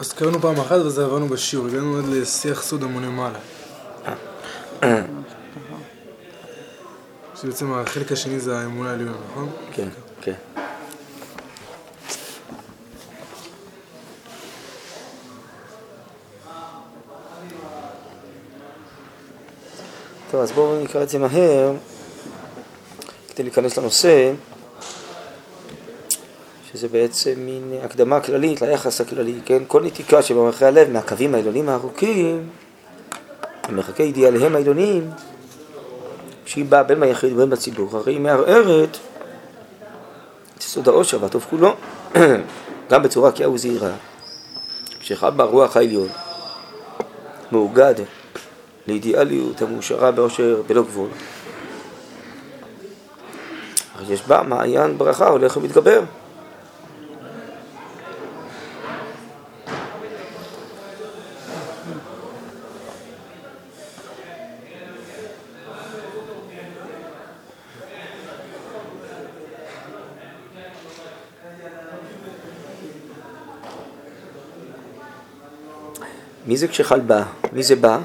אז 0.00 0.12
קראנו 0.12 0.40
פעם 0.40 0.60
אחת 0.60 0.76
וזה 0.76 1.04
עברנו 1.04 1.28
בשיעור, 1.28 1.66
הגענו 1.66 1.98
עד 1.98 2.04
לשיח 2.04 2.62
סוד 2.62 2.82
המונה 2.82 3.08
מעלה. 3.10 3.38
שבעצם 7.40 7.72
החלק 7.72 8.12
השני 8.12 8.40
זה 8.40 8.58
האמונה 8.58 8.90
העליונה, 8.90 9.16
נכון? 9.30 9.50
כן, 9.72 9.88
כן. 10.20 10.32
טוב, 20.30 20.40
אז 20.40 20.52
בואו 20.52 20.84
נקרא 20.84 21.02
את 21.02 21.08
זה 21.08 21.18
מהר, 21.18 21.72
כדי 23.28 23.42
להיכנס 23.42 23.78
לנושא, 23.78 24.32
שזה 26.72 26.88
בעצם 26.88 27.32
מין 27.36 27.72
הקדמה 27.84 28.20
כללית 28.20 28.62
ליחס 28.62 29.00
הכללי, 29.00 29.34
כן? 29.44 29.62
כל 29.66 29.82
נתיקה 29.82 30.22
שבמרחי 30.22 30.64
הלב 30.64 30.90
מהקווים 30.90 31.34
העליונים 31.34 31.68
הארוכים, 31.68 32.48
במרחקי 33.68 34.02
אידיאליהם 34.02 34.54
העליונים, 34.54 35.10
שהיא 36.46 36.64
באה 36.64 36.82
בין 36.82 37.00
ביחיד 37.00 37.32
ובין 37.32 37.50
בציבור, 37.50 37.96
הרי 37.96 38.12
היא 38.12 38.20
מערערת 38.20 38.96
את 40.56 40.62
יסוד 40.62 40.88
העושר 40.88 41.22
והטוב 41.22 41.46
כולו, 41.50 41.74
גם 42.90 43.02
בצורה 43.02 43.32
קאה 43.32 43.50
וזהירה, 43.50 43.92
כשאחד 45.00 45.36
ברוח 45.36 45.76
העליון 45.76 46.08
מאוגד 47.52 47.94
לאידיאליות 48.86 49.62
המאושרה 49.62 50.10
באושר 50.10 50.62
בלא 50.66 50.82
גבול. 50.82 51.08
יש 54.08 54.22
בה 54.26 54.42
מעיין 54.42 54.98
ברכה 54.98 55.28
הולך 55.28 55.56
ומתגבר. 55.56 56.00
זה 76.58 76.68
כשחל 76.68 77.00
בא? 77.00 77.22
מי 77.52 77.62
זה 77.62 77.76
בא? 77.76 77.98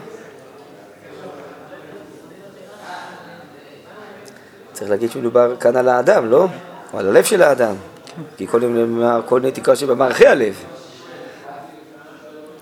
צריך 4.74 4.92
להגיד 4.92 5.12
שמדובר 5.12 5.56
כאן 5.56 5.76
על 5.76 5.90
האדם, 5.90 6.32
לא? 6.32 6.48
או 6.94 7.00
על 7.00 7.08
הלב 7.10 7.24
של 7.24 7.44
האדם. 7.44 7.76
כי 8.38 8.48
קודם 8.48 8.76
נאמר 8.76 9.22
כל 9.26 9.42
נתיקה 9.42 9.76
שבמערכי 9.76 10.28
הלב. 10.28 10.64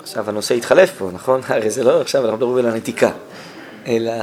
עכשיו 0.01 0.29
הנושא 0.29 0.55
התחלף 0.55 0.91
פה, 0.97 1.09
נכון? 1.13 1.41
הרי 1.49 1.69
זה 1.69 1.83
לא 1.83 2.01
עכשיו, 2.01 2.21
אנחנו 2.21 2.37
מדברים 2.37 2.65
על 2.65 2.71
הנתיקה. 2.71 3.11
אלא 3.87 4.13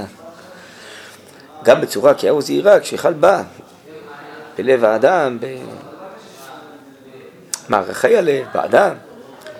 גם 1.64 1.80
בצורה 1.80 2.14
קהה 2.14 2.34
וזהירה, 2.34 2.80
כשחל 2.80 3.12
בא 3.12 3.42
בלב 4.56 4.84
האדם, 4.84 5.38
במערכי 7.68 8.16
הלב, 8.16 8.46
באדם, 8.54 8.94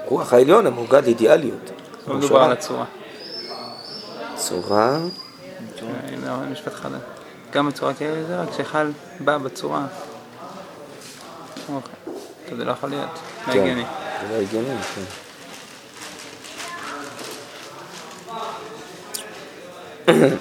רוח 0.05 0.33
העליון 0.33 0.67
המאוגד 0.67 1.07
אידיאליות. 1.07 1.71
לא 2.09 2.15
מדובר 2.15 2.43
על 2.43 2.53
הצורה. 2.53 2.85
צורה? 4.37 4.99
משפט 6.53 6.75
חדש. 6.75 7.01
גם 7.53 7.69
בצורה 7.69 7.95
כאלה 7.95 8.25
זה 8.25 8.41
רק 8.41 8.49
שחל 8.57 8.93
בא 9.21 9.39
בצורה. 9.39 9.87
אוקיי. 11.69 11.95
זה 12.57 12.65
לא 12.65 12.73
יכול 12.73 12.91
להיות. 12.91 13.11
לא 13.47 13.53
כן. 13.53 13.61
הגיוני. 13.61 13.85
זה 14.29 14.35
לא 14.35 14.43
הגיוני, 14.43 14.83
כן. 20.07 20.37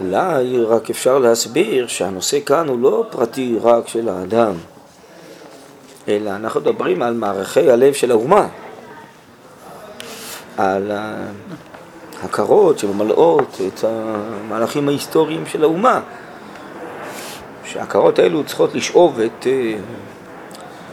אולי 0.00 0.64
רק 0.64 0.90
אפשר 0.90 1.18
להסביר 1.18 1.86
שהנושא 1.86 2.38
כאן 2.46 2.68
הוא 2.68 2.80
לא 2.80 3.04
פרטי 3.10 3.56
רק 3.62 3.88
של 3.88 4.08
האדם, 4.08 4.52
אלא 6.08 6.30
אנחנו 6.30 6.60
מדברים 6.60 7.02
על 7.02 7.14
מערכי 7.14 7.70
הלב 7.70 7.92
של 7.92 8.10
האומה, 8.10 8.48
על 10.56 10.92
ההכרות 12.22 12.78
שממלאות 12.78 13.60
את 13.66 13.84
המהלכים 13.84 14.88
ההיסטוריים 14.88 15.46
של 15.46 15.62
האומה, 15.62 16.00
שההכרות 17.64 18.18
האלו 18.18 18.44
צריכות 18.44 18.74
לשאוב 18.74 19.20
את 19.20 19.46
אה, 19.46 19.74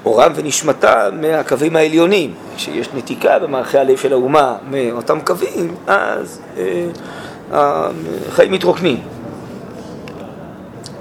אורם 0.05 0.31
ונשמתם 0.35 1.21
מהקווים 1.21 1.75
העליונים. 1.75 2.33
כשיש 2.55 2.89
נתיקה 2.93 3.39
במערכי 3.39 3.77
הלב 3.77 3.97
של 3.97 4.13
האומה 4.13 4.57
מאותם 4.69 5.19
קווים, 5.21 5.75
אז 5.87 6.41
אה, 6.57 6.87
החיים 7.51 8.51
מתרוקנים. 8.51 9.01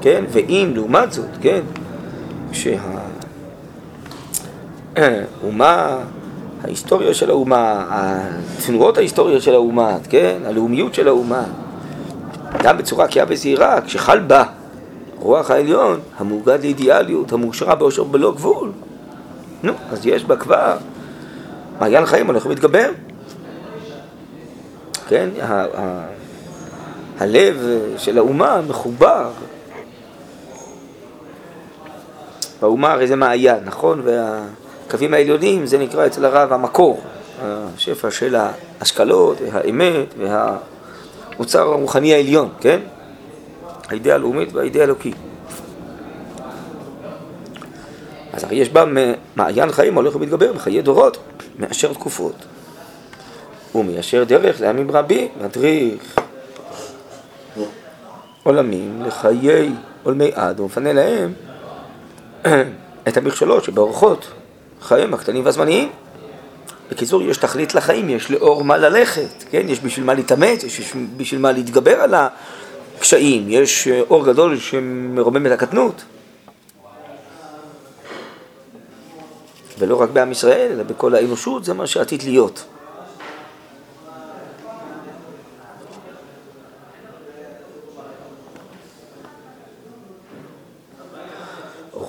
כן? 0.00 0.24
ואם 0.28 0.70
לעומת 0.74 1.12
זאת, 1.12 1.28
כן, 1.40 1.60
שהאומה, 4.96 5.98
ההיסטוריה 6.64 7.14
של 7.14 7.30
האומה, 7.30 7.84
התנועות 7.90 8.98
ההיסטוריות 8.98 9.42
של 9.42 9.54
האומה, 9.54 9.96
כן, 10.08 10.38
הלאומיות 10.44 10.94
של 10.94 11.08
האומה, 11.08 11.44
גם 12.62 12.78
בצורה 12.78 13.08
קהה 13.08 13.24
וזהירה, 13.28 13.80
כשחל 13.80 14.18
בה 14.18 14.44
רוח 15.18 15.50
העליון, 15.50 16.00
המאוגד 16.18 16.58
לאידיאליות, 16.62 17.32
המאושרה 17.32 17.74
באושר 17.74 18.04
בלא 18.04 18.32
גבול, 18.32 18.72
נו, 19.62 19.72
אז 19.90 20.06
יש 20.06 20.24
בה 20.24 20.36
כבר 20.36 20.76
מעיין 21.80 22.06
חיים 22.06 22.26
הולך 22.26 22.46
ומתגבר. 22.46 22.90
כן, 25.08 25.28
הלב 27.18 27.56
של 27.98 28.18
האומה 28.18 28.60
מחובר. 28.68 29.30
באומה 32.60 32.92
הרי 32.92 33.06
זה 33.06 33.16
מעיין, 33.16 33.64
נכון? 33.64 34.02
והקווים 34.04 35.14
העליונים 35.14 35.66
זה 35.66 35.78
נקרא 35.78 36.06
אצל 36.06 36.24
הרב 36.24 36.52
המקור, 36.52 37.00
השפע 37.42 38.10
של 38.10 38.36
ההשכלות 38.36 39.36
והאמת 39.52 40.14
והאוצר 40.18 41.62
הרוחני 41.62 42.14
העליון, 42.14 42.48
כן? 42.60 42.80
האידאה 43.88 44.14
הלאומית 44.14 44.52
והאידאה 44.52 44.82
האלוקית. 44.82 45.16
אז 48.32 48.44
הרי 48.44 48.56
יש 48.56 48.68
בה 48.68 48.84
מעיין 49.36 49.72
חיים 49.72 49.94
הולך 49.94 50.16
ומתגבר 50.16 50.52
בחיי 50.52 50.82
דורות, 50.82 51.18
מאשר 51.58 51.92
תקופות. 51.92 52.34
הוא 53.72 53.84
מיישר 53.84 54.24
דרך 54.24 54.60
לעמים 54.60 54.90
רבים, 54.90 55.28
מדריך 55.40 56.16
עולמים 58.46 59.02
לחיי 59.02 59.72
עולמי 60.02 60.30
עד, 60.34 60.60
ומפנה 60.60 60.92
להם 60.92 61.32
את 63.08 63.16
המכשולות 63.16 63.64
שבאורחות 63.64 64.26
חייהם 64.80 65.14
הקטנים 65.14 65.44
והזמניים. 65.44 65.88
בקיצור, 66.90 67.22
יש 67.22 67.36
תכלית 67.36 67.74
לחיים, 67.74 68.10
יש 68.10 68.30
לאור 68.30 68.64
מה 68.64 68.76
ללכת, 68.76 69.44
כן? 69.50 69.66
יש 69.68 69.80
בשביל 69.80 70.06
מה 70.06 70.14
להתאמץ, 70.14 70.64
יש 70.64 70.92
בשביל 71.16 71.40
מה 71.40 71.52
להתגבר 71.52 72.00
על 72.00 72.14
הקשיים, 72.96 73.44
יש 73.48 73.88
אור 73.88 74.26
גדול 74.26 74.58
שמרומם 74.58 75.46
את 75.46 75.52
הקטנות. 75.52 76.04
ולא 79.78 80.02
רק 80.02 80.10
בעם 80.10 80.32
ישראל, 80.32 80.68
אלא 80.72 80.82
בכל 80.82 81.14
האנושות, 81.14 81.64
זה 81.64 81.74
מה 81.74 81.86
שעתיד 81.86 82.22
להיות. 82.22 82.64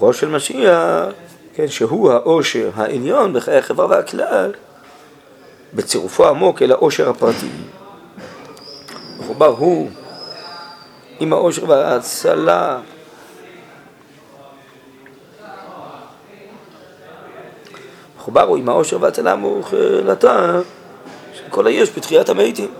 אורו 0.01 0.13
של 0.13 0.27
משיח, 0.27 1.05
כן, 1.53 1.67
שהוא 1.67 2.11
העושר 2.11 2.69
העליון 2.75 3.33
בחיי 3.33 3.57
החברה 3.57 3.87
והכלל, 3.87 4.51
בצירופו 5.73 6.25
העמוק 6.25 6.61
אל 6.61 6.71
העושר 6.71 7.09
הפרטי. 7.09 7.49
מחובר 9.19 9.45
הוא 9.45 9.89
עם 11.19 11.33
העושר 11.33 11.69
וההצלה. 11.69 12.79
מחובר 18.17 18.41
הוא 18.41 18.57
עם 18.57 18.69
העושר 18.69 19.01
וההצלה 19.01 19.31
המוחלטה 19.31 20.61
של 21.33 21.43
כל 21.49 21.67
היש 21.67 21.89
בתחיית 21.97 22.29
המתים. 22.29 22.71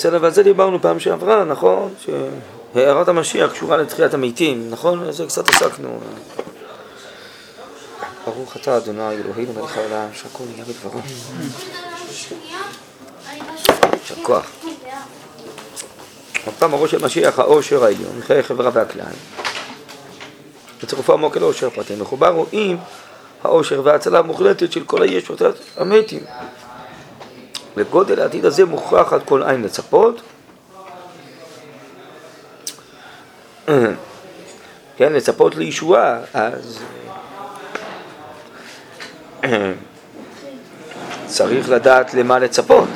בסדר, 0.00 0.18
ועל 0.20 0.32
זה 0.32 0.42
דיברנו 0.42 0.82
פעם 0.82 1.00
שעברה, 1.00 1.44
נכון? 1.44 1.94
שהערת 2.74 3.08
המשיח 3.08 3.52
קשורה 3.52 3.76
לתחיית 3.76 4.14
המתים, 4.14 4.70
נכון? 4.70 5.12
זה 5.12 5.26
קצת 5.26 5.48
עסקנו. 5.48 6.00
ברוך 8.24 8.56
אתה 8.56 8.76
אדוני 8.76 9.10
אלוהינו 9.10 9.52
מלך 9.52 9.76
העולם 9.76 10.08
שהכל 10.12 10.44
נהיה 10.52 10.64
בדברו. 10.64 11.00
יישר 13.92 14.14
כוח. 14.22 14.50
עוד 16.46 16.54
פעם 16.58 16.74
הראש 16.74 16.90
של 16.90 17.04
משיח 17.04 17.38
העושר 17.38 17.84
העליון, 17.84 18.20
חיי 18.20 18.42
חברה 18.42 18.70
והכלל. 18.72 19.04
בצירופו 20.82 21.12
עמוק 21.12 21.36
אל 21.36 21.42
עושר 21.42 21.70
פרטים 21.70 22.00
מחובר 22.00 22.28
רואים 22.28 22.78
העושר 23.44 23.80
וההצלה 23.84 24.18
המוחלטת 24.18 24.72
של 24.72 24.84
כל 24.84 25.02
הישועות 25.02 25.42
המתים. 25.76 26.24
לגודל 27.76 28.20
העתיד 28.20 28.44
הזה 28.44 28.64
מוכרח 28.64 29.12
עד 29.12 29.22
כל 29.24 29.42
עין 29.42 29.62
לצפות. 29.62 30.20
כן, 34.96 35.12
לצפות 35.12 35.54
לישועה, 35.56 36.18
אז 36.34 36.78
צריך 41.26 41.68
לדעת 41.68 42.14
למה 42.14 42.38
לצפות. 42.38 42.88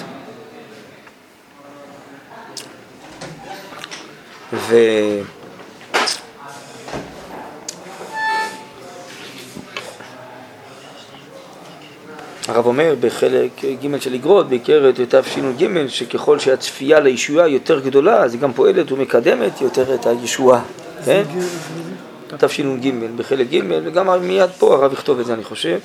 ו... 4.52 4.76
הרב 12.48 12.66
אומר 12.66 12.94
בחלק 13.00 13.50
ג' 13.64 14.00
של 14.00 14.14
אגרות, 14.14 14.48
באיגרת 14.48 15.14
תשנ"ג, 15.14 15.86
שככל 15.88 16.38
שהצפייה 16.38 17.00
לישועה 17.00 17.48
יותר 17.48 17.80
גדולה, 17.80 18.16
אז 18.16 18.34
היא 18.34 18.40
גם 18.40 18.52
פועלת 18.52 18.92
ומקדמת 18.92 19.60
יותר 19.60 19.94
את 19.94 20.06
הישועה, 20.06 20.62
כן? 21.04 21.22
תשנ"ג, 22.38 22.90
בחלק 23.16 23.46
ג', 23.50 23.60
וגם 23.84 24.22
מיד 24.22 24.50
פה 24.58 24.74
הרב 24.74 24.92
יכתוב 24.92 25.20
את 25.20 25.26
זה, 25.26 25.34
אני 25.34 25.44
חושב, 25.44 25.78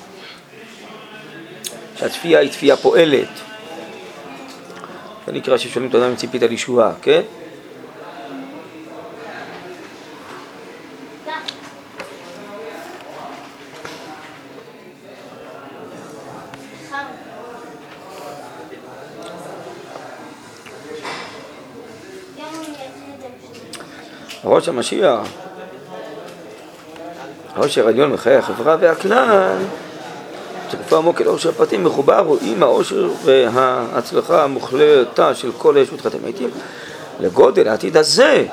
שהצפייה 1.98 2.40
היא 2.40 2.50
צפייה 2.50 2.76
פועלת. 2.76 3.28
זה 5.26 5.32
נקרא 5.32 5.56
ששואלים 5.56 5.90
את 5.90 5.94
האדם 5.94 6.06
אם 6.06 6.16
ציפית 6.16 6.42
לישועה, 6.42 6.92
כן? 7.02 7.20
ראש 24.50 24.68
המשיח, 24.68 25.20
העושר 27.54 27.86
העליון 27.86 28.12
מחיי 28.12 28.36
החברה 28.36 28.76
והכלל, 28.80 29.56
תקופה 30.70 30.96
עמוק 30.96 31.20
אל 31.20 31.26
עושר 31.26 31.48
הפרטים 31.48 31.84
מחובר, 31.84 32.18
רואים 32.18 32.62
העושר 32.62 33.10
וההצלחה 33.24 34.44
המוחלטה 34.44 35.34
של 35.34 35.52
כל 35.58 35.76
הישות 35.76 36.00
חתם 36.00 36.18
מתים, 36.28 36.50
לגודל 37.20 37.68
העתיד 37.68 37.96
הזה 37.96 38.44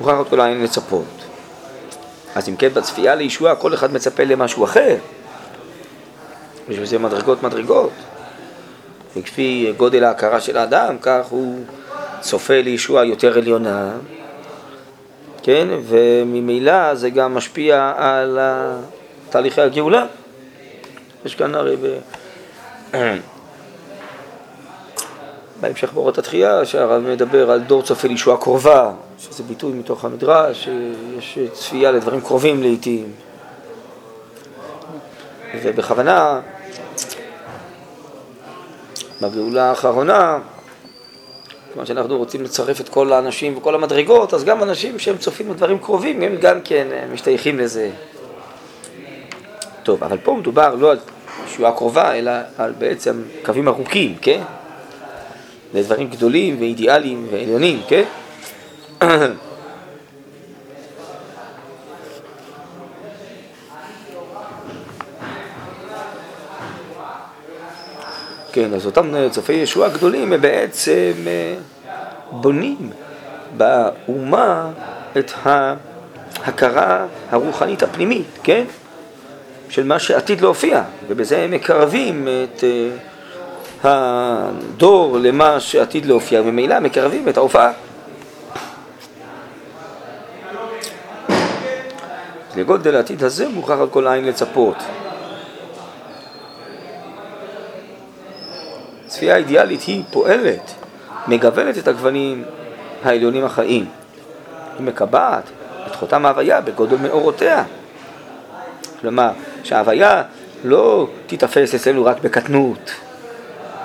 מוכרח 0.00 0.20
את 0.20 0.28
כל 0.30 0.36
לצפות. 0.36 1.04
אז 2.34 2.48
אם 2.48 2.56
כן, 2.56 2.68
בצפייה 2.74 3.14
לישועה 3.14 3.54
כל 3.54 3.74
אחד 3.74 3.92
מצפה 3.92 4.24
למשהו 4.24 4.64
אחר. 4.64 4.96
יש 6.68 6.78
בזה 6.78 6.98
מדרגות 6.98 7.42
מדרגות. 7.42 7.90
וכפי 9.16 9.72
גודל 9.76 10.04
ההכרה 10.04 10.40
של 10.40 10.56
האדם, 10.56 10.96
כך 11.02 11.26
הוא 11.30 11.64
צופה 12.20 12.60
לישועה 12.62 13.04
יותר 13.04 13.38
עליונה, 13.38 13.90
כן? 15.42 15.68
וממילא 15.88 16.94
זה 16.94 17.10
גם 17.10 17.34
משפיע 17.34 17.92
על 17.96 18.38
תהליכי 19.30 19.60
הגאולה. 19.60 20.06
יש 21.24 21.34
כאן 21.34 21.54
הרי 21.54 21.76
ב... 21.76 21.98
בהמשך 25.60 25.92
באורות 25.92 26.18
התחייה, 26.18 26.64
שהרב 26.64 27.02
מדבר 27.02 27.50
על 27.50 27.60
דור 27.60 27.82
צופה 27.82 28.08
לישועה 28.08 28.36
קרובה, 28.36 28.92
שזה 29.18 29.42
ביטוי 29.42 29.72
מתוך 29.72 30.04
המדרש, 30.04 30.68
שיש 31.20 31.38
צפייה 31.52 31.92
לדברים 31.92 32.20
קרובים 32.20 32.62
לעיתים. 32.62 33.12
ובכוונה, 35.62 36.40
בגאולה 39.22 39.70
האחרונה, 39.70 40.38
כיוון 41.72 41.86
שאנחנו 41.86 42.16
רוצים 42.16 42.42
לצרף 42.42 42.80
את 42.80 42.88
כל 42.88 43.12
האנשים 43.12 43.56
וכל 43.56 43.74
המדרגות, 43.74 44.34
אז 44.34 44.44
גם 44.44 44.62
אנשים 44.62 44.98
שהם 44.98 45.16
צופים 45.16 45.48
בדברים 45.48 45.78
קרובים, 45.78 46.22
הם 46.22 46.36
גם 46.40 46.60
כן 46.64 46.86
משתייכים 47.12 47.58
לזה. 47.58 47.90
טוב, 49.82 50.04
אבל 50.04 50.18
פה 50.18 50.34
מדובר 50.34 50.74
לא 50.74 50.90
על 50.90 50.98
ישועה 51.46 51.72
קרובה, 51.72 52.14
אלא 52.14 52.32
על 52.58 52.72
בעצם 52.78 53.22
קווים 53.44 53.68
ארוכים, 53.68 54.16
כן? 54.22 54.40
לדברים 55.74 56.08
גדולים 56.08 56.56
ואידיאליים 56.60 57.26
ועליונים, 57.30 57.80
כן? 57.88 58.04
כן, 68.58 68.74
אז 68.74 68.86
אותם 68.86 69.14
צופי 69.30 69.52
ישועה 69.52 69.88
גדולים 69.88 70.32
הם 70.32 70.40
בעצם 70.40 71.12
אה, 71.26 71.54
בונים 72.30 72.90
באומה 73.56 74.70
את 75.18 75.32
ההכרה 75.44 77.06
הרוחנית 77.30 77.82
הפנימית, 77.82 78.26
כן? 78.42 78.64
של 79.68 79.84
מה 79.84 79.98
שעתיד 79.98 80.40
להופיע, 80.40 80.82
ובזה 81.08 81.38
הם 81.38 81.50
מקרבים 81.50 82.28
את 82.28 82.64
אה, 82.64 82.88
הדור 83.84 85.18
למה 85.18 85.60
שעתיד 85.60 86.06
להופיע, 86.06 86.40
וממילא 86.40 86.80
מקרבים 86.80 87.28
את 87.28 87.36
ההופעה. 87.36 87.72
לגודל 92.56 92.96
העתיד 92.96 93.24
הזה 93.24 93.48
מוכרח 93.48 93.80
על 93.80 93.88
כל 93.88 94.06
עין 94.06 94.24
לצפות. 94.24 94.76
צפייה 99.18 99.36
אידיאלית 99.36 99.82
היא 99.82 100.02
פועלת, 100.10 100.74
מגוונת 101.28 101.78
את 101.78 101.88
הגוונים 101.88 102.44
העליונים 103.04 103.44
החיים. 103.44 103.86
היא 104.78 104.86
מקבעת 104.86 105.42
את 105.86 105.94
חותם 105.94 106.26
ההוויה 106.26 106.60
בגודל 106.60 106.96
מאורותיה. 106.96 107.64
כלומר, 109.00 109.30
שההוויה 109.64 110.22
לא 110.64 111.08
תיתפס 111.26 111.74
אצלנו 111.74 112.04
רק 112.04 112.20
בקטנות, 112.22 112.90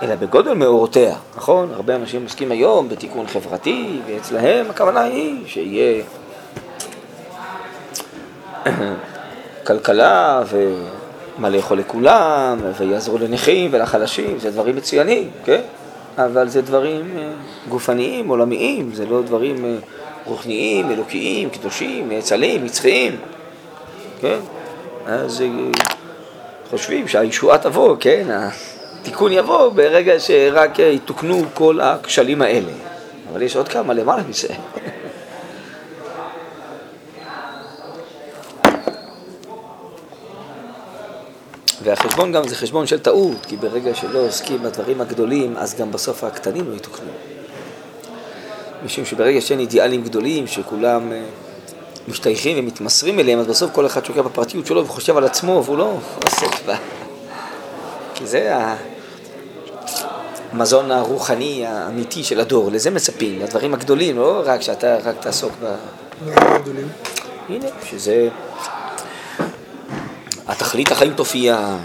אלא 0.04 0.16
בגודל 0.16 0.54
מאורותיה, 0.54 1.16
נכון? 1.36 1.72
הרבה 1.74 1.96
אנשים 1.96 2.24
עוסקים 2.24 2.52
היום 2.52 2.90
בתיקון 2.90 3.28
חברתי, 3.28 4.00
ואצלהם 4.08 4.66
הכוונה 4.70 5.02
היא 5.02 5.48
שיהיה 5.48 6.04
כלכלה 9.68 10.42
ומה 11.38 11.50
לאכול 11.50 11.80
לכולם, 11.80 12.58
ויעזרו 12.78 13.18
לנכים 13.18 13.70
ולחלשים, 13.74 14.40
זה 14.40 14.52
דברים 14.52 14.75
מצוינים, 14.75 15.30
כן? 15.46 15.62
אבל 16.18 16.50
זה 16.50 16.62
דברים 16.62 17.18
אה, 17.18 17.30
גופניים, 17.70 18.28
עולמיים, 18.28 18.94
זה 18.94 19.06
לא 19.06 19.22
דברים 19.22 19.66
אה, 19.66 19.75
רוחניים, 20.25 20.92
אלוקיים, 20.92 21.50
קדושים, 21.50 22.10
נאצלים, 22.10 22.66
נצחיים, 22.66 23.16
כן? 24.22 24.38
אז 25.06 25.42
אה, 25.42 25.48
חושבים 26.70 27.08
שהישועה 27.08 27.58
תבוא, 27.58 27.96
כן? 28.00 28.28
התיקון 29.02 29.32
יבוא 29.32 29.70
ברגע 29.70 30.20
שרק 30.20 30.80
יתוקנו 30.80 31.44
כל 31.54 31.82
הכשלים 31.82 32.42
האלה. 32.42 32.72
אבל 33.32 33.42
יש 33.42 33.56
עוד 33.56 33.68
כמה 33.68 33.94
למעלה 33.94 34.24
מזה. 34.30 34.48
והחשבון 41.84 42.32
גם 42.32 42.48
זה 42.48 42.56
חשבון 42.56 42.88
של 42.88 43.00
טעות, 43.00 43.46
כי 43.46 43.58
ברגע 43.58 43.96
שלא 43.96 44.20
עוסקים 44.20 44.63
בדברים 44.63 45.02
הגדולים, 45.02 45.58
אז 45.58 45.75
גם 45.75 45.92
בסוף 45.92 46.24
הקטנים 46.24 46.70
לא 46.70 46.75
יתוקנו. 46.75 47.12
משום 48.86 49.06
שברגע 49.06 49.42
שאין 49.42 49.60
אידיאלים 49.60 50.04
גדולים, 50.04 50.48
שכולם 50.48 51.12
אה, 51.12 51.22
משתייכים 52.08 52.60
ומתמסרים 52.60 53.20
אליהם, 53.20 53.40
אז 53.40 53.48
בסוף 53.48 53.72
כל 53.72 53.86
אחד 53.86 54.06
שוקע 54.06 54.22
בפרטיות 54.22 54.66
שלו 54.66 54.86
וחושב 54.86 55.18
על 55.18 55.24
עצמו, 55.24 55.62
והוא 55.66 55.78
לא 55.78 55.98
עוסק 56.25 56.66
בה. 56.66 56.75
כי 58.16 58.28
זה 58.28 58.58
המזון 60.52 60.92
הרוחני 60.92 61.66
האמיתי 61.66 62.24
של 62.24 62.40
הדור, 62.40 62.72
לזה 62.72 62.90
מצפים, 62.90 63.40
לדברים 63.40 63.74
הגדולים, 63.74 64.18
לא 64.18 64.42
רק 64.46 64.62
שאתה 64.62 64.98
רק 65.04 65.16
תעסוק 65.20 65.52
ב... 65.63 65.75
הנה, 67.50 67.68
שזה... 67.86 68.30
התכלית 70.47 70.91
החיים 70.91 71.13
תופיע, 71.13 71.77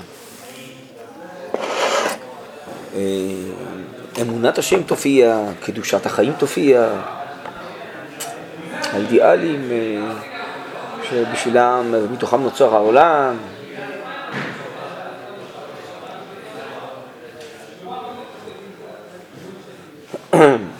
אה, 2.94 3.00
אמונת 4.20 4.58
השם 4.58 4.82
תופיע, 4.82 5.40
קדושת 5.64 6.06
החיים 6.06 6.32
תופיע, 6.38 6.88
האידיאלים 8.92 9.70
אה, 9.70 10.12
שבשבילם, 11.10 11.94
מתוכם 12.12 12.42
נוצר 12.42 12.74
העולם. 12.74 13.36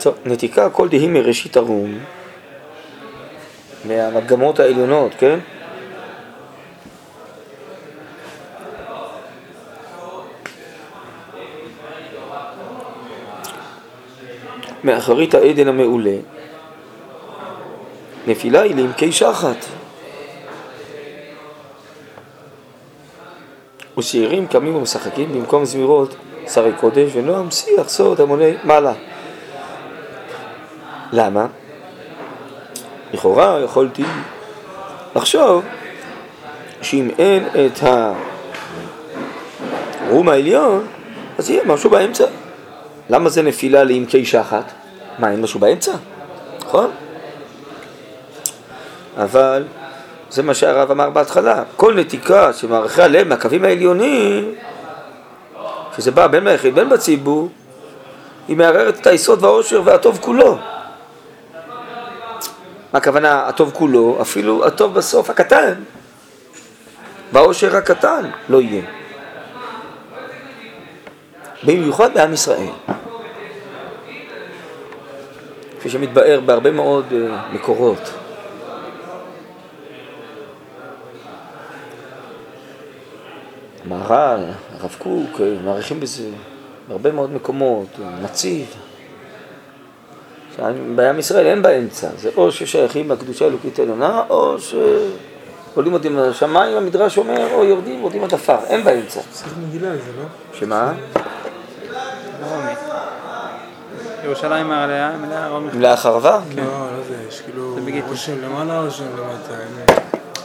טוב, 0.00 0.14
נתיקה 0.24 0.70
כל 0.70 0.88
דהי 0.88 1.06
מראשית 1.06 1.56
הרום, 1.56 1.98
מהמגמות 3.84 4.60
העליונות, 4.60 5.12
כן? 5.18 5.38
מאחרית 14.84 15.34
העדן 15.34 15.68
המעולה, 15.68 16.16
נפילה 18.26 18.60
היא 18.60 18.74
לעמקי 18.74 19.12
שחת. 19.12 19.56
ושעירים 23.98 24.46
קמים 24.46 24.76
ומשחקים 24.76 25.32
במקום 25.32 25.64
זמירות 25.64 26.14
שרי 26.48 26.72
קודש 26.80 27.10
ונועם 27.14 27.50
שיח 27.50 27.88
סוד 27.88 28.20
המוני 28.20 28.52
מעלה. 28.64 28.92
למה? 31.12 31.46
לכאורה 33.12 33.60
יכולתי 33.64 34.04
לחשוב 35.16 35.64
שאם 36.82 37.10
אין 37.18 37.46
את 37.46 37.82
הרום 40.08 40.28
העליון, 40.28 40.86
אז 41.38 41.50
יהיה 41.50 41.64
משהו 41.64 41.90
באמצע. 41.90 42.24
למה 43.10 43.28
זה 43.28 43.42
נפילה 43.42 43.84
לעמקי 43.84 44.24
שחת? 44.24 44.72
מה, 45.18 45.30
אין 45.30 45.40
משהו 45.40 45.60
באמצע? 45.60 45.92
נכון? 46.60 46.90
אבל 49.16 49.64
זה 50.30 50.42
מה 50.42 50.54
שהרב 50.54 50.90
אמר 50.90 51.10
בהתחלה, 51.10 51.62
כל 51.76 51.94
נתיקה 51.94 52.52
שמערכי 52.52 53.02
הלב 53.02 53.28
מהקווים 53.28 53.64
העליונים, 53.64 54.54
שזה 55.96 56.10
בא 56.10 56.26
בין 56.26 56.44
מהיחיד 56.44 56.74
בין 56.74 56.88
בציבור, 56.88 57.48
היא 58.48 58.56
מערערת 58.56 59.00
את 59.00 59.06
היסוד 59.06 59.44
והעושר 59.44 59.82
והטוב 59.84 60.18
כולו. 60.20 60.58
מה 62.92 62.98
הכוונה 62.98 63.48
הטוב 63.48 63.72
כולו? 63.74 64.18
אפילו 64.22 64.66
הטוב 64.66 64.94
בסוף 64.94 65.30
הקטן, 65.30 65.74
והעושר 67.32 67.76
הקטן 67.76 68.30
לא 68.48 68.60
יהיה. 68.60 68.82
במיוחד 71.64 72.14
בעם 72.14 72.32
ישראל. 72.32 72.70
כפי 75.78 75.90
שמתבאר 75.90 76.40
בהרבה 76.46 76.70
מאוד 76.70 77.06
אה, 77.12 77.52
מקורות. 77.52 78.10
מהר"ל, 83.84 84.44
הרב 84.80 84.96
קוק, 84.98 85.40
אה, 85.40 85.54
מעריכים 85.64 86.00
בזה 86.00 86.28
בהרבה 86.88 87.12
מאוד 87.12 87.32
מקומות, 87.32 87.88
נציב. 88.22 88.74
בעם 90.94 91.18
ישראל 91.18 91.46
אין 91.46 91.62
באמצע, 91.62 92.08
זה 92.18 92.30
או 92.36 92.52
ששייכים 92.52 93.10
לקדושה 93.10 93.44
האלוקית 93.44 93.78
העליונה, 93.78 94.22
או 94.30 94.56
שעולים 94.58 95.92
אותי 95.92 96.08
מהשמיים, 96.08 96.76
המדרש 96.76 97.18
אומר, 97.18 97.54
או 97.54 97.64
יורדים 97.64 98.00
ועולים 98.00 98.24
עד 98.24 98.34
עפר, 98.34 98.58
אין 98.66 98.84
באמצע. 98.84 99.20
צריך 99.30 99.54
מגילה 99.68 99.90
זה, 99.90 100.10
לא? 100.18 100.24
שמה? 100.52 100.92
ירושלים 104.24 104.68
מלאה, 104.68 105.16
מלאה 105.16 105.48
רומי. 105.48 105.68
מלאה 105.74 105.96
חרבה? 105.96 106.40
לא, 106.56 106.64
לא 106.64 106.70
זה, 107.08 107.14
יש 107.28 107.40
כאילו 107.40 107.74
זה 107.74 107.80
בגיטין. 107.80 108.10
רושם 108.10 108.42
למעלה, 108.42 108.80
רושם 108.80 109.04
למטה. 109.04 109.54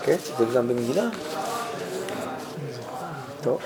כן, 0.04 0.16
זה 0.38 0.46
גם 0.56 0.68
במגילה. 0.68 1.04
טוב. 3.42 3.62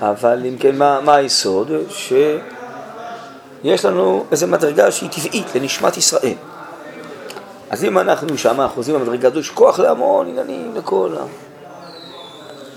אבל 0.00 0.42
אם 0.48 0.56
כן, 0.58 0.76
מה, 0.76 1.00
מה 1.00 1.14
היסוד? 1.14 1.70
שיש 3.64 3.84
לנו 3.84 4.24
איזו 4.30 4.46
מדרגה 4.46 4.90
שהיא 4.90 5.10
טבעית 5.10 5.46
לנשמת 5.54 5.96
ישראל. 5.96 6.34
אז 7.70 7.84
אם 7.84 7.98
אנחנו 7.98 8.38
שם 8.38 8.66
חוזרים 8.74 9.00
במדרגה 9.00 9.28
הזו, 9.28 9.40
יש 9.40 9.50
כוח 9.50 9.78
להמון 9.78 10.28
עניינים 10.28 10.72
לכל 10.76 11.14
ה... 11.20 11.24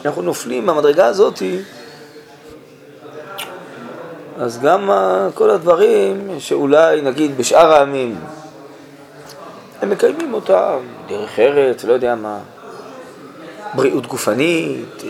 אנחנו 0.05 0.21
נופלים 0.21 0.65
מהמדרגה 0.65 1.05
הזאת, 1.05 1.41
אז 4.39 4.59
גם 4.59 4.89
כל 5.33 5.49
הדברים 5.49 6.29
שאולי 6.39 7.01
נגיד 7.01 7.37
בשאר 7.37 7.73
העמים 7.73 8.15
הם 9.81 9.89
מקיימים 9.89 10.33
אותם, 10.33 10.77
דרך 11.07 11.39
ארץ, 11.39 11.83
לא 11.83 11.93
יודע 11.93 12.15
מה, 12.15 12.39
בריאות 13.73 14.07
גופנית, 14.07 15.03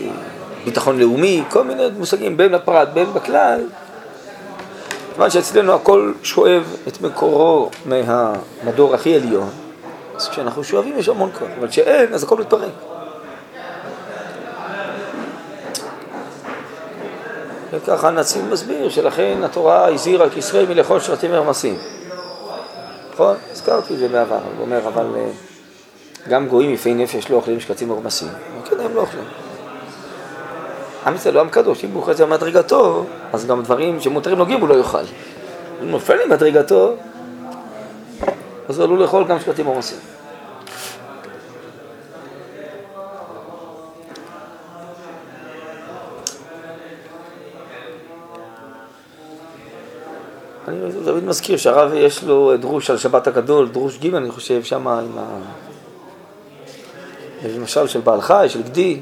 ביטחון 0.64 0.98
לאומי, 0.98 1.42
כל 1.50 1.64
מיני 1.64 1.82
מושגים 1.98 2.36
בין 2.36 2.52
בפרט 2.52 2.88
בין 2.88 3.12
בכלל. 3.12 3.60
כיוון 5.18 5.30
שאצלנו 5.30 5.72
הכל 5.74 6.12
שואב 6.22 6.76
את 6.88 7.00
מקורו 7.00 7.70
מהמדור 7.86 8.94
הכי 8.94 9.14
עליון, 9.14 9.50
אז 10.16 10.28
כשאנחנו 10.28 10.64
שואבים 10.64 10.98
יש 10.98 11.08
המון 11.08 11.30
כוח, 11.38 11.48
אבל 11.58 11.68
כשאין 11.68 12.14
אז 12.14 12.22
הכל 12.22 12.40
מתפרק. 12.40 12.70
וככה 17.72 18.08
הנציב 18.08 18.44
מסביר 18.44 18.88
שלכן 18.88 19.38
התורה 19.44 19.88
הזהירה 19.88 20.30
כישראל 20.30 20.66
מלאכול 20.66 21.00
שרתים 21.00 21.30
ורמסים. 21.34 21.78
נכון? 23.12 23.36
הזכרתי 23.52 23.94
את 23.94 23.98
זה 23.98 24.08
בעבר, 24.08 24.40
הוא 24.56 24.64
אומר, 24.64 24.88
אבל 24.88 25.06
אה, 25.16 25.30
גם 26.28 26.48
גויים 26.48 26.74
יפי 26.74 26.94
נפש 26.94 27.30
לא 27.30 27.36
אוכלים 27.36 27.60
שקצים 27.60 27.90
ורמסים. 27.90 28.28
כן, 28.70 28.80
הם 28.80 28.94
לא 28.94 29.00
אוכלים. 29.00 29.47
עם 31.08 31.14
ישראל 31.14 31.34
לא 31.34 31.40
עם 31.40 31.48
קדוש, 31.48 31.84
אם 31.84 31.90
הוא 31.90 32.14
זה 32.14 32.26
במדרגתו, 32.26 33.04
אז 33.32 33.46
גם 33.46 33.62
דברים 33.62 34.00
שמותרים 34.00 34.38
נוגעים 34.38 34.60
הוא 34.60 34.68
לא 34.68 34.74
יאכל. 34.74 34.98
אם 35.82 35.90
נופל 35.90 36.26
ממדרגתו, 36.26 36.94
אז 38.68 38.78
הוא 38.78 38.84
עלול 38.84 38.98
לאכול 38.98 39.24
גם 39.24 39.40
שקצים 39.40 39.68
ורמסים. 39.68 39.98
אני 50.68 50.76
תמיד 51.04 51.24
מזכיר 51.24 51.56
שהרב 51.56 51.92
יש 51.94 52.24
לו 52.24 52.56
דרוש 52.56 52.90
על 52.90 52.96
שבת 52.96 53.26
הגדול, 53.26 53.68
דרוש 53.68 53.98
ג' 53.98 54.14
אני 54.14 54.30
חושב, 54.30 54.62
שם 54.62 54.88
עם 54.88 55.18
ה... 55.18 55.24
למשל 57.44 57.86
של 57.86 58.00
בעל 58.00 58.20
חי, 58.20 58.46
של 58.48 58.62
גדי, 58.62 59.00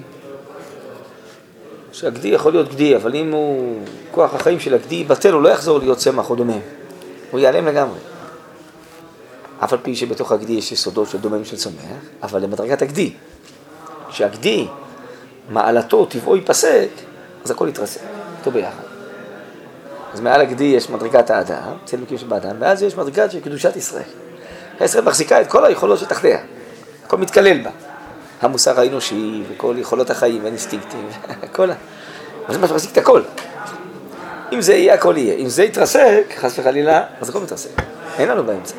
שהגדי 1.97 2.29
יכול 2.29 2.53
להיות 2.53 2.75
גדי, 2.75 2.97
אבל 2.97 3.15
אם 3.15 3.33
הוא, 3.33 3.79
כוח 4.11 4.35
החיים 4.35 4.61
של 4.61 4.75
הגדי 4.75 4.95
יבטל, 4.95 5.33
הוא 5.33 5.43
לא 5.43 5.49
יחזור 5.49 5.79
להיות 5.79 5.99
צמח 5.99 6.31
או 6.31 6.35
דומם, 6.37 6.61
הוא 7.31 7.41
ייעלם 7.41 7.67
לגמרי. 7.67 7.99
אף 9.65 9.73
על 9.73 9.79
פי 9.83 9.97
שבתוך 9.97 10.33
הגדי 10.33 10.53
יש 10.53 10.73
יסודות 10.73 11.09
של 11.09 11.19
דומם 11.19 11.45
של 11.45 11.57
צומח, 11.57 11.75
אבל 12.23 12.43
למדרגת 12.43 12.83
הגדי, 12.83 13.12
שהגדי, 14.11 14.67
מעלתו, 15.50 16.05
טבעו 16.07 16.37
ייפסק, 16.37 16.88
אז 17.45 17.50
הכל 17.50 17.69
יתרסק, 17.69 18.00
אותו 18.38 18.50
ביחד. 18.50 18.85
אז 20.12 20.21
מעל 20.21 20.41
הגדי 20.41 20.65
יש 20.65 20.91
מדרגת 20.91 21.31
האדם, 21.31 21.76
אצל 21.85 21.97
אלוקים 21.97 22.19
שבאדם, 22.19 22.57
ואז 22.59 22.83
יש 22.83 22.97
מדרגת 22.97 23.31
של 23.31 23.41
קדושת 23.41 23.76
ישראל. 23.76 24.03
ישראל 24.81 25.05
מחזיקה 25.05 25.41
את 25.41 25.47
כל 25.47 25.65
היכולות 25.65 25.99
שתחתיה, 25.99 26.38
הכל 27.05 27.17
מתקלל 27.17 27.62
בה. 27.62 27.71
המוסר 28.40 28.81
האנושי 28.81 29.43
וכל 29.49 29.75
יכולות 29.78 30.11
החיים 30.11 30.43
והאינסטינקטים, 30.43 31.09
הכל. 31.43 31.71
אבל 32.47 32.55
זה 32.55 32.69
שמחזיק 32.69 32.93
את 32.93 32.99
הכל. 32.99 33.23
אם 34.52 34.61
זה 34.61 34.75
יהיה, 34.75 34.95
הכל 34.95 35.14
יהיה. 35.16 35.35
אם 35.35 35.49
זה 35.49 35.64
יתרסק, 35.64 36.35
חס 36.37 36.59
וחלילה, 36.59 37.05
אז 37.21 37.28
הכל 37.28 37.40
מתרסק. 37.40 37.71
אין 38.19 38.28
לנו 38.28 38.45
באמצע. 38.45 38.75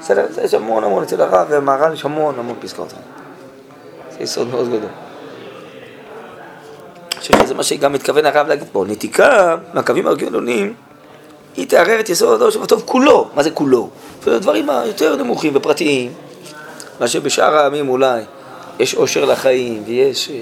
בסדר? 0.00 0.26
יש 0.44 0.54
המון 0.54 0.84
המון 0.84 1.02
אצל 1.02 1.20
הרב 1.20 1.46
והמהר"ל 1.50 1.92
יש 1.92 2.04
המון 2.04 2.38
המון 2.38 2.56
פסקאות. 2.60 2.94
זה 4.10 4.22
יסוד 4.24 4.48
מאוד 4.48 4.68
גדול. 4.68 4.90
אני 7.12 7.20
חושב 7.20 7.44
שזה 7.44 7.54
מה 7.54 7.62
שגם 7.62 7.92
מתכוון 7.92 8.26
הרב 8.26 8.48
להגיד 8.48 8.68
פה. 8.72 8.84
נתיקה 8.88 9.56
מהקווים 9.74 10.06
הגדולים 10.06 10.74
היא 11.56 11.68
תערער 11.68 12.00
את 12.00 12.08
יסוד 12.08 12.34
הדור 12.34 12.50
שבטוב 12.50 12.82
כולו. 12.86 13.30
מה 13.34 13.42
זה 13.42 13.50
כולו? 13.50 13.90
זה 14.24 14.36
הדברים 14.36 14.70
היותר 14.70 15.16
נמוכים 15.16 15.52
ופרטיים, 15.56 16.12
מה 17.00 17.08
שבשאר 17.08 17.56
העמים 17.56 17.88
אולי 17.88 18.22
יש 18.78 18.94
עושר 18.94 19.24
לחיים 19.24 19.82
ויש... 19.86 20.30
אה, 20.30 20.40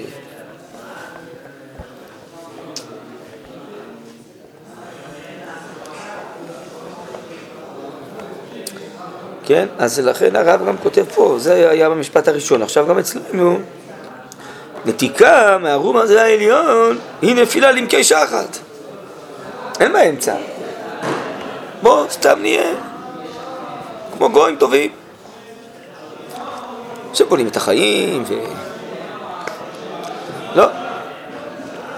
כן? 9.45 9.67
אז 9.77 9.99
לכן 9.99 10.35
הרב 10.35 10.67
גם 10.67 10.77
כותב 10.77 11.05
פה, 11.15 11.35
זה 11.39 11.69
היה 11.69 11.89
במשפט 11.89 12.27
הראשון. 12.27 12.61
עכשיו 12.61 12.87
גם 12.87 12.99
אצלנו, 12.99 13.59
נתיקה 14.85 15.57
מהרום 15.61 15.97
הזה 15.97 16.23
העליון 16.23 16.97
היא 17.21 17.35
נפילה 17.35 17.71
לעמקי 17.71 18.03
שחת. 18.03 18.57
אין 19.79 19.93
באמצע. 19.93 20.35
בוא, 21.81 22.05
סתם 22.09 22.39
נהיה 22.41 22.73
כמו 24.17 24.29
גויים 24.29 24.55
טובים. 24.55 25.02
שבונים 27.13 27.47
את 27.47 27.57
החיים 27.57 28.23
ו... 28.27 28.33
לא. 30.55 30.65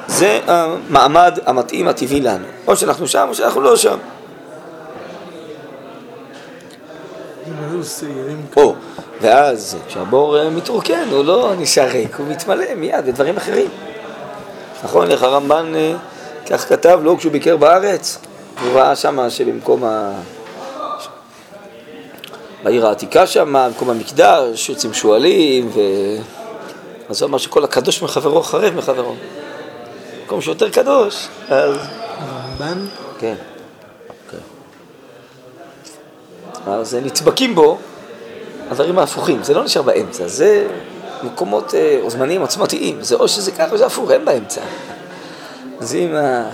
זה 0.07 0.39
המעמד 0.47 1.39
המתאים 1.45 1.87
הטבעי 1.87 2.21
לנו. 2.21 2.45
או 2.67 2.75
שאנחנו 2.75 3.07
שם 3.07 3.25
או 3.29 3.35
שאנחנו 3.35 3.61
לא 3.61 3.75
שם. 3.75 3.97
או, 8.57 8.75
ואז 9.21 9.77
כשהבור 9.87 10.37
אה, 10.37 10.49
מתרוקן 10.49 11.07
הוא 11.11 11.25
לא 11.25 11.53
נשאר 11.57 11.87
ריק, 11.87 12.15
הוא 12.15 12.27
מתמלא 12.27 12.75
מיד 12.75 13.05
בדברים 13.05 13.37
אחרים. 13.37 13.69
נכון, 14.83 15.11
איך 15.11 15.23
הרמב"ן 15.23 15.75
אה, 15.75 15.93
כך 16.49 16.69
כתב, 16.69 16.99
לא 17.03 17.15
כשהוא 17.17 17.31
ביקר 17.31 17.57
בארץ, 17.57 18.17
הוא 18.61 18.79
ראה 18.79 18.95
שמה 18.95 19.29
שבמקום 19.29 19.83
ה... 19.83 20.11
בעיר 22.65 22.87
העתיקה 22.87 23.27
שם, 23.27 23.53
במקום 23.53 23.89
המקדש, 23.89 24.69
יוצאים 24.69 24.93
שועלים, 24.93 25.69
ו... 25.73 25.79
אז 27.09 27.21
הוא 27.21 27.29
אמר 27.29 27.37
שכל 27.37 27.63
הקדוש 27.63 28.01
מחברו 28.01 28.41
חרב 28.41 28.75
מחברו. 28.75 29.15
מקום 30.25 30.41
שיותר 30.41 30.69
קדוש, 30.69 31.27
אז... 31.49 31.75
הרמב"ן? 32.17 32.85
כן. 33.19 33.35
אז 36.67 36.95
נדבקים 36.95 37.55
בו 37.55 37.77
הדברים 38.69 38.99
ההפוכים, 38.99 39.43
זה 39.43 39.53
לא 39.53 39.63
נשאר 39.63 39.81
באמצע, 39.81 40.27
זה 40.27 40.67
מקומות 41.23 41.75
אה, 41.75 41.99
או 42.01 42.09
זמנים 42.09 42.41
עוצמתיים, 42.41 43.03
זה 43.03 43.15
או 43.15 43.27
שזה 43.27 43.51
ככה 43.51 43.71
או 43.71 43.75
שזה 43.75 43.85
הפוך, 43.85 44.11
אין 44.11 44.25
באמצע. 44.25 44.61
אז 45.79 45.95
אם 45.95 46.15
ה... 46.15 46.49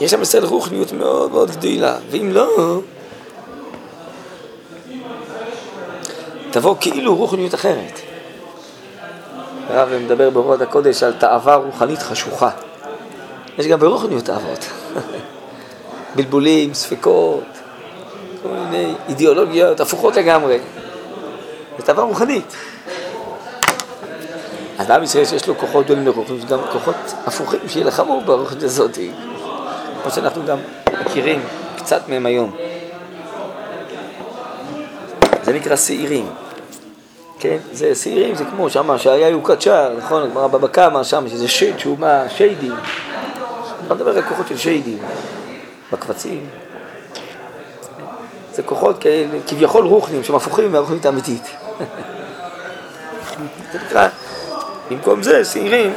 יש 0.00 0.10
שם 0.10 0.22
אצל 0.22 0.44
רוחניות 0.44 0.92
מאוד 0.92 1.32
מאוד 1.32 1.50
גדולה, 1.50 1.96
ואם 2.10 2.30
לא, 2.32 2.80
תבוא 6.58 6.76
כאילו 6.80 7.16
רוחניות 7.16 7.54
אחרת. 7.54 8.00
הרב 9.68 9.88
מדבר 9.98 10.30
באורות 10.30 10.60
הקודש 10.60 11.02
על 11.02 11.12
תאווה 11.12 11.54
רוחנית 11.54 12.02
חשוכה. 12.02 12.50
יש 13.58 13.66
גם 13.66 13.78
ברוחניות 13.78 14.24
תאוות. 14.24 14.66
בלבולים, 16.16 16.74
ספקות, 16.74 17.44
כל 18.42 18.48
מיני 18.48 18.94
אידיאולוגיות 19.08 19.80
הפוכות 19.80 20.16
לגמרי. 20.16 20.58
זה 21.78 21.92
דבר 21.92 22.02
רוחנית. 22.02 22.56
אז 24.78 24.88
לעם 24.88 25.02
ישראל 25.02 25.24
שיש 25.24 25.48
לו 25.48 25.58
כוחות 25.58 25.84
גדולים 25.84 26.06
לרוחנית, 26.06 26.44
גם 26.44 26.58
כוחות 26.72 26.96
הפוכים 27.26 27.60
שיילחמו 27.68 28.20
ברוחנית 28.26 28.62
הזאת, 28.62 28.98
כמו 30.02 30.10
שאנחנו 30.10 30.46
גם 30.46 30.58
מכירים 31.04 31.40
קצת 31.76 32.08
מהם 32.08 32.26
היום. 32.26 32.56
זה 35.42 35.52
נקרא 35.52 35.76
שעירים. 35.76 36.26
כן? 37.38 37.56
זה 37.72 37.94
שעירים, 37.94 38.34
זה 38.34 38.44
כמו 38.44 38.70
שמה 38.70 38.98
שהיה 38.98 39.28
יוקדשה, 39.28 39.88
נכון? 39.98 40.22
הגמרא 40.22 40.46
בבא 40.46 40.68
קמא 40.68 41.04
שם, 41.04 41.28
שזה 41.28 41.48
שד 41.48 41.78
שהוא 41.78 41.98
מה? 41.98 42.28
שיידים. 42.28 42.72
אני 42.72 43.86
מדבר 43.90 44.16
על 44.16 44.22
כוחות 44.22 44.48
של 44.48 44.56
שיידים. 44.56 44.98
בקבצים. 45.92 46.46
זה 48.52 48.62
כוחות 48.62 48.98
כאלה, 48.98 49.38
כביכול 49.46 49.86
רוחנים, 49.86 50.24
שהם 50.24 50.36
הפוכים 50.36 50.72
מהרוחנית 50.72 51.06
האמיתית. 51.06 51.50
במקום 54.90 55.22
זה, 55.22 55.44
שעירים, 55.44 55.92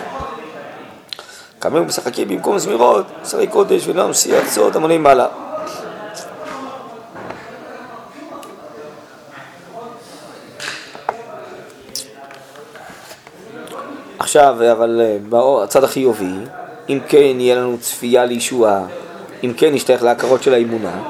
קמים 1.60 1.84
ומשחקים 1.84 2.28
במקום 2.28 2.58
זמירות, 2.58 3.06
שרי 3.26 3.48
קודש 3.48 3.88
ולא 3.88 4.14
שיח 4.14 4.48
סוד 4.48 4.76
המוני 4.76 4.98
מעלה. 4.98 5.28
עכשיו, 14.32 14.72
אבל 14.72 15.02
אה, 15.34 15.64
הצד 15.64 15.84
החיובי, 15.84 16.34
אם 16.90 17.00
כן 17.08 17.40
יהיה 17.40 17.56
לנו 17.56 17.78
צפייה 17.80 18.26
לישועה 18.26 18.84
אם 19.44 19.54
כן 19.58 19.74
נשתייך 19.74 20.04
להכרות 20.04 20.44
של 20.44 20.54
האמונה, 20.54 21.04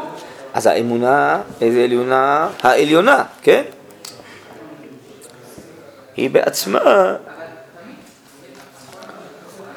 אז 0.54 0.66
האמונה, 0.66 1.42
איזה 1.62 1.84
עליונה? 1.84 2.50
העליונה, 2.64 3.24
כן? 3.42 3.64
היא 6.18 6.30
בעצמה 6.30 7.16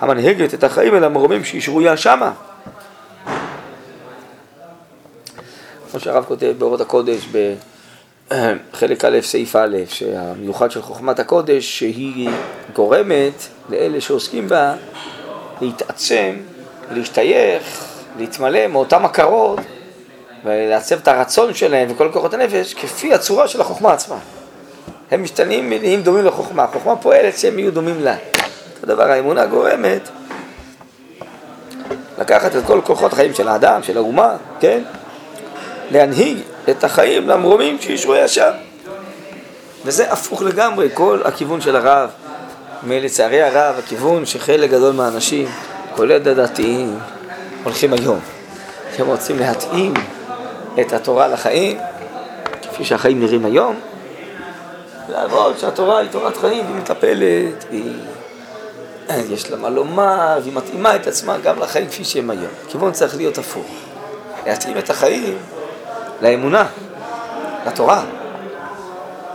המנהגת 0.00 0.54
את 0.54 0.64
החיים 0.64 0.94
אל 0.94 1.04
המרומים 1.04 1.44
שהיא 1.44 1.60
שרויה 1.60 1.96
שמה. 1.96 2.32
כמו 5.90 6.00
שהרב 6.00 6.24
כותב 6.24 6.54
באורות 6.58 6.80
הקודש 6.80 7.28
בחלק 8.72 9.04
א', 9.04 9.18
סעיף 9.22 9.56
א', 9.56 9.76
שהמיוחד 9.88 10.70
של 10.70 10.82
חוכמת 10.82 11.18
הקודש 11.18 11.78
שהיא 11.78 12.30
גורמת 12.74 13.46
לאלה 13.68 14.00
שעוסקים 14.00 14.48
בה 14.48 14.74
להתעצם, 15.60 16.36
להשתייך 16.90 17.84
להתמלא 18.18 18.66
מאותן 18.66 19.04
הכרות 19.04 19.58
ולעצב 20.44 20.98
את 20.98 21.08
הרצון 21.08 21.54
שלהם 21.54 21.88
וכל 21.90 22.10
כוחות 22.12 22.34
הנפש 22.34 22.74
כפי 22.74 23.14
הצורה 23.14 23.48
של 23.48 23.60
החוכמה 23.60 23.92
עצמה. 23.92 24.16
הם 25.10 25.22
משתנים, 25.22 25.70
נהיים 25.70 26.02
דומים 26.02 26.24
לחוכמה. 26.24 26.64
החוכמה 26.64 26.96
פועלת 26.96 27.38
שהם 27.38 27.58
יהיו 27.58 27.72
דומים 27.72 28.00
לה. 28.00 28.16
אותו 28.76 28.86
דבר, 28.86 29.10
האמונה 29.10 29.46
גורמת 29.46 30.08
לקחת 32.18 32.56
את 32.56 32.62
כל 32.66 32.80
כוחות 32.84 33.12
החיים 33.12 33.34
של 33.34 33.48
האדם, 33.48 33.82
של 33.82 33.96
האומה, 33.96 34.36
כן? 34.60 34.82
להנהיג 35.90 36.38
את 36.70 36.84
החיים 36.84 37.28
למרומים 37.28 37.78
שישרו 37.80 38.14
ישר. 38.14 38.50
וזה 39.84 40.12
הפוך 40.12 40.42
לגמרי, 40.42 40.88
כל 40.94 41.20
הכיוון 41.24 41.60
של 41.60 41.76
הרב. 41.76 42.10
מלצערי 42.82 43.42
הרב, 43.42 43.78
הכיוון 43.78 44.26
שחלק 44.26 44.70
גדול 44.70 44.92
מהאנשים, 44.92 45.48
כולל 45.96 46.28
הדתיים, 46.28 46.98
הולכים 47.64 47.92
היום. 47.92 48.20
שהם 48.96 49.06
רוצים 49.06 49.38
להתאים 49.38 49.94
את 50.80 50.92
התורה 50.92 51.28
לחיים, 51.28 51.78
כפי 52.62 52.84
שהחיים 52.84 53.20
נראים 53.20 53.44
היום, 53.44 53.80
לעבוד 55.08 55.58
שהתורה 55.58 55.98
היא 55.98 56.10
תורת 56.10 56.36
חיים, 56.36 56.64
והיא 56.66 56.76
מטפלת, 56.76 57.64
והיא... 57.70 57.92
יש 59.30 59.50
לה 59.50 59.56
מה 59.56 59.70
לומר, 59.70 60.38
והיא 60.42 60.52
מתאימה 60.54 60.96
את 60.96 61.06
עצמה 61.06 61.38
גם 61.38 61.58
לחיים 61.58 61.88
כפי 61.88 62.04
שהם 62.04 62.30
היום. 62.30 62.52
כיוון 62.68 62.92
צריך 62.92 63.16
להיות 63.16 63.38
הפוך. 63.38 63.66
להתאים 64.46 64.78
את 64.78 64.90
החיים 64.90 65.38
לאמונה, 66.24 66.66
לתורה. 67.66 68.04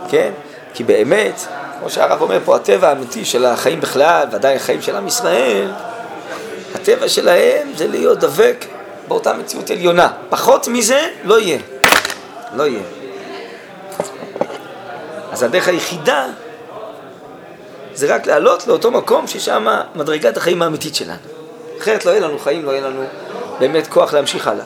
כן? 0.08 0.30
כי 0.74 0.84
באמת, 0.84 1.40
כמו 1.80 1.90
שהרב 1.90 2.22
אומר 2.22 2.38
פה, 2.44 2.56
הטבע 2.56 2.88
האמיתי 2.88 3.24
של 3.24 3.44
החיים 3.44 3.80
בכלל, 3.80 4.26
ודאי 4.32 4.56
החיים 4.56 4.82
של 4.82 4.96
עם 4.96 5.06
ישראל, 5.06 5.70
הטבע 6.74 7.08
שלהם 7.08 7.68
זה 7.76 7.86
להיות 7.88 8.18
דבק 8.18 8.64
באותה 9.08 9.32
מציאות 9.32 9.70
עליונה. 9.70 10.12
פחות 10.28 10.68
מזה 10.68 11.00
לא 11.24 11.40
יהיה. 11.40 11.58
לא 12.56 12.62
יהיה. 12.62 12.82
אז 15.32 15.42
הדרך 15.42 15.68
היחידה 15.68 16.26
זה 17.94 18.14
רק 18.14 18.26
לעלות 18.26 18.66
לאותו 18.66 18.90
מקום 18.90 19.26
ששם 19.26 19.66
מדרגת 19.94 20.36
החיים 20.36 20.62
האמיתית 20.62 20.94
שלנו. 20.94 21.18
אחרת 21.78 22.04
לא 22.04 22.10
יהיה 22.10 22.20
לנו 22.20 22.38
חיים, 22.38 22.64
לא 22.64 22.70
יהיה 22.70 22.80
לנו 22.88 23.04
באמת 23.58 23.86
כוח 23.86 24.14
להמשיך 24.14 24.48
הלאה. 24.48 24.64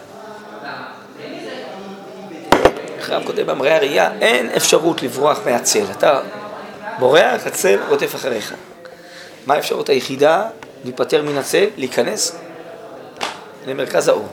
אחרי 3.05 3.27
כותב 3.27 3.51
במראה 3.51 3.77
הראייה, 3.77 4.13
אין 4.21 4.51
אפשרות 4.57 5.03
לברוח 5.03 5.41
מהצל. 5.47 5.85
אתה 5.91 6.21
בורח, 6.99 7.47
הצל 7.47 7.79
רודף 7.89 8.15
אחריך. 8.15 8.55
מה 9.47 9.55
האפשרות 9.55 9.89
היחידה? 9.89 10.47
להיפטר 10.85 11.23
מן 11.23 11.39
הצל, 11.39 11.67
להיכנס 11.77 12.37
למרכז 13.67 14.09
האור. 14.09 14.27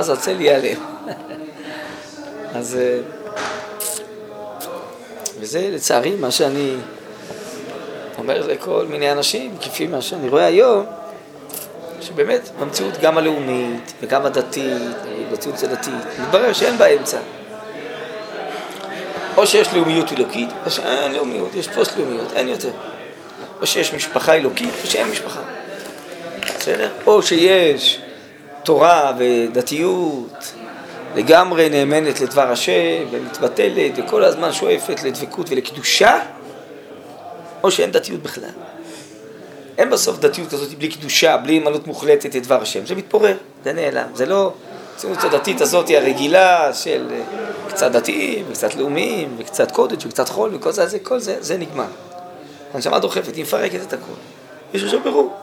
זה 0.00 0.12
הצל 0.12 0.40
ייעלם. 0.40 0.76
אז... 2.54 2.78
אה, 2.80 3.00
וזה 5.40 5.68
לצערי 5.72 6.14
מה 6.14 6.30
שאני 6.30 6.76
אומר 8.18 8.46
לכל 8.46 8.86
מיני 8.88 9.12
אנשים, 9.12 9.56
כפי 9.60 9.86
מה 9.86 10.02
שאני 10.02 10.28
רואה 10.28 10.44
היום, 10.44 10.86
שבאמת 12.00 12.48
במציאות 12.60 12.98
גם 13.00 13.18
הלאומית 13.18 13.92
וגם 14.02 14.26
הדתית, 14.26 14.96
במציאות 15.30 15.62
הדתית, 15.62 15.94
מתברר 16.20 16.52
שאין 16.52 16.78
באמצע. 16.78 17.18
או 19.36 19.46
שיש 19.46 19.74
לאומיות 19.74 20.12
אלוקית, 20.12 20.48
או 20.66 20.70
שאין 20.70 21.12
לאומיות, 21.12 21.54
יש 21.54 21.68
פוסט 21.68 21.96
לאומיות, 21.98 22.32
אין 22.32 22.48
יותר. 22.48 22.70
או 23.60 23.66
שיש 23.66 23.94
משפחה 23.94 24.34
אלוקית, 24.34 24.74
או 24.84 24.90
שאין 24.90 25.08
משפחה. 25.08 25.40
בסדר? 26.58 26.90
או 27.06 27.22
שיש 27.22 28.00
תורה 28.62 29.12
ודתיות 29.18 30.52
לגמרי 31.16 31.68
נאמנת 31.68 32.20
לדבר 32.20 32.50
השם 32.50 33.04
ומתבטלת 33.10 33.92
וכל 33.96 34.24
הזמן 34.24 34.52
שואפת 34.52 35.02
לדבקות 35.02 35.50
ולקדושה, 35.50 36.20
או 37.62 37.70
שאין 37.70 37.90
דתיות 37.90 38.22
בכלל. 38.22 38.65
אין 39.78 39.90
בסוף 39.90 40.18
דתיות 40.18 40.48
כזאת 40.48 40.78
בלי 40.78 40.88
קדושה, 40.88 41.36
בלי 41.36 41.58
אמנות 41.58 41.86
מוחלטת 41.86 42.34
לדבר 42.34 42.62
השם, 42.62 42.86
זה 42.86 42.94
מתפורר, 42.94 43.36
זה 43.64 43.72
נעלם, 43.72 44.08
זה 44.14 44.26
לא 44.26 44.52
הציונות 44.96 45.24
הדתית 45.24 45.60
הזאת 45.60 45.88
היא 45.88 45.98
הרגילה 45.98 46.74
של 46.74 47.06
אה, 47.10 47.20
קצת 47.68 47.92
דתיים, 47.92 48.44
וקצת 48.48 48.74
לאומיים, 48.74 49.36
וקצת 49.38 49.70
קודש, 49.70 50.06
וקצת 50.06 50.28
חול, 50.28 50.54
וכל 50.54 50.72
זה, 50.72 50.86
זה, 50.86 50.98
כל 50.98 51.18
זה, 51.18 51.36
זה 51.40 51.56
נגמר. 51.56 51.86
הנשמה 52.74 52.98
דוחפת, 52.98 53.36
היא 53.36 53.42
מפרקת 53.42 53.80
את 53.82 53.92
הכל. 53.92 54.12
יש 54.74 54.84
עכשיו 54.84 55.00
ברור. 55.00 55.34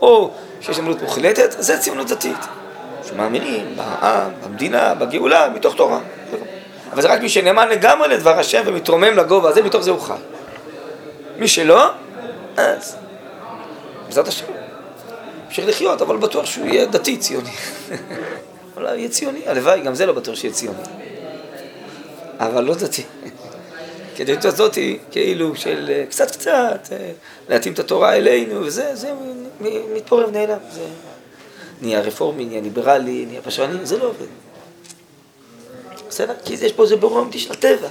או 0.00 0.30
שיש 0.60 0.78
אמנות 0.78 1.02
מוחלטת, 1.02 1.56
זה 1.58 1.78
ציונות 1.78 2.08
דתית. 2.08 2.46
שמאמינים 3.08 3.76
בעם, 3.76 4.30
במדינה, 4.44 4.94
בגאולה, 4.94 5.48
מתוך 5.48 5.74
תורה. 5.74 6.00
אבל 6.92 7.02
זה 7.02 7.08
רק 7.08 7.20
מי 7.20 7.28
שנאמן 7.28 7.68
לגמרי 7.68 8.08
לדבר 8.08 8.38
השם 8.38 8.62
ומתרומם 8.66 9.16
לגובה 9.16 9.48
הזה, 9.48 9.62
מתוך 9.62 9.82
זה 9.82 9.90
הוא 9.90 10.00
חי. 10.00 10.14
מי 11.38 11.48
שלא, 11.48 11.90
אז 12.56 12.96
בעזרת 14.16 14.28
השם. 14.28 14.46
ימשיך 15.46 15.68
לחיות, 15.68 16.02
אבל 16.02 16.16
בטוח 16.16 16.46
שהוא 16.46 16.66
יהיה 16.66 16.86
דתי 16.86 17.16
ציוני. 17.16 17.50
אולי 18.76 18.96
יהיה 18.96 19.08
ציוני, 19.08 19.48
הלוואי, 19.48 19.80
גם 19.80 19.94
זה 19.94 20.06
לא 20.06 20.12
בטוח 20.12 20.34
שיהיה 20.34 20.54
ציוני. 20.54 20.78
אבל 22.38 22.64
לא 22.64 22.74
דתי. 22.74 23.02
כי 24.14 24.22
הדתיות 24.22 24.44
הזאת 24.44 24.74
היא 24.74 24.98
כאילו 25.10 25.56
של 25.56 25.90
אה, 25.92 26.04
קצת 26.10 26.30
קצת, 26.30 26.88
אה, 26.92 27.10
להתאים 27.48 27.72
את 27.72 27.78
התורה 27.78 28.16
אלינו, 28.16 28.60
וזה, 28.60 28.94
זה 28.94 29.12
מתפורר 29.94 30.28
ונעלם. 30.28 30.58
זה 30.72 30.84
נהיה 31.82 32.00
רפורמי, 32.00 32.44
נהיה 32.44 32.60
ליברלי, 32.60 33.26
נהיה 33.28 33.42
פשרני, 33.42 33.86
זה 33.86 33.98
לא 33.98 34.04
עובד. 34.04 34.26
בסדר? 36.08 36.34
כי 36.44 36.54
יש 36.54 36.72
פה 36.72 36.82
איזה 36.82 36.96
ברור 36.96 37.22
אמיתי 37.22 37.38
של 37.38 37.52
הטבע. 37.52 37.88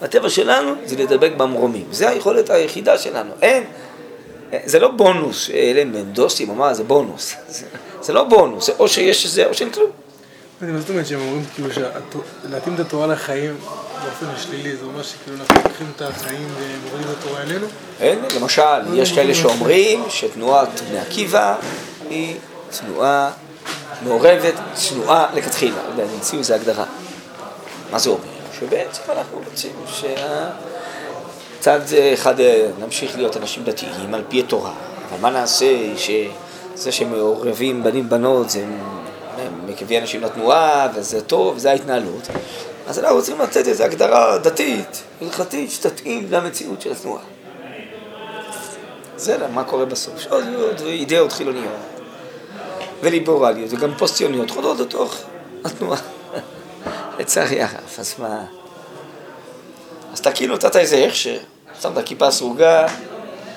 הטבע 0.00 0.30
שלנו 0.30 0.74
זה 0.84 0.96
לדבק 0.96 1.32
במרומים. 1.36 1.86
זו 1.90 2.08
היכולת 2.08 2.50
היחידה 2.50 2.98
שלנו. 2.98 3.30
אין, 3.42 3.64
זה 4.64 4.78
לא 4.78 4.90
בונוס, 4.90 5.50
אלה 5.50 5.80
הם 5.80 5.92
דוסים 6.12 6.48
או 6.48 6.54
מה, 6.54 6.74
זה 6.74 6.84
בונוס. 6.84 7.34
זה, 7.48 7.66
זה 8.00 8.12
לא 8.12 8.24
בונוס, 8.24 8.66
זה 8.66 8.72
או 8.78 8.88
שיש 8.88 9.26
זה 9.26 9.46
או 9.46 9.54
שאין 9.54 9.70
כלום. 9.70 9.90
מה 10.60 10.80
זאת 10.80 10.90
אומרת 10.90 11.06
שהם 11.06 11.20
אומרים 11.20 11.44
כאילו 11.54 11.68
להתאים 12.50 12.74
את 12.74 12.80
התורה 12.80 13.06
לחיים 13.06 13.56
באופן 14.04 14.26
שלילי, 14.42 14.76
זה 14.76 14.84
אומר 14.84 15.02
שכאילו 15.02 15.36
אנחנו 15.40 15.56
לוקחים 15.64 15.86
את 15.96 16.02
החיים 16.02 16.48
ומורידים 16.58 17.10
את 17.12 17.16
התורה 17.18 17.42
אלינו? 17.42 17.66
אין, 18.00 18.18
למשל, 18.40 18.94
יש 18.94 19.12
כאלה 19.12 19.34
שאומרים 19.34 20.04
שתנועת 20.08 20.68
בני 20.88 20.98
עקיבא 20.98 21.56
היא 22.08 22.36
תנועה 22.78 23.30
מעורבת, 24.02 24.54
צנועה 24.74 25.26
לכתחילה, 25.34 25.76
לא 25.86 26.02
יודע, 26.02 26.12
המציאו 26.14 26.38
איזה 26.38 26.54
הגדרה. 26.54 26.84
מה 27.90 27.98
זה 27.98 28.10
אומר? 28.10 28.24
שבעצם 28.60 29.02
אנחנו 29.08 29.40
רוצים 29.50 29.72
שהצד 31.64 31.96
אחד 32.14 32.40
אה, 32.40 32.68
נמשיך 32.78 33.16
להיות 33.16 33.36
אנשים 33.36 33.64
דתיים 33.64 34.14
על 34.14 34.22
פי 34.28 34.40
התורה, 34.40 34.72
אבל 35.08 35.20
מה 35.20 35.30
נעשה 35.30 35.66
שזה 35.96 36.92
שמעורבים 36.92 37.82
בנים 37.82 38.08
בנות 38.08 38.50
זה 38.50 38.64
מביא 39.82 39.98
אנשים 39.98 40.22
לתנועה 40.22 40.88
וזה 40.94 41.20
טוב, 41.20 41.58
זה 41.58 41.70
ההתנהלות. 41.70 42.28
אז 42.86 42.98
אנחנו 42.98 43.16
רוצים 43.16 43.40
לתת 43.40 43.68
איזו 43.68 43.84
הגדרה 43.84 44.38
דתית, 44.38 45.02
הלכתית, 45.22 45.70
שתתאים 45.70 46.26
למציאות 46.30 46.80
של 46.80 46.92
התנועה. 46.92 47.22
זה 49.16 49.48
מה 49.48 49.64
קורה 49.64 49.84
בסוף. 49.84 50.14
יש 50.16 50.26
עוד 50.26 50.44
אידאות 50.86 51.32
חילוניות 51.32 51.72
וליברליות 53.02 53.72
וגם 53.72 53.94
פוסט-ציוניות 53.98 54.50
חודרות 54.50 54.80
לתוך 54.80 55.16
התנועה. 55.64 56.00
לצערי 57.18 57.62
הרב, 57.62 57.94
אז 57.98 58.14
מה... 58.18 58.44
אז 60.12 60.18
אתה 60.18 60.32
כאילו 60.32 60.54
נתת 60.54 60.76
איזה 60.76 61.04
הכשר, 61.08 61.38
שמת 61.84 62.06
כיפה 62.06 62.30
סרוגה 62.30 62.86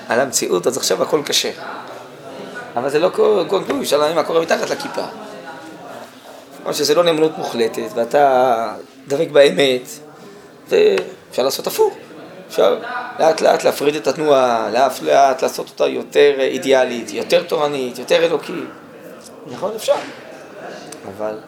על 0.08 0.20
המציאות, 0.20 0.66
אז 0.66 0.76
עכשיו 0.76 1.02
הכל 1.02 1.22
קשה. 1.24 1.50
אבל 2.76 2.90
זה 2.90 2.98
לא 2.98 3.08
כל 3.48 3.60
כלום, 3.66 3.80
אפשר 3.80 3.98
להבין 3.98 4.16
מה 4.16 4.22
קורה 4.22 4.40
מתחת 4.40 4.70
לכיפה. 4.70 5.02
כלומר 6.56 6.72
שזה 6.72 6.94
לא 6.94 7.04
נאמנות 7.04 7.38
מוחלטת, 7.38 7.88
ואתה 7.94 8.74
דבק 9.08 9.28
באמת, 9.32 9.88
ואפשר 10.68 11.42
לעשות 11.42 11.66
הפוך. 11.66 11.94
אפשר 12.48 12.78
לאט 13.18 13.40
לאט 13.40 13.64
להפריד 13.64 13.94
את 13.94 14.06
התנועה, 14.06 14.70
לאט 14.72 15.02
לאט 15.02 15.42
לעשות 15.42 15.68
אותה 15.68 15.86
יותר 15.86 16.34
אידיאלית, 16.38 17.12
יותר 17.12 17.42
תורנית, 17.42 17.98
יותר 17.98 18.24
אלוקית. 18.24 18.64
נכון, 19.46 19.72
אפשר. 19.76 19.94
אבל 21.16 21.38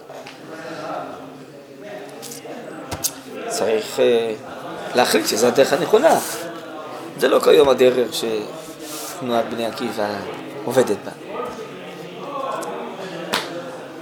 צריך 3.49 3.99
uh, 3.99 4.97
להחליט 4.97 5.27
שזו 5.27 5.47
הדרך 5.47 5.73
הנכונה. 5.73 6.19
זה 7.21 7.29
לא 7.29 7.41
כיום 7.41 7.69
הדרך 7.69 8.09
שתנועת 8.15 9.45
בני 9.51 9.67
עקיבא 9.67 10.09
עובדת 10.65 10.97
בה. 11.05 11.11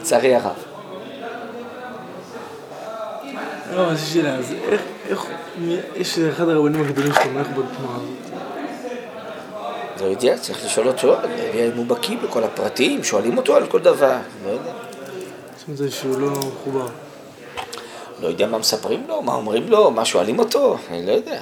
לצערי 0.01 0.35
הרב. 0.35 0.57
לא, 3.75 3.91
אז 3.91 4.03
יש 4.03 4.15
שאלה, 4.15 4.35
אז 4.35 4.53
איך, 4.53 4.81
איך, 5.09 5.27
יש 5.97 6.19
אחד 6.19 6.49
הרבנים 6.49 6.85
הגדולים 6.85 7.13
שתומך 7.13 7.47
בתנועה 7.47 7.97
הזאת? 7.97 8.41
לא 10.01 10.07
יודע, 10.07 10.39
צריך 10.39 10.65
לשאול 10.65 10.89
אותו, 10.89 11.17
אם 11.55 11.77
הוא 11.77 11.87
בקיא 11.87 12.17
בכל 12.19 12.45
הפרטים, 12.45 13.05
שואלים 13.05 13.39
אותו 13.39 13.57
על 13.57 13.67
כל 13.67 13.81
דבר, 13.81 14.17
לא 14.45 14.51
יודע. 14.51 14.73
זאת 15.57 15.81
אומרת 15.81 15.93
שהוא 15.93 16.21
לא 16.21 16.31
מחובר. 16.31 16.87
לא 18.21 18.29
יודע 18.29 18.47
מה 18.47 18.59
מספרים 18.59 19.05
לו, 19.09 19.23
מה 19.23 19.35
אומרים 19.35 19.69
לו, 19.69 19.91
מה 19.91 20.05
שואלים 20.05 20.39
אותו, 20.39 20.77
אני 20.91 21.07
לא 21.07 21.13
יודע. 21.13 21.41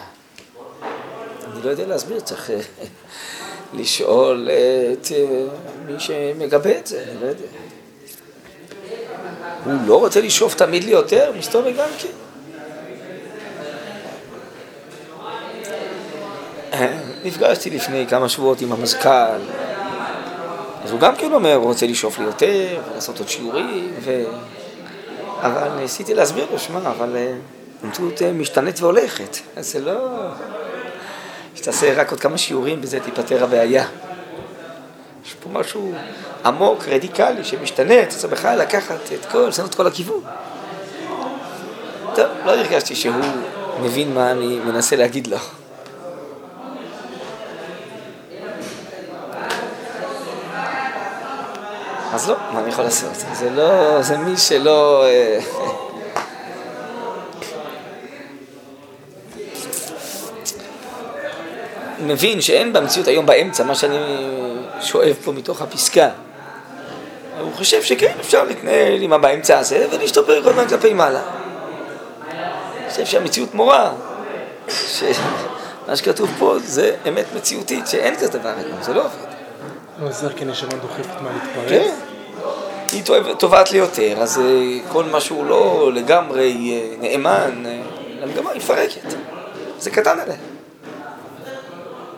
אני 1.57 1.65
לא 1.65 1.71
יודע 1.71 1.87
להסביר, 1.87 2.21
צריך 2.21 2.51
אה, 2.51 2.61
לשאול 3.75 4.49
את 4.93 5.07
אה, 5.13 5.25
מי 5.87 6.01
שמגבה 6.01 6.79
את 6.79 6.87
זה, 6.87 7.05
לא 7.21 7.27
יודע. 7.27 7.47
הוא 9.65 9.73
לא 9.87 9.99
רוצה 9.99 10.21
לשאוף 10.21 10.55
תמיד 10.55 10.85
ליותר, 10.85 11.33
מסתובב 11.39 11.77
גם 11.77 11.89
כן. 11.99 12.09
נפגשתי 17.25 17.71
לפני 17.71 18.07
כמה 18.09 18.29
שבועות 18.29 18.61
עם 18.61 18.73
המזכ"ל, 18.73 19.41
אז 20.85 20.91
הוא 20.91 21.01
גם 21.01 21.17
כן 21.17 21.33
אומר, 21.33 21.55
הוא 21.55 21.65
רוצה 21.65 21.87
לשאוף 21.87 22.19
ליותר, 22.19 22.81
לעשות 22.95 23.19
עוד 23.19 23.29
שיעורים, 23.29 23.93
ו... 24.01 24.25
אבל 25.41 25.69
ניסיתי 25.69 26.15
להסביר 26.15 26.47
לו, 26.53 26.59
שמע, 26.59 26.79
אבל 26.79 27.17
אה, 27.17 27.33
המציאות 27.83 28.23
משתנית 28.23 28.81
והולכת, 28.81 29.37
אז 29.57 29.73
זה 29.73 29.81
לא... 29.81 30.09
שתעשה 31.57 32.01
רק 32.01 32.11
עוד 32.11 32.21
כמה 32.21 32.39
שיעורים, 32.39 32.81
בזה 32.81 33.01
תיפתר 33.01 33.45
הבעיה. 33.45 33.87
יש 35.27 35.35
פה 35.35 35.49
משהו 35.53 35.93
עמוק, 36.45 36.85
רדיקלי, 36.89 37.45
שמשתנה, 37.45 38.03
אתה 38.03 38.11
צריך 38.11 38.33
בכלל 38.33 38.59
לקחת 38.59 39.13
את 39.15 39.25
כל, 39.25 39.39
לשנות 39.39 39.71
את 39.71 39.75
כל 39.75 39.87
הכיוון. 39.87 40.21
טוב, 42.15 42.27
לא 42.45 42.51
הרגשתי 42.51 42.95
שהוא 42.95 43.15
מבין 43.83 44.15
מה 44.15 44.31
אני 44.31 44.59
מנסה 44.59 44.97
להגיד 44.97 45.27
לו. 45.27 45.37
אז 52.13 52.29
לא, 52.29 52.37
מה 52.53 52.61
אני 52.61 52.69
יכול 52.69 52.85
לעשות? 52.85 53.15
זה 53.33 53.51
לא, 53.51 54.03
זה 54.03 54.19
מי 54.19 54.37
שלא... 54.37 55.05
מבין 62.07 62.41
שאין 62.41 62.73
במציאות 62.73 63.09
היום 63.09 63.27
באמצע 63.27 63.65
מה 63.65 63.75
שאני 63.75 63.99
שואב 64.81 65.17
פה 65.25 65.33
מתוך 65.33 65.63
הפסקה. 65.63 66.09
הוא 67.41 67.53
חושב 67.55 67.83
שכן, 67.83 68.13
אפשר 68.21 68.45
להתנהל 68.45 69.03
עם 69.03 69.13
הבאמצע 69.13 69.59
הזה 69.59 69.87
ולהשתפר 69.91 70.43
כל 70.43 70.51
הזמן 70.51 70.69
כלפי 70.69 70.95
מעלה. 70.95 71.21
אני 72.31 72.91
חושב 72.91 73.07
שהמציאות 73.07 73.55
מורה, 73.55 73.93
שמה 74.69 75.97
שכתוב 75.97 76.31
פה 76.39 76.57
זה 76.65 76.97
אמת 77.09 77.25
מציאותית, 77.37 77.87
שאין 77.87 78.17
כזה 78.17 78.39
דבר 78.39 78.53
היום, 78.57 78.83
זה 78.83 78.95
לא 78.95 79.01
עובד. 79.01 79.37
לא, 79.99 80.11
זה 80.11 80.29
כן 80.37 80.49
נשמה 80.49 80.71
דוחפת 80.83 81.21
מה 81.23 81.31
להתפרץ? 81.33 81.69
כן. 81.69 81.95
היא 82.93 83.03
תובעת 83.39 83.71
לי 83.71 83.79
יותר, 83.79 84.23
אז 84.23 84.39
אה, 84.39 84.79
כל 84.93 85.05
מה 85.05 85.21
שהוא 85.21 85.47
לא 85.47 85.91
לגמרי 85.95 86.73
אה, 86.73 86.97
נאמן, 87.09 87.67
אה, 87.67 87.81
למגמה 88.21 88.51
היא 88.51 88.59
מפרקת. 88.59 89.15
זה 89.79 89.91
קטן 89.91 90.21
עליה. 90.21 90.37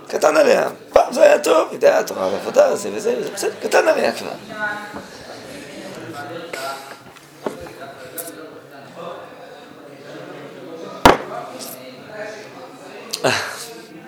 קטן 0.09 0.37
עליה. 0.37 0.69
פעם 0.93 1.13
זה 1.13 1.23
היה 1.23 1.39
טוב, 1.39 1.73
יודע, 1.73 2.03
תורה 2.03 2.29
ועבודה, 2.29 2.77
זה 2.77 2.91
וזה, 2.95 3.23
זה 3.23 3.31
בסדר, 3.31 3.55
קטן 3.63 3.89
עליה 3.89 4.13
כבר. 4.13 4.33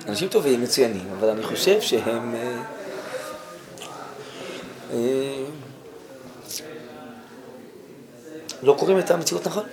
אנשים 0.09 0.29
טובים, 0.29 0.63
מצוינים, 0.63 1.09
אבל 1.19 1.29
אני 1.29 1.43
חושב 1.43 1.81
שהם... 1.81 2.35
אה, 2.35 2.63
אה, 4.93 5.45
לא 8.63 8.77
קוראים 8.79 8.99
את 8.99 9.11
המציאות 9.11 9.47
נכון. 9.47 9.65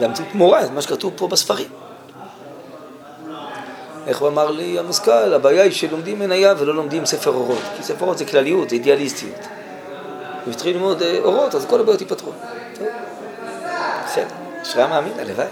והמציאות 0.00 0.34
מורה 0.34 0.64
את 0.64 0.70
מה 0.70 0.82
שכתוב 0.82 1.12
פה 1.16 1.28
בספרים. 1.28 1.68
איך 4.08 4.18
הוא 4.18 4.28
אמר 4.28 4.50
לי 4.50 4.78
המזכ"ל, 4.78 5.34
הבעיה 5.34 5.62
היא 5.62 5.72
שלומדים 5.72 6.18
מניה 6.18 6.54
ולא 6.58 6.74
לומדים 6.74 7.06
ספר 7.06 7.30
אורות. 7.30 7.58
כי 7.76 7.82
ספר 7.82 8.00
אורות 8.00 8.18
זה 8.18 8.24
כלליות, 8.24 8.70
זה 8.70 8.74
אידיאליסטיות. 8.74 9.34
אם 10.46 10.52
תתחיל 10.52 10.76
ללמוד 10.76 11.02
אה, 11.02 11.18
אורות, 11.24 11.54
אז 11.54 11.66
כל 11.66 11.80
הבעיות 11.80 12.00
ייפתרו. 12.00 12.32
בסדר, 14.06 14.24
אשרי 14.62 14.82
המאמין, 14.82 15.12
הלוואי. 15.18 15.46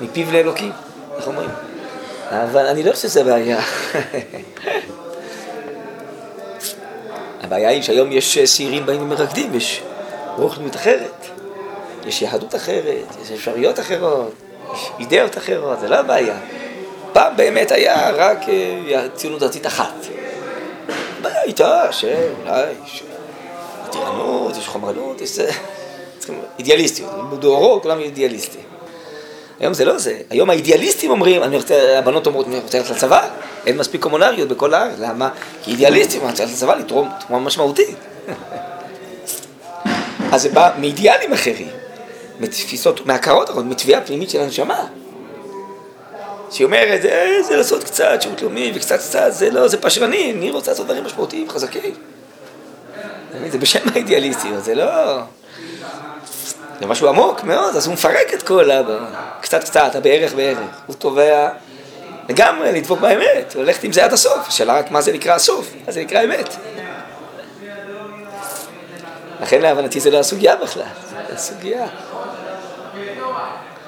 מפיו 0.00 0.32
לאלוקים, 0.32 0.72
איך 1.16 1.26
אומרים? 1.26 1.50
אבל 2.30 2.66
אני 2.66 2.82
לא 2.82 2.92
חושב 2.92 3.08
שזה 3.08 3.20
הבעיה. 3.20 3.60
הבעיה 7.42 7.68
היא 7.68 7.82
שהיום 7.82 8.12
יש 8.12 8.38
שעירים 8.38 8.86
באים 8.86 9.02
ומרקדים, 9.02 9.54
יש 9.54 9.82
רוח 10.36 10.58
דמות 10.58 10.76
אחרת, 10.76 11.26
יש 12.06 12.22
יהדות 12.22 12.54
אחרת, 12.54 13.06
יש 13.22 13.30
אפשרויות 13.30 13.80
אחרות, 13.80 14.32
יש 14.74 14.90
אידאות 14.98 15.38
אחרות, 15.38 15.80
זה 15.80 15.88
לא 15.88 15.96
הבעיה. 15.96 16.36
פעם 17.14 17.36
באמת 17.36 17.72
היה 17.72 18.10
רק 18.10 18.48
אה, 18.48 19.06
ציונות 19.14 19.40
דתית 19.40 19.66
אחת. 19.66 19.94
הבעיה 21.18 21.40
הייתה 21.40 21.92
שאולי 21.92 22.64
יש 22.84 23.02
מתירנות, 23.88 24.56
יש 24.56 24.68
חומרנות, 24.68 25.20
יש 25.20 25.38
אידיאליסטיות, 26.58 27.30
בדורו 27.30 27.82
כולם 27.82 28.00
אידיאליסטים. 28.00 28.60
היום 29.60 29.74
זה 29.74 29.84
לא 29.84 29.98
זה, 29.98 30.18
היום 30.30 30.50
האידיאליסטים 30.50 31.10
אומרים, 31.10 31.42
אני 31.42 31.56
רוצה, 31.56 31.98
הבנות 31.98 32.26
אומרות, 32.26 32.46
אני 32.46 32.58
רוצה 32.58 32.78
ללכת 32.78 32.90
לצבא, 32.90 33.28
אין 33.66 33.76
מספיק 33.76 34.02
קומונריות 34.02 34.48
בכל 34.48 34.74
הארץ, 34.74 34.94
למה? 34.98 35.28
כי 35.62 35.70
אידיאליסטים, 35.70 36.20
אני 36.20 36.30
רוצה 36.30 36.42
ללכת 36.42 36.56
לצבא 36.56 36.74
לתרום 36.74 37.08
תרומה 37.26 37.46
משמעותית. 37.46 37.96
אז 40.32 40.42
זה 40.42 40.48
בא 40.48 40.70
מאידיאלים 40.78 41.32
אחרים, 41.32 41.68
מתפיסות, 42.40 43.06
מהכרות, 43.06 43.50
מתביעה 43.50 44.00
פנימית 44.00 44.30
של 44.30 44.40
הנשמה. 44.40 44.86
שהיא 46.54 46.64
אומרת, 46.64 47.02
זה, 47.02 47.36
זה 47.48 47.56
לעשות 47.56 47.84
קצת 47.84 48.22
שירות 48.22 48.42
לאומי 48.42 48.72
וקצת 48.74 48.98
קצת, 48.98 49.26
זה 49.28 49.50
לא, 49.50 49.68
זה 49.68 49.80
פשרני, 49.80 50.32
אני 50.32 50.50
רוצה 50.50 50.70
לעשות 50.70 50.86
דברים 50.86 51.04
משמעותיים, 51.04 51.50
חזקים. 51.50 51.94
זה 53.50 53.58
בשם 53.58 53.88
האידיאליסטיות, 53.94 54.64
זה 54.64 54.74
לא... 54.74 55.20
זה 56.80 56.86
משהו 56.86 57.08
עמוק 57.08 57.44
מאוד, 57.44 57.76
אז 57.76 57.86
הוא 57.86 57.92
מפרק 57.92 58.34
את 58.34 58.42
כל 58.42 58.70
ה... 58.70 58.82
קצת 59.40 59.64
קצת, 59.64 59.94
הבערך 59.94 60.34
בערך. 60.34 60.58
הוא 60.86 60.96
תובע 60.96 61.48
לגמרי 62.28 62.72
לדבוק 62.72 63.00
באמת, 63.00 63.54
הולכת 63.54 63.84
עם 63.84 63.92
זה 63.92 64.04
עד 64.04 64.12
הסוף. 64.12 64.48
השאלה 64.48 64.78
רק 64.78 64.90
מה 64.90 65.00
זה 65.00 65.12
נקרא 65.12 65.34
הסוף, 65.34 65.74
מה 65.86 65.92
זה 65.92 66.00
נקרא 66.00 66.24
אמת. 66.24 66.56
לכן 69.40 69.60
להבנתי 69.60 70.00
זה 70.00 70.10
לא 70.10 70.18
הסוגיה 70.18 70.56
בכלל, 70.56 70.82
זה 71.10 71.34
הסוגיה. 71.34 71.86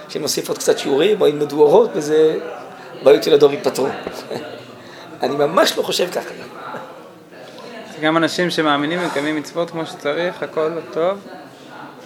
שנוסיף 0.08 0.48
עוד 0.48 0.58
קצת 0.58 0.78
שיעורים 0.78 1.20
או 1.20 1.26
ילמדו 1.26 1.60
אורות 1.62 1.90
וזה 1.94 2.38
בעיות 3.02 3.22
של 3.22 3.34
הדור 3.34 3.52
ייפתרו. 3.52 3.86
אני 5.22 5.36
ממש 5.36 5.78
לא 5.78 5.82
חושב 5.82 6.10
ככה. 6.10 6.30
גם 8.02 8.16
אנשים 8.16 8.50
שמאמינים 8.50 8.98
ומקיימים 9.02 9.36
מצוות 9.36 9.70
כמו 9.70 9.86
שצריך, 9.86 10.42
הכל 10.42 10.70
טוב, 10.92 11.18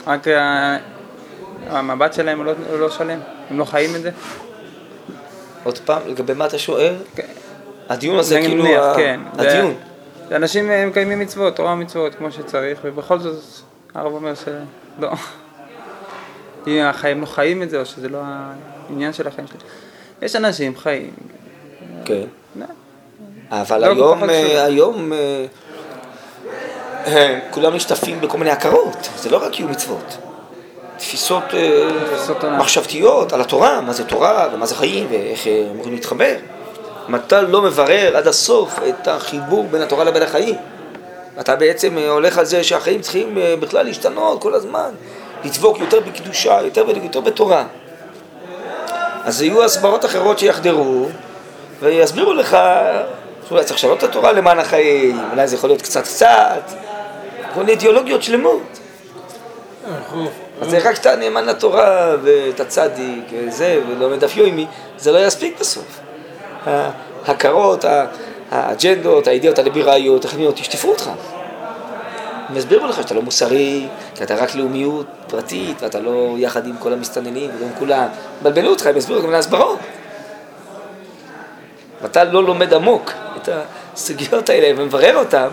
רק 0.06 0.26
המבט 1.66 2.12
שלהם 2.12 2.38
הוא 2.38 2.46
לא, 2.46 2.52
הוא 2.70 2.78
לא 2.78 2.90
שלם, 2.90 3.18
הם 3.50 3.58
לא 3.58 3.64
חיים 3.64 3.96
את 3.96 4.02
זה. 4.02 4.10
עוד 5.64 5.78
פעם, 5.78 6.02
לגבי 6.06 6.34
מה 6.34 6.46
אתה 6.46 6.58
שואל? 6.58 6.94
כן. 7.14 7.26
הדיון 7.88 8.18
הזה 8.18 8.40
כאילו, 8.40 8.64
מניח, 8.64 8.82
ה- 8.84 8.94
כן. 8.96 9.20
הדיון. 9.38 9.74
זה- 10.28 10.36
אנשים 10.36 10.70
אה, 10.70 10.86
מקיימים 10.86 11.18
מצוות, 11.18 11.56
תורה 11.56 11.72
ומצוות 11.72 12.14
כמו 12.14 12.32
שצריך, 12.32 12.78
ובכל 12.84 13.18
זאת 13.18 13.34
הרב 13.94 14.12
אומר 14.12 14.32
שלא. 14.34 15.08
אם 16.66 16.82
החיים 16.82 17.20
לא 17.20 17.26
חיים 17.26 17.62
את 17.62 17.70
זה, 17.70 17.80
או 17.80 17.86
שזה 17.86 18.08
לא 18.08 18.18
העניין 18.88 19.12
של 19.12 19.28
החיים 19.28 19.46
שלהם. 19.46 19.60
יש 20.22 20.36
אנשים 20.36 20.76
חיים. 20.76 21.10
כן. 22.04 22.24
לא. 22.56 22.66
אבל 23.50 23.80
לא 23.80 23.86
היום, 23.86 24.30
אה. 24.30 24.64
היום 24.64 25.12
אה, 25.12 25.44
אה, 27.06 27.38
כולם 27.50 27.74
משתתפים 27.74 28.20
בכל 28.20 28.38
מיני 28.38 28.50
הכרות, 28.50 29.08
זה 29.16 29.30
לא 29.30 29.44
רק 29.44 29.52
קיום 29.52 29.70
מצוות. 29.70 30.16
תפיסות. 30.96 31.44
מחשבתיות 32.58 33.32
על 33.32 33.40
התורה, 33.40 33.80
מה 33.80 33.92
זה 33.92 34.04
תורה 34.04 34.48
ומה 34.52 34.66
זה 34.66 34.74
חיים 34.74 35.06
ואיך 35.10 35.46
אמורים 35.46 35.94
להתחבר. 35.94 36.34
אם 37.08 37.14
אתה 37.14 37.42
לא 37.42 37.62
מברר 37.62 38.16
עד 38.16 38.26
הסוף 38.26 38.78
את 38.88 39.08
החיבור 39.08 39.68
בין 39.70 39.82
התורה 39.82 40.04
לבין 40.04 40.22
החיים, 40.22 40.54
אתה 41.40 41.56
בעצם 41.56 41.98
הולך 41.98 42.38
על 42.38 42.44
זה 42.44 42.64
שהחיים 42.64 43.00
צריכים 43.00 43.38
בכלל 43.60 43.86
להשתנות 43.86 44.42
כל 44.42 44.54
הזמן, 44.54 44.90
לדבוק 45.44 45.78
יותר 45.78 46.00
בקדושה, 46.00 46.60
יותר, 46.62 46.84
יותר 47.02 47.20
בתורה. 47.20 47.64
אז 49.24 49.42
יהיו 49.42 49.64
הסברות 49.64 50.04
אחרות 50.04 50.38
שיחדרו 50.38 51.08
ויסבירו 51.80 52.32
לך 52.32 52.58
שאולי 53.48 53.64
צריך 53.64 53.76
לשנות 53.78 53.98
את 53.98 54.02
התורה 54.02 54.32
למען 54.32 54.58
החיים, 54.58 55.20
אולי 55.32 55.48
זה 55.48 55.56
יכול 55.56 55.70
להיות 55.70 55.82
קצת 55.82 56.04
קצת, 56.04 56.62
כל 57.54 57.60
מיני 57.60 57.72
אידיאולוגיות 57.72 58.22
שלמות. 58.22 58.78
אז 60.60 60.70
זה 60.70 60.78
רק 60.78 60.94
שאתה 60.94 61.16
נאמן 61.16 61.44
לתורה 61.44 62.16
ואתה 62.22 62.64
צדיק 62.64 63.24
וזה, 63.46 63.80
ולומד 63.88 64.20
דף 64.20 64.36
יומי, 64.36 64.66
זה 64.98 65.12
לא 65.12 65.26
יספיק 65.26 65.60
בסוף. 65.60 66.00
ההכרות, 67.26 67.84
האג'נדות, 68.50 69.26
האידאות 69.26 69.58
הליברליות, 69.58 70.24
הטכניות, 70.24 70.60
ישטפו 70.60 70.88
אותך. 70.88 71.10
הם 72.50 72.56
יסבירו 72.56 72.86
לך 72.86 72.96
שאתה 72.96 73.14
לא 73.14 73.22
מוסרי, 73.22 73.86
כי 74.14 74.22
אתה 74.22 74.34
רק 74.34 74.54
לאומיות 74.54 75.06
פרטית, 75.26 75.82
ואתה 75.82 76.00
לא 76.00 76.34
יחד 76.38 76.66
עם 76.66 76.76
כל 76.78 76.92
המסתננים 76.92 77.50
ולא 77.56 77.66
עם 77.66 77.72
כולם. 77.78 78.06
בלבלו 78.42 78.70
אותך, 78.70 78.86
הם 78.86 78.96
יסבירו 78.96 79.22
גם 79.22 79.30
להסברות. 79.30 79.78
ואתה 82.02 82.24
לא 82.24 82.44
לומד 82.44 82.74
עמוק 82.74 83.12
את 83.36 83.48
הסוגיות 83.94 84.48
האלה 84.48 84.82
ומברר 84.82 85.16
אותן, 85.16 85.48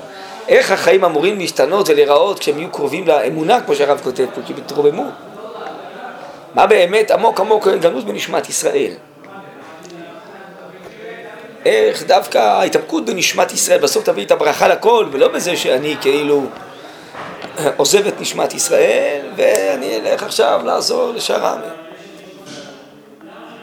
איך 0.48 0.72
החיים 0.72 1.04
אמורים 1.04 1.40
להשתנות 1.40 1.90
ולהיראות 1.90 2.40
כשהם 2.40 2.60
יהיו 2.60 2.72
קרובים 2.72 3.08
לאמונה, 3.08 3.62
כמו 3.62 3.76
שהרב 3.76 4.02
כותב 4.04 4.26
פה, 4.36 4.42
כי 4.46 4.54
בתרוממו. 4.54 5.06
מה 6.56 6.68
באמת 6.68 7.12
עמוק 7.12 7.40
עמוק 7.40 7.68
גנוז 7.68 8.04
בנשמת 8.04 8.50
ישראל. 8.50 8.92
איך 11.66 12.04
דווקא 12.04 12.38
ההתעמקות 12.38 13.06
בנשמת 13.06 13.52
ישראל 13.52 13.80
בסוף 13.80 14.04
תביא 14.04 14.26
את 14.26 14.32
הברכה 14.32 14.68
לכל, 14.68 15.06
ולא 15.12 15.28
בזה 15.28 15.58
שאני 15.58 15.96
כאילו 16.02 16.44
עוזב 17.78 18.08
את 18.08 18.22
נשמת 18.22 18.54
ישראל 18.54 19.26
ואני 19.36 19.96
אלך 19.96 20.24
עכשיו 20.24 20.62
לעזור 20.66 21.12
לשאר 21.12 21.46
העמים. 21.46 21.88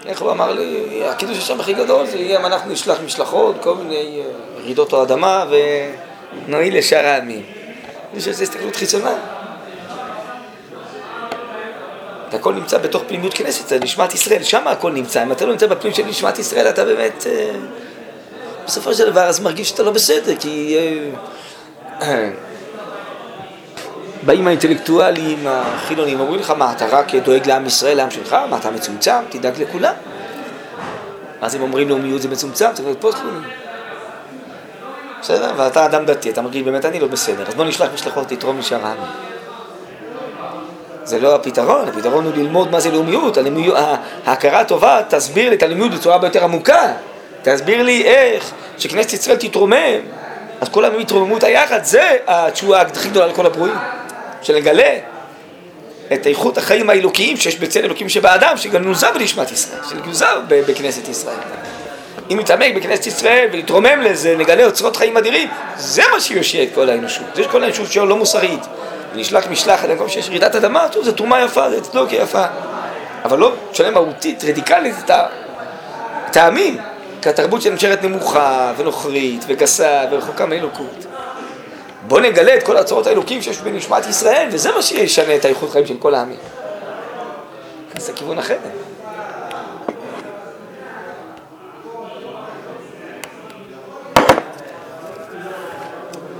איך 0.06 0.22
הוא 0.22 0.30
אמר 0.30 0.52
לי, 0.52 1.02
הקידוש 1.04 1.38
השם 1.38 1.60
הכי 1.60 1.72
גדול 1.72 2.06
זה 2.06 2.18
יהיה 2.18 2.40
אם 2.40 2.46
אנחנו 2.46 2.72
נשלח 2.72 2.98
משלחות, 3.04 3.56
כל 3.62 3.74
מיני 3.74 4.22
אה, 4.22 4.60
רעידות 4.62 4.92
או 4.92 5.02
אדמה 5.02 5.44
ונועיל 6.46 6.78
לשאר 6.78 7.06
העמים. 7.06 7.42
יש 8.14 8.28
איזו 8.28 8.42
הסתכלות 8.42 8.76
חיצונה. 8.76 9.14
הכל 12.32 12.54
נמצא 12.54 12.78
בתוך 12.78 13.02
פנימיות 13.06 13.34
כנסת, 13.34 13.68
זה 13.68 13.78
נשמת 13.78 14.14
ישראל, 14.14 14.42
שם 14.42 14.68
הכל 14.68 14.92
נמצא. 14.92 15.22
אם 15.22 15.32
אתה 15.32 15.46
לא 15.46 15.52
נמצא 15.52 15.66
בפנים 15.66 15.94
של 15.94 16.04
נשמת 16.04 16.38
ישראל, 16.38 16.68
אתה 16.68 16.84
באמת, 16.84 17.26
אה, 17.26 17.50
בסופו 18.66 18.94
של 18.94 19.10
דבר, 19.10 19.22
אז 19.22 19.40
מרגיש 19.40 19.68
שאתה 19.68 19.82
לא 19.82 19.90
בסדר, 19.90 20.36
כי... 20.36 20.76
באים 24.24 24.46
האינטלקטואלים 24.46 25.46
החילונים, 25.46 26.20
אומרים 26.20 26.40
לך, 26.40 26.50
מה, 26.50 26.72
אתה 26.72 26.86
רק 26.86 27.14
דואג 27.14 27.46
לעם 27.46 27.66
ישראל, 27.66 27.96
לעם 27.96 28.10
שלך? 28.10 28.36
מה, 28.50 28.56
אתה 28.56 28.70
מצומצם? 28.70 29.22
תדאג 29.28 29.62
לכולם. 29.62 29.94
אז 31.40 31.54
הם 31.54 31.62
אומרים 31.62 31.88
לאומיות 31.88 32.22
זה 32.22 32.28
מצומצם, 32.28 32.66
צריך 32.72 32.86
להיות 32.86 33.00
פוסט 33.00 33.18
לאומי. 33.24 33.46
בסדר? 35.20 35.52
ואתה 35.56 35.84
אדם 35.84 36.04
דתי, 36.04 36.30
אתה 36.30 36.42
מרגיש 36.42 36.62
באמת 36.62 36.84
אני 36.84 37.00
לא 37.00 37.06
בסדר, 37.06 37.44
אז 37.48 37.54
בוא 37.54 37.64
נשלח 37.64 37.88
משלחות 37.94 38.32
לתרום 38.32 38.58
לשאר 38.58 38.86
העמים. 38.86 39.10
זה 41.04 41.20
לא 41.20 41.34
הפתרון, 41.34 41.88
הפתרון 41.88 42.24
הוא 42.24 42.32
ללמוד 42.36 42.70
מה 42.70 42.80
זה 42.80 42.90
לאומיות, 42.90 43.36
הלאומיות 43.36 43.76
ההכרה 44.26 44.60
הטובה 44.60 45.00
תסביר 45.08 45.50
לי 45.50 45.56
את 45.56 45.62
הלאומיות 45.62 45.90
בצורה 45.90 46.14
הרבה 46.14 46.26
יותר 46.26 46.44
עמוקה, 46.44 46.92
תסביר 47.42 47.82
לי 47.82 48.04
איך 48.04 48.50
שכנסת 48.78 49.12
ישראל 49.12 49.36
תתרומם, 49.36 50.00
אז 50.60 50.68
העמים 50.84 51.00
יתרוממו 51.00 51.36
את 51.36 51.42
היחד, 51.42 51.84
זה 51.84 52.16
התשובה 52.26 52.80
הכי 52.80 53.08
גדולה 53.08 53.26
לכל 53.26 53.46
הברואים. 53.46 53.74
שנגלה 54.44 54.98
את 56.12 56.26
איכות 56.26 56.58
החיים 56.58 56.90
האלוקיים 56.90 57.36
שיש 57.36 57.56
בצל 57.56 57.84
אלוקים 57.84 58.08
שבאדם, 58.08 58.56
שגנוזה 58.56 59.10
בנשמת 59.10 59.52
ישראל, 59.52 59.80
שגנוזה 59.90 60.26
בכנסת 60.48 61.08
ישראל. 61.08 61.36
אם 62.30 62.40
נתעמק 62.40 62.74
בכנסת 62.74 63.06
ישראל 63.06 63.48
ונתרומם 63.52 64.00
לזה, 64.00 64.36
נגלה 64.38 64.64
אוצרות 64.64 64.96
חיים 64.96 65.16
אדירים, 65.16 65.48
זה 65.76 66.02
מה 66.12 66.20
שיושיע 66.20 66.62
את 66.62 66.68
כל 66.74 66.90
האנושות. 66.90 67.26
זה 67.34 67.42
כל 67.50 67.62
האנושות 67.62 67.92
שלו 67.92 68.06
לא 68.06 68.16
מוסרית. 68.16 68.60
ונשלח 69.14 69.46
משלחת 69.50 69.88
במקום 69.88 70.08
שיש 70.08 70.28
רעידת 70.28 70.54
אדמה, 70.54 70.88
טוב, 70.88 71.04
זו 71.04 71.12
תרומה 71.12 71.44
יפה, 71.44 71.70
זה 71.70 71.80
צדוקה 71.80 72.16
יפה. 72.16 72.44
אבל 73.24 73.38
לא 73.38 73.52
משנה 73.70 73.90
מהותית, 73.90 74.44
רדיקלית, 74.44 74.94
את 76.30 76.36
העמים. 76.36 76.78
כי 77.22 77.28
התרבות 77.28 77.62
שלהם 77.62 77.74
נשארת 77.74 78.02
נמוכה 78.02 78.72
ונוכרית 78.76 79.44
וגסה 79.46 80.04
ורחוקה 80.10 80.46
מאלוקות. 80.46 81.03
בוא 82.06 82.20
נגלה 82.20 82.56
את 82.56 82.62
כל 82.62 82.76
הצורות 82.76 83.06
האלוקים 83.06 83.42
שיש 83.42 83.58
בנשמת 83.58 84.06
ישראל, 84.06 84.48
וזה 84.52 84.72
מה 84.72 84.82
שישנה 84.82 85.36
את 85.36 85.44
האיכות 85.44 85.70
חיים 85.70 85.86
של 85.86 85.96
כל 85.98 86.14
העמים. 86.14 86.38
זה 87.96 88.12
כיוון 88.12 88.38
אחר. 88.38 88.56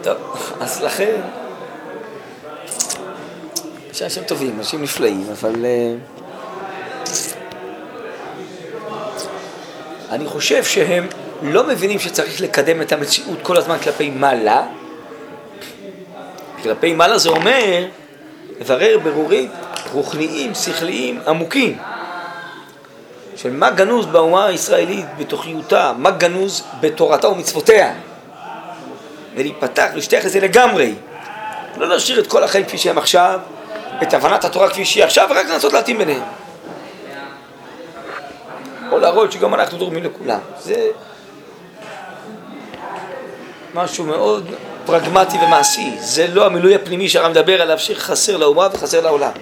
טוב, 0.03 0.17
אז 0.61 0.83
לכן, 0.83 1.21
יש 3.91 4.03
אנשים 4.03 4.23
טובים, 4.25 4.59
אנשים 4.59 4.83
נפלאים, 4.83 5.27
אבל... 5.33 5.55
Uh, 5.55 6.15
אני 10.11 10.27
חושב 10.27 10.65
שהם 10.65 11.07
לא 11.43 11.67
מבינים 11.67 11.99
שצריך 11.99 12.41
לקדם 12.41 12.83
את 12.83 12.93
המציאות 12.93 13.39
כל 13.43 13.57
הזמן 13.57 13.79
כלפי 13.79 14.11
מעלה. 14.11 14.67
כלפי 16.65 16.95
מעלה 16.95 17.19
זה 17.19 17.29
אומר 17.29 17.85
לברר 18.61 18.99
ברורים 19.03 19.51
רוחניים, 19.93 20.55
שכליים, 20.55 21.21
עמוקים. 21.27 21.79
של 23.37 23.51
מה 23.51 23.71
גנוז 23.71 24.07
באומה 24.07 24.47
הישראלית 24.47 25.07
בתוכיותה, 25.19 25.93
מה 25.99 26.11
גנוז 26.11 26.65
בתורתה 26.81 27.29
ומצוותיה. 27.29 27.95
ולהיפתח 29.35 29.87
ולהשתייך 29.93 30.25
לזה 30.25 30.41
לגמרי. 30.41 30.95
לא 31.77 31.89
להשאיר 31.89 32.21
את 32.21 32.27
כל 32.27 32.45
החיים 32.45 32.65
כפי 32.65 32.79
שהם 32.79 32.99
עכשיו, 32.99 33.41
את 34.03 34.15
הבנת 34.15 34.45
התורה 34.45 34.71
כפי 34.71 34.85
שהיא 34.85 35.05
עכשיו, 35.05 35.29
ורק 35.31 35.47
לנסות 35.47 35.73
להתאים 35.73 35.99
ביניהם. 35.99 36.23
או 38.91 38.99
להראות 38.99 39.33
שגם 39.33 39.55
אנחנו 39.55 39.79
תורמים 39.79 40.05
לכולם. 40.05 40.41
זה 40.59 40.87
משהו 43.75 44.05
מאוד 44.05 44.51
פרגמטי 44.87 45.37
ומעשי. 45.47 45.97
זה 45.99 46.27
לא 46.27 46.47
המילוי 46.47 46.75
הפנימי 46.75 47.09
שהרב 47.09 47.31
מדבר 47.31 47.63
עליו 47.63 47.79
שחסר 47.79 48.37
לאומה 48.37 48.69
וחסר 48.73 49.01
לעולם. 49.01 49.33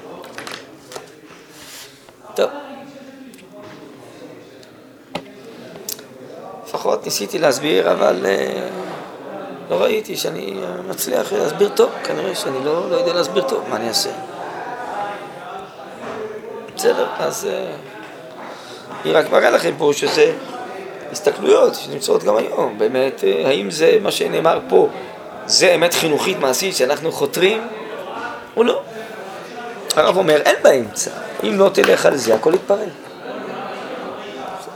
לפחות 6.72 7.04
ניסיתי 7.04 7.38
להסביר, 7.38 7.92
אבל 7.92 8.26
אה, 8.26 8.68
לא 9.70 9.82
ראיתי 9.82 10.16
שאני 10.16 10.54
מצליח 10.88 11.32
להסביר 11.32 11.68
טוב. 11.68 11.90
כנראה 12.04 12.34
שאני 12.34 12.64
לא, 12.64 12.90
לא 12.90 12.96
יודע 12.96 13.12
להסביר 13.12 13.42
טוב, 13.42 13.64
מה 13.68 13.76
אני 13.76 13.88
אעשה? 13.88 14.10
בסדר, 16.76 17.06
אז... 17.18 17.48
אה, 17.50 17.74
אני 19.04 19.12
רק 19.12 19.30
מראה 19.30 19.50
לכם 19.50 19.74
פה 19.78 19.90
שזה 19.94 20.32
הסתכלויות 21.12 21.74
שנמצאות 21.74 22.24
גם 22.24 22.36
היום. 22.36 22.78
באמת, 22.78 23.24
אה, 23.24 23.48
האם 23.48 23.70
זה 23.70 23.98
מה 24.02 24.10
שנאמר 24.10 24.58
פה, 24.68 24.88
זה 25.46 25.74
אמת 25.74 25.94
חינוכית 25.94 26.38
מעשית 26.38 26.76
שאנחנו 26.76 27.12
חותרים 27.12 27.68
או 28.56 28.64
לא? 28.64 28.82
הרב 29.96 30.16
אומר, 30.16 30.36
אין 30.36 30.56
באמצע. 30.62 31.10
אם 31.44 31.58
לא 31.58 31.68
תלך 31.68 32.06
על 32.06 32.16
זה, 32.16 32.34
הכל 32.34 32.54
יתפרק. 32.54 32.88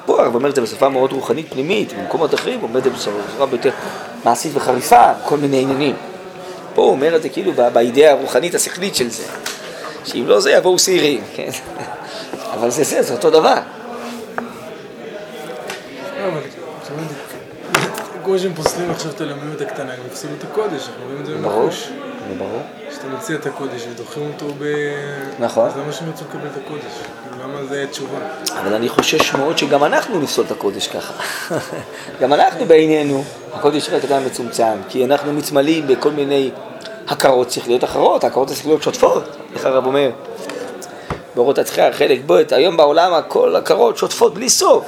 פה 0.06 0.22
הרב 0.22 0.34
אומר 0.34 0.50
את 0.50 0.54
זה 0.54 0.60
בשפה 0.60 0.88
מאוד 0.88 1.12
רוחנית 1.12 1.52
פנימית, 1.52 1.92
במקומות 1.92 2.34
אחרים 2.34 2.60
הוא 2.60 2.68
אומר 2.68 2.78
את 2.78 2.84
זה 2.84 2.90
בשפה 2.90 3.10
יותר 3.52 3.70
מעשית 4.24 4.52
וחריפה, 4.54 5.12
כל 5.24 5.36
מיני 5.36 5.62
עניינים. 5.62 5.96
פה 6.74 6.82
הוא 6.82 6.90
אומר 6.90 7.16
את 7.16 7.22
זה 7.22 7.28
כאילו 7.28 7.52
באידאה 7.72 8.10
הרוחנית 8.10 8.54
השכלית 8.54 8.94
של 8.94 9.10
זה, 9.10 9.24
שאם 10.04 10.24
לא 10.26 10.40
זה 10.40 10.50
יבואו 10.50 10.78
שעירים, 10.78 11.20
כן? 11.34 11.50
אבל 12.54 12.70
זה 12.70 12.84
זה, 12.84 13.02
זה 13.02 13.14
אותו 13.14 13.30
דבר. 13.30 13.58
כמו 18.26 18.38
שהם 18.38 18.54
פוסלים 18.54 18.90
עכשיו 18.90 19.10
את 19.10 19.20
הלאומיות 19.20 19.60
הקטנה, 19.60 19.92
הם 19.92 19.98
יפסילו 20.06 20.32
את 20.38 20.44
הקודש, 20.44 20.88
אנחנו 20.88 21.04
רואים 21.04 21.20
את 21.20 21.26
זה 21.26 21.34
במחוש. 21.34 21.88
ברור. 22.38 22.62
כשאתה 22.90 23.06
מציע 23.06 23.36
את 23.36 23.46
הקודש 23.46 23.86
ודוחים 23.90 24.32
אותו 24.32 24.46
ב... 24.58 24.64
נכון. 25.38 25.66
אז 25.66 25.76
למה 25.76 25.92
שהם 25.92 26.08
ירצו 26.08 26.24
לקבל 26.28 26.46
את 26.46 26.66
הקודש? 26.66 26.92
למה 27.44 27.64
זה 27.64 27.86
תשובה? 27.90 28.18
אבל 28.60 28.74
אני 28.74 28.88
חושש 28.88 29.34
מאוד 29.34 29.58
שגם 29.58 29.84
אנחנו 29.84 30.20
נפסול 30.20 30.44
את 30.46 30.50
הקודש 30.50 30.88
ככה. 30.88 31.12
גם 32.20 32.32
אנחנו 32.32 32.66
בעינינו, 32.66 33.24
הקודש 33.54 33.88
רק 33.90 34.04
אדם 34.04 34.24
מצומצם, 34.26 34.76
כי 34.88 35.04
אנחנו 35.04 35.32
מצמלים 35.32 35.86
בכל 35.86 36.10
מיני 36.10 36.50
הכרות 37.08 37.50
שכליות 37.50 37.84
אחרות, 37.84 38.24
הכרות 38.24 38.50
השכליות 38.50 38.82
שוטפות, 38.82 39.36
איך 39.54 39.66
הרב 39.66 39.86
אומר? 39.86 40.10
באורות 41.34 41.58
התחייה, 41.58 41.92
חלק 41.92 42.20
ב', 42.26 42.42
היום 42.50 42.76
בעולם 42.76 43.14
הכל 43.14 43.56
הכרות 43.56 43.96
שוטפות 43.96 44.34
בלי 44.34 44.48
סוף. 44.48 44.84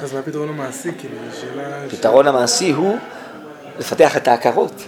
אז 0.00 0.12
מה 0.12 0.18
הפתרון 0.18 0.48
המעשי? 0.48 0.90
כאילו, 0.98 1.14
שאלה... 1.40 1.84
הפתרון 1.86 2.26
המעשי 2.26 2.70
הוא 2.70 2.98
לפתח 3.78 4.16
את 4.16 4.28
ההכרות 4.28 4.82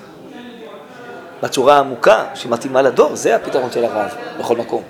בצורה 1.43 1.77
העמוקה 1.77 2.25
שמתאימה 2.35 2.83
לדור, 2.83 3.17
זה 3.17 3.37
הפתרון 3.37 3.73
של 3.73 3.85
הרב 3.85 4.11
בכל 4.39 4.57
מקום. 4.57 4.83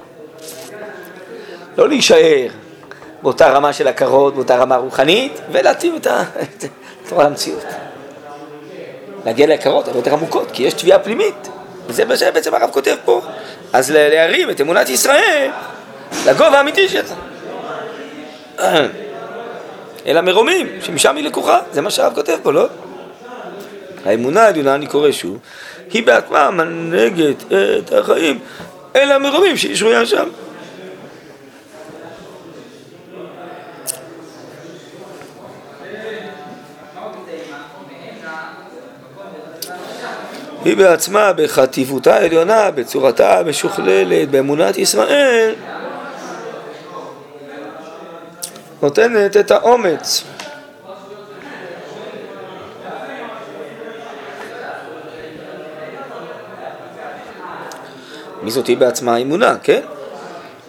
לא 1.79 1.89
להישאר 1.89 2.49
באותה 3.23 3.49
רמה 3.49 3.73
של 3.73 3.89
הכרות, 3.89 4.35
באותה 4.35 4.57
רמה 4.57 4.77
רוחנית, 4.77 5.41
ולהתאים 5.53 5.97
את 5.97 6.07
התורה 7.07 7.25
למציאות. 7.25 7.65
להגיע 9.25 9.47
להכרות 9.47 9.87
הרבה 9.87 9.99
יותר 9.99 10.13
עמוקות, 10.15 10.51
כי 10.53 10.63
יש 10.63 10.75
תביעה 10.75 10.99
פנימית, 10.99 11.49
וזה 11.87 12.05
מה 12.05 12.17
שבעצם 12.17 12.55
הרב 12.55 12.71
כותב 12.71 12.97
פה. 13.05 13.21
אז 13.73 13.91
להרים 13.91 14.51
את 14.51 14.61
אמונת 14.61 14.89
ישראל 14.89 15.51
לגובה 16.27 16.59
האמיתי 16.59 16.89
שלה. 16.89 17.15
אלא 20.07 20.21
מרומים, 20.21 20.67
שמשם 20.81 21.17
היא 21.17 21.25
לקוחה, 21.25 21.59
זה 21.73 21.81
מה 21.81 21.91
שהרב 21.91 22.15
כותב 22.15 22.37
פה, 22.43 22.53
לא? 22.53 22.67
האמונה 24.05 24.43
העליונה, 24.43 24.75
אני 24.75 24.87
קורא 24.87 25.13
שוב, 25.13 25.39
היא 25.93 26.07
בעצמה 26.07 26.51
מנהגת 26.51 27.45
את 27.53 27.93
החיים 27.93 28.39
אל 28.97 29.13
המרומים 29.13 29.57
שהיא 29.57 29.77
שרויה 29.77 30.07
שם. 30.07 30.29
היא 40.65 40.77
בעצמה, 40.77 41.33
בחטיבותה 41.33 42.15
העליונה, 42.15 42.71
בצורתה 42.71 43.39
המשוכללת, 43.39 44.31
באמונת 44.31 44.79
ישראל, 44.79 45.55
נותנת 48.83 49.37
את 49.37 49.51
האומץ. 49.51 50.25
מי 58.43 58.51
זאת 58.51 58.66
היא 58.66 58.77
בעצמה 58.77 59.14
האמונה, 59.14 59.57
כן? 59.62 59.81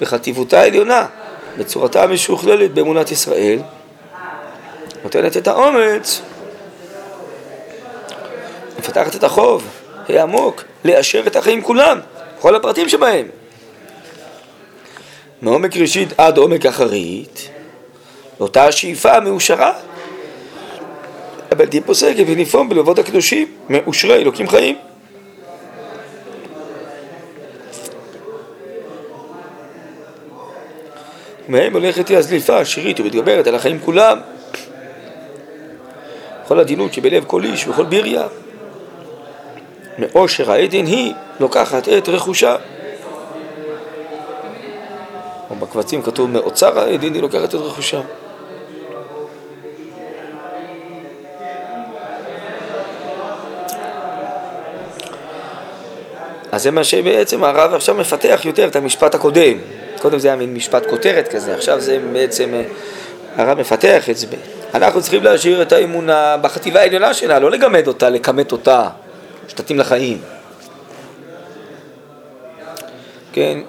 בחטיבותה 0.01 0.59
העליונה, 0.59 1.05
בצורתה 1.57 2.03
המשוכללת 2.03 2.73
באמונת 2.73 3.11
ישראל, 3.11 3.59
נותנת 5.03 5.37
את 5.37 5.47
האומץ, 5.47 6.21
מפתחת 8.79 9.15
את 9.15 9.23
החוב 9.23 9.67
העמוק, 10.09 10.63
לאשר 10.85 11.23
את 11.27 11.35
החיים 11.35 11.61
כולם, 11.61 11.99
כל 12.39 12.55
הפרטים 12.55 12.89
שבהם. 12.89 13.27
מעומק 15.41 15.77
ראשית 15.77 16.09
עד 16.17 16.37
עומק 16.37 16.65
אחרית, 16.65 17.49
לאותה 18.41 18.65
השאיפה 18.65 19.11
המאושרה 19.11 19.73
הבלתי 21.51 21.81
פוסקת 21.81 22.23
ונפעום 22.27 22.69
בלבבות 22.69 22.99
הקדושים, 22.99 23.47
מאושרי 23.69 24.15
אלוקים 24.15 24.47
חיים. 24.47 24.77
מהם 31.47 31.73
הולכת 31.73 32.07
היא 32.07 32.17
הזליפה 32.17 32.57
השירית 32.57 32.99
ומתגברת 32.99 33.47
על 33.47 33.55
החיים 33.55 33.79
כולם. 33.79 34.19
כל 36.47 36.59
עדינות 36.59 36.93
שבלב 36.93 37.23
כל 37.27 37.43
איש 37.43 37.67
וכל 37.67 37.85
ביריה. 37.85 38.27
מאושר 39.99 40.51
העדן 40.51 40.85
היא 40.85 41.13
לוקחת 41.39 41.89
את 41.89 42.09
רכושה. 42.09 42.55
או 45.49 45.55
בקבצים 45.55 46.01
כתוב 46.01 46.29
מאוצר 46.29 46.79
העדן 46.79 47.13
היא 47.13 47.21
לוקחת 47.21 47.49
את 47.49 47.53
רכושה. 47.53 48.01
אז 56.51 56.63
זה 56.63 56.71
מה 56.71 56.83
שבעצם 56.83 57.43
הרב 57.43 57.73
עכשיו 57.73 57.95
מפתח 57.95 58.41
יותר 58.43 58.67
את 58.67 58.75
המשפט 58.75 59.15
הקודם. 59.15 59.57
קודם 60.01 60.19
זה 60.19 60.27
היה 60.27 60.37
מין 60.37 60.53
משפט 60.53 60.85
כותרת 60.89 61.27
כזה, 61.27 61.55
עכשיו 61.55 61.81
זה 61.81 61.99
בעצם, 62.13 62.53
אה, 62.53 62.63
הרב 63.35 63.59
מפתח 63.59 64.09
את 64.09 64.17
זה. 64.17 64.27
אנחנו 64.73 65.01
צריכים 65.01 65.23
להשאיר 65.23 65.61
את 65.61 65.71
האמונה 65.71 66.37
בחטיבה 66.41 66.79
העליונה 66.79 67.13
שלה, 67.13 67.39
לא 67.39 67.51
לגמד 67.51 67.87
אותה, 67.87 68.09
לכמת 68.09 68.51
אותה, 68.51 68.87
שתתאים 69.47 69.79
לחיים. 69.79 70.17
כן, 73.33 73.59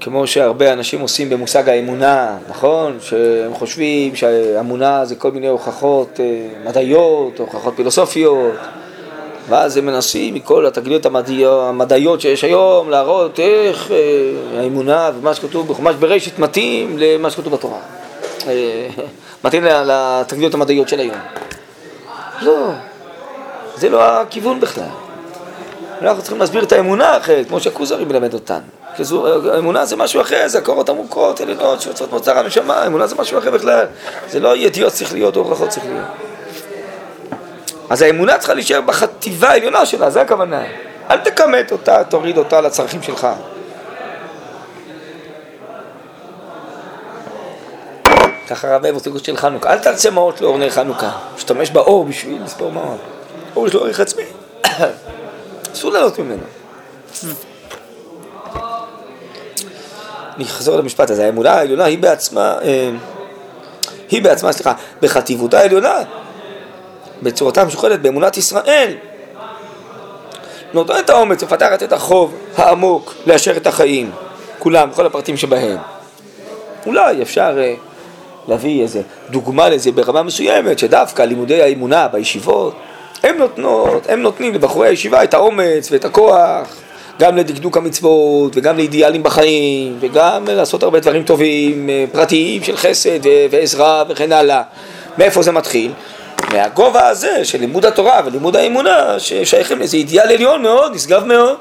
כמו 0.00 0.26
שהרבה 0.26 0.72
אנשים 0.72 1.00
עושים 1.00 1.30
במושג 1.30 1.68
האמונה, 1.68 2.36
נכון? 2.48 2.98
שהם 3.00 3.54
חושבים 3.54 4.16
שהאמונה 4.16 5.04
זה 5.04 5.14
כל 5.14 5.30
מיני 5.30 5.48
הוכחות 5.48 6.20
אה, 6.20 6.46
מדעיות, 6.64 7.38
הוכחות 7.38 7.74
פילוסופיות, 7.76 8.54
ואז 9.50 9.76
הם 9.76 9.86
מנסים 9.86 10.34
מכל 10.34 10.66
התגליות 10.66 11.06
המדעיות 11.06 12.20
שיש 12.20 12.44
היום 12.44 12.90
להראות 12.90 13.40
איך 13.40 13.90
אה, 13.90 13.96
האמונה 14.60 15.10
ומה 15.18 15.34
שכתוב 15.34 15.68
בחומש 15.68 15.94
בראשית 15.94 16.38
מתאים 16.38 16.98
למה 16.98 17.30
שכתוב 17.30 17.52
בתורה. 17.52 17.78
אה, 18.46 18.88
מתאים 19.44 19.64
לתגליות 19.64 20.54
המדעיות 20.54 20.88
של 20.88 21.00
היום. 21.00 21.16
לא, 22.42 22.70
זה 23.76 23.88
לא 23.88 24.02
הכיוון 24.02 24.60
בכלל. 24.60 24.84
אנחנו 26.02 26.22
צריכים 26.22 26.38
להסביר 26.38 26.62
את 26.62 26.72
האמונה 26.72 27.16
אחרת, 27.16 27.48
כמו 27.48 27.60
שהכוזרי 27.60 28.04
מלמד 28.04 28.34
אותנו. 28.34 28.64
האמונה 29.52 29.84
זה 29.84 29.96
משהו 29.96 30.20
אחר, 30.20 30.48
זה 30.48 30.58
הקורות 30.58 30.88
עמוקות, 30.88 31.40
עליונות, 31.40 31.80
שיוצאות 31.80 32.12
מוצר 32.12 32.38
הנשמה, 32.38 32.86
אמונה 32.86 33.06
זה 33.06 33.14
משהו 33.18 33.38
אחר 33.38 33.50
בכלל. 33.50 33.84
זה 34.28 34.40
לא 34.40 34.56
ידיעות 34.56 34.92
שכליות 34.92 35.36
או 35.36 35.40
הוכחות 35.40 35.72
שכליות. 35.72 36.06
אז 37.90 38.02
האמונה 38.02 38.38
צריכה 38.38 38.54
להישאר 38.54 38.80
בחטיבה 38.80 39.48
העליונה 39.48 39.86
שלה, 39.86 40.10
זה 40.10 40.20
הכוונה. 40.20 40.62
אל 41.10 41.18
תכמת 41.18 41.72
אותה, 41.72 42.04
תוריד 42.04 42.38
אותה 42.38 42.60
לצרכים 42.60 43.02
שלך. 43.02 43.26
ככה 48.48 48.76
רבי 48.76 48.92
בסוגות 48.92 49.24
של 49.24 49.36
חנוכה, 49.36 49.72
אל 49.72 49.78
תרצה 49.78 50.10
מעות 50.10 50.40
לאור 50.40 50.58
נר 50.58 50.70
חנוכה, 50.70 51.10
תשתמש 51.36 51.70
באור 51.70 52.04
בשביל 52.04 52.42
לספור 52.44 52.72
מעות. 52.72 53.00
אור 53.56 53.66
יש 53.66 53.74
לו 53.74 53.84
ערך 53.84 54.00
עצמי, 54.00 54.22
אסור 55.74 55.92
לעלות 55.92 56.18
ממנו. 56.18 56.42
אני 60.36 60.44
אחזור 60.44 60.76
למשפט 60.76 61.10
הזה, 61.10 61.26
האמונה 61.26 61.52
העליונה 61.52 61.84
היא 61.84 61.98
בעצמה, 61.98 62.58
אה, 62.62 62.90
היא 64.10 64.22
בעצמה, 64.22 64.52
סליחה, 64.52 64.72
בחטיבותה 65.02 65.58
העליונה, 65.58 66.02
בצורתה 67.22 67.62
המשוכנת 67.62 68.00
באמונת 68.00 68.36
ישראל, 68.36 68.94
נותנת 70.72 71.10
האומץ, 71.10 71.42
מפתחת 71.42 71.82
את 71.82 71.92
החוב 71.92 72.34
העמוק 72.56 73.14
לאשר 73.26 73.56
את 73.56 73.66
החיים, 73.66 74.10
כולם, 74.58 74.90
כל 74.94 75.06
הפרטים 75.06 75.36
שבהם. 75.36 75.78
אולי 76.86 77.22
אפשר 77.22 77.58
אה, 77.58 77.74
להביא 78.48 78.82
איזה 78.82 79.02
דוגמה 79.30 79.68
לזה 79.68 79.92
ברמה 79.92 80.22
מסוימת, 80.22 80.78
שדווקא 80.78 81.22
לימודי 81.22 81.62
האמונה 81.62 82.08
בישיבות, 82.08 82.74
הם 83.22 83.38
נותנות, 83.38 84.06
הם 84.08 84.22
נותנים 84.22 84.54
לבחורי 84.54 84.88
הישיבה 84.88 85.24
את 85.24 85.34
האומץ 85.34 85.92
ואת 85.92 86.04
הכוח 86.04 86.76
גם 87.20 87.36
לדקדוק 87.36 87.76
המצוות 87.76 88.56
וגם 88.56 88.76
לאידיאלים 88.76 89.22
בחיים 89.22 89.96
וגם 90.00 90.44
לעשות 90.48 90.82
הרבה 90.82 91.00
דברים 91.00 91.22
טובים, 91.22 91.90
אה, 91.90 92.04
פרטיים 92.12 92.62
של 92.62 92.76
חסד 92.76 93.20
ועזרה 93.50 94.04
וכן 94.08 94.32
הלאה. 94.32 94.62
מאיפה 95.18 95.42
זה 95.42 95.52
מתחיל? 95.52 95.92
מהגובה 96.52 97.08
הזה 97.08 97.44
של 97.44 97.60
לימוד 97.60 97.84
התורה 97.84 98.20
ולימוד 98.24 98.56
האמונה 98.56 99.18
ששייכים 99.18 99.78
לאיזה 99.78 99.96
אידיאל 99.96 100.32
עליון 100.32 100.62
מאוד, 100.62 100.94
נשגב 100.94 101.24
מאוד. 101.24 101.56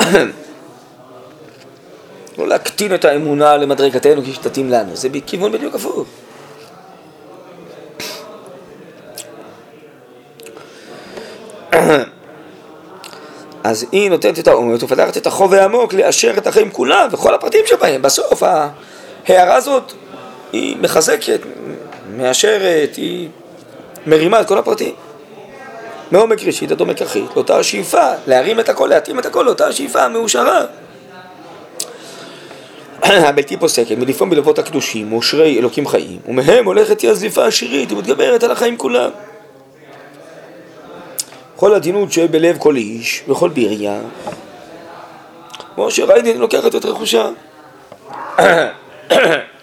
לא 2.38 2.48
להקטין 2.48 2.94
את 2.94 3.04
האמונה 3.04 3.56
למדרגתנו 3.56 4.22
כשתתאים 4.22 4.70
לנו, 4.70 4.96
זה 4.96 5.08
בכיוון 5.08 5.52
בדיוק 5.52 5.74
הפוך. 5.74 6.06
אז 13.64 13.86
היא 13.92 14.10
נותנת 14.10 14.38
את 14.38 14.48
האומץ 14.48 14.82
ומפתחת 14.82 15.16
את 15.16 15.26
החוב 15.26 15.54
העמוק 15.54 15.94
לאשר 15.94 16.34
את 16.38 16.46
החיים 16.46 16.70
כולם 16.70 17.08
וכל 17.12 17.34
הפרטים 17.34 17.60
שבהם. 17.66 18.02
בסוף 18.02 18.42
ההערה 18.42 19.54
הזאת 19.54 19.92
היא 20.52 20.76
מחזקת, 20.80 21.40
מאשרת, 22.16 22.96
היא 22.96 23.28
מרימה 24.06 24.40
את 24.40 24.48
כל 24.48 24.58
הפרטים. 24.58 24.94
מעומק 26.10 26.42
ראשית 26.42 26.70
עד 26.70 26.80
עומק 26.80 27.02
אחית, 27.02 27.30
לאותה 27.36 27.58
השאיפה, 27.58 28.10
להרים 28.26 28.60
את 28.60 28.68
הכל, 28.68 28.86
להתאים 28.86 29.18
את 29.18 29.26
הכל 29.26 29.42
לאותה 29.42 29.66
השאיפה 29.66 30.02
המאושרה. 30.02 30.64
הבלתי 33.28 33.56
פוסקת 33.56 33.98
מלפעום 33.98 34.30
בלבות 34.30 34.58
הקדושים, 34.58 35.06
מושרי 35.06 35.58
אלוקים 35.58 35.86
חיים, 35.86 36.18
ומהם 36.28 36.64
הולכת 36.64 37.00
היא 37.00 37.10
הזליפה 37.10 37.44
השירית 37.44 37.92
ומתגברת 37.92 38.42
על 38.42 38.50
החיים 38.50 38.76
כולם. 38.76 39.10
כל 41.56 41.74
עדינות 41.74 42.12
שבלב 42.12 42.56
כל 42.58 42.76
איש 42.76 43.22
וכל 43.28 43.48
בירייה, 43.48 44.00
כמו 45.74 45.90
שראיתי 45.90 46.34
לוקחת 46.34 46.74
את 46.74 46.84
רכושה. 46.84 47.28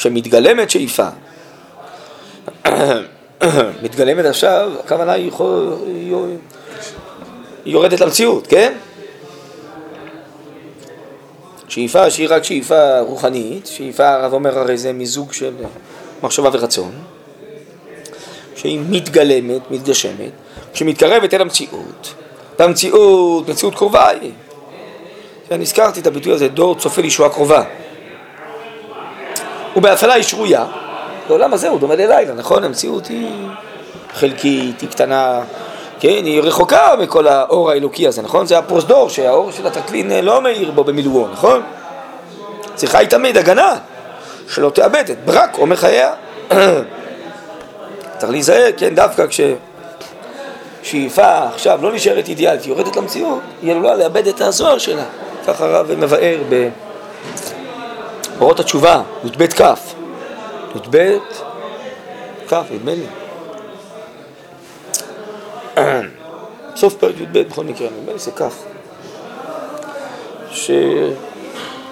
כשמתגלמת 0.00 0.70
שאיפה, 0.70 1.08
מתגלמת 3.82 4.24
עכשיו, 4.24 4.72
הכוונה 4.84 5.12
היא 5.12 5.30
יורדת 7.66 8.00
למציאות, 8.00 8.46
כן? 8.46 8.72
שאיפה 11.68 12.10
שהיא 12.10 12.26
רק 12.30 12.44
שאיפה 12.44 13.00
רוחנית, 13.00 13.66
שאיפה 13.66 14.08
הרב 14.08 14.32
אומר 14.32 14.58
הרי 14.58 14.78
זה 14.78 14.92
מיזוג 14.92 15.32
של 15.32 15.54
מחשבה 16.22 16.50
ורצון, 16.52 16.92
שהיא 18.56 18.80
מתגלמת, 18.90 19.70
מתגשמת, 19.70 20.32
כשמתקרבת 20.72 21.34
אל 21.34 21.40
המציאות, 21.40 22.14
והמציאות, 22.58 23.48
מציאות 23.48 23.74
קרובה 23.74 24.08
היא. 24.08 24.32
אני 25.50 25.62
הזכרתי 25.62 26.00
את 26.00 26.06
הביטוי 26.06 26.32
הזה, 26.32 26.48
דור 26.48 26.74
צופה 26.74 27.02
לישועה 27.02 27.30
קרובה. 27.30 27.64
ובהפעלה 29.76 30.14
היא 30.14 30.22
שרויה, 30.22 30.64
לעולם 31.28 31.52
הזה 31.52 31.68
הוא 31.68 31.80
דומה 31.80 31.94
ללילה, 31.94 32.34
נכון? 32.34 32.64
המציאות 32.64 33.06
היא 33.06 33.48
חלקית, 34.14 34.80
היא 34.80 34.88
קטנה, 34.88 35.40
כן, 36.00 36.08
היא 36.08 36.42
רחוקה 36.42 36.94
מכל 36.98 37.28
האור 37.28 37.70
האלוקי 37.70 38.08
הזה, 38.08 38.22
נכון? 38.22 38.46
זה 38.46 38.58
הפרוזדור 38.58 39.08
שהאור 39.08 39.52
של 39.52 39.66
הטקלין 39.66 40.24
לא 40.24 40.42
מאיר 40.42 40.70
בו 40.70 40.84
במילואו, 40.84 41.28
נכון? 41.32 41.62
צריכה 42.74 42.98
היא 42.98 43.08
תמיד 43.08 43.36
הגנה, 43.36 43.76
שלא 44.48 44.70
תאבד 44.70 45.10
את 45.10 45.24
ברק 45.24 45.58
או 45.58 45.66
מחייה. 45.66 46.12
צריך 48.18 48.32
להיזהר, 48.32 48.70
כן, 48.76 48.94
דווקא 48.94 49.24
כששאיפה 50.82 51.38
עכשיו 51.38 51.78
לא 51.82 51.92
נשארת 51.92 52.28
אידיאלית, 52.28 52.62
היא 52.62 52.70
יורדת 52.70 52.96
למציאות, 52.96 53.40
היא 53.62 53.72
עלולה 53.72 53.94
לאבד 53.94 54.26
את 54.26 54.40
הזוהר 54.40 54.78
שלה. 54.78 55.04
ככה 55.46 55.64
הרב 55.64 55.92
מבאר 55.98 56.38
באורות 58.40 58.60
התשובה, 58.60 59.02
י"ב 59.24 59.46
כ', 59.46 59.60
י"ב 60.76 61.18
כ', 62.48 62.54
נדמה 62.70 62.92
לי. 62.94 63.06
סוף 66.76 66.94
פרק 66.94 67.14
י"ב 67.20 67.38
בכל 67.38 67.64
מקרה, 67.64 67.88
נדמה 68.00 68.12
לי 68.12 68.18
זה 68.18 68.30
כ', 68.30 68.42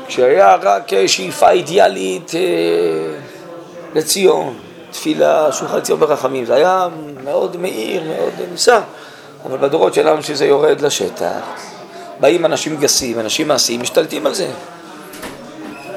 שכשהיה 0.07 0.55
רק 0.63 1.07
שאיפה 1.07 1.51
אידיאלית 1.51 2.35
אה, 2.35 2.41
לציון, 3.95 4.59
תפילה, 4.91 5.53
שולחן 5.53 5.81
ציון 5.81 6.01
ברחמים, 6.01 6.45
זה 6.45 6.55
היה 6.55 6.89
מאוד 7.25 7.57
מאיר, 7.57 8.03
מאוד 8.03 8.33
נישא, 8.51 8.81
אבל 9.47 9.59
בדורות 9.59 9.95
שלנו 9.95 10.23
שזה 10.23 10.47
יורד 10.47 10.81
לשטח, 10.81 11.41
באים 12.21 12.45
אנשים 12.45 12.77
גסים, 12.77 13.21
אנשים 13.21 13.49
מעשיים, 13.49 13.81
משתלטים 13.81 14.27
על 14.27 14.35
זה. 14.35 14.49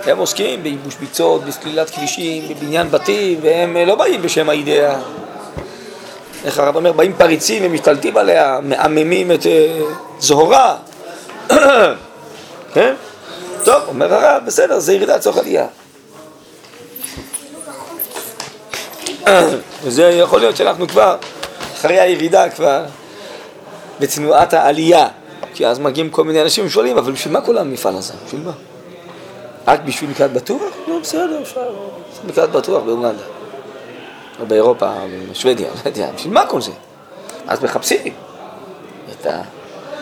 הם 0.06 0.18
עוסקים 0.18 0.64
בייבוש 0.64 0.96
ביצות, 0.96 1.44
בסלילת 1.46 1.90
כבישים, 1.90 2.50
בבניין 2.50 2.92
בתים, 2.92 3.40
והם 3.42 3.78
לא 3.78 3.96
באים 3.96 4.22
בשם 4.22 4.50
האידאה. 4.50 4.96
איך 6.46 6.60
הרב 6.60 6.76
אומר, 6.76 6.92
באים 6.92 7.14
פריצים 7.14 7.64
ומשתלטים 7.66 8.18
עליה, 8.18 8.60
מעממים 8.64 9.32
את 9.32 9.46
אה, 9.46 9.82
זוהרה. 10.20 10.78
כן? 12.74 12.94
טוב, 13.66 13.84
אומר 13.88 14.14
הרב, 14.14 14.44
בסדר, 14.46 14.80
זה 14.80 14.94
ירידה 14.94 15.16
לצורך 15.16 15.38
עלייה. 15.38 15.68
וזה 19.84 20.04
יכול 20.04 20.40
להיות 20.40 20.58
שאנחנו 20.58 20.88
כבר, 20.88 21.16
אחרי 21.74 22.00
הירידה 22.00 22.50
כבר, 22.50 22.84
בתנועת 24.00 24.54
העלייה. 24.54 25.08
כי 25.54 25.68
אז 25.68 25.80
מגיעים 25.80 26.10
כל 26.10 26.24
מיני 26.24 26.42
אנשים 26.42 26.66
ושואלים, 26.66 26.98
אבל 26.98 27.12
בשביל 27.12 27.34
מה 27.34 27.42
כל 27.42 27.58
המפעל 27.58 27.96
הזה? 27.96 28.14
בשביל 28.26 28.42
מה? 28.42 28.52
רק 29.68 29.82
בשביל 29.86 30.10
מקלט 30.10 30.32
בטוח? 30.32 30.74
נו, 30.88 31.00
בסדר, 31.02 31.42
אפשר. 31.42 31.74
מקלט 32.28 32.50
בטוח 32.50 32.84
באוגנדה. 32.84 33.24
או 34.40 34.46
באירופה, 34.46 34.92
בשוודיה, 35.32 35.68
לא 35.68 35.90
יודע, 35.90 36.12
בשביל 36.16 36.34
מה 36.34 36.46
כל 36.46 36.62
זה? 36.62 36.72
אז 37.48 37.64
מחפשים 37.64 38.14
את 39.12 39.28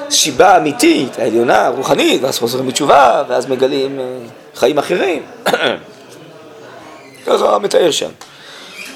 השיבה 0.07 0.55
האמיתית, 0.55 1.19
העליונה, 1.19 1.65
הרוחנית, 1.65 2.23
ואז 2.23 2.39
חוזרים 2.39 2.67
בתשובה, 2.67 3.23
ואז 3.27 3.49
מגלים 3.49 3.99
אה, 3.99 4.05
חיים 4.55 4.77
אחרים. 4.77 5.23
ככה 7.25 7.59
מתאר 7.59 7.91
שם. 7.91 8.09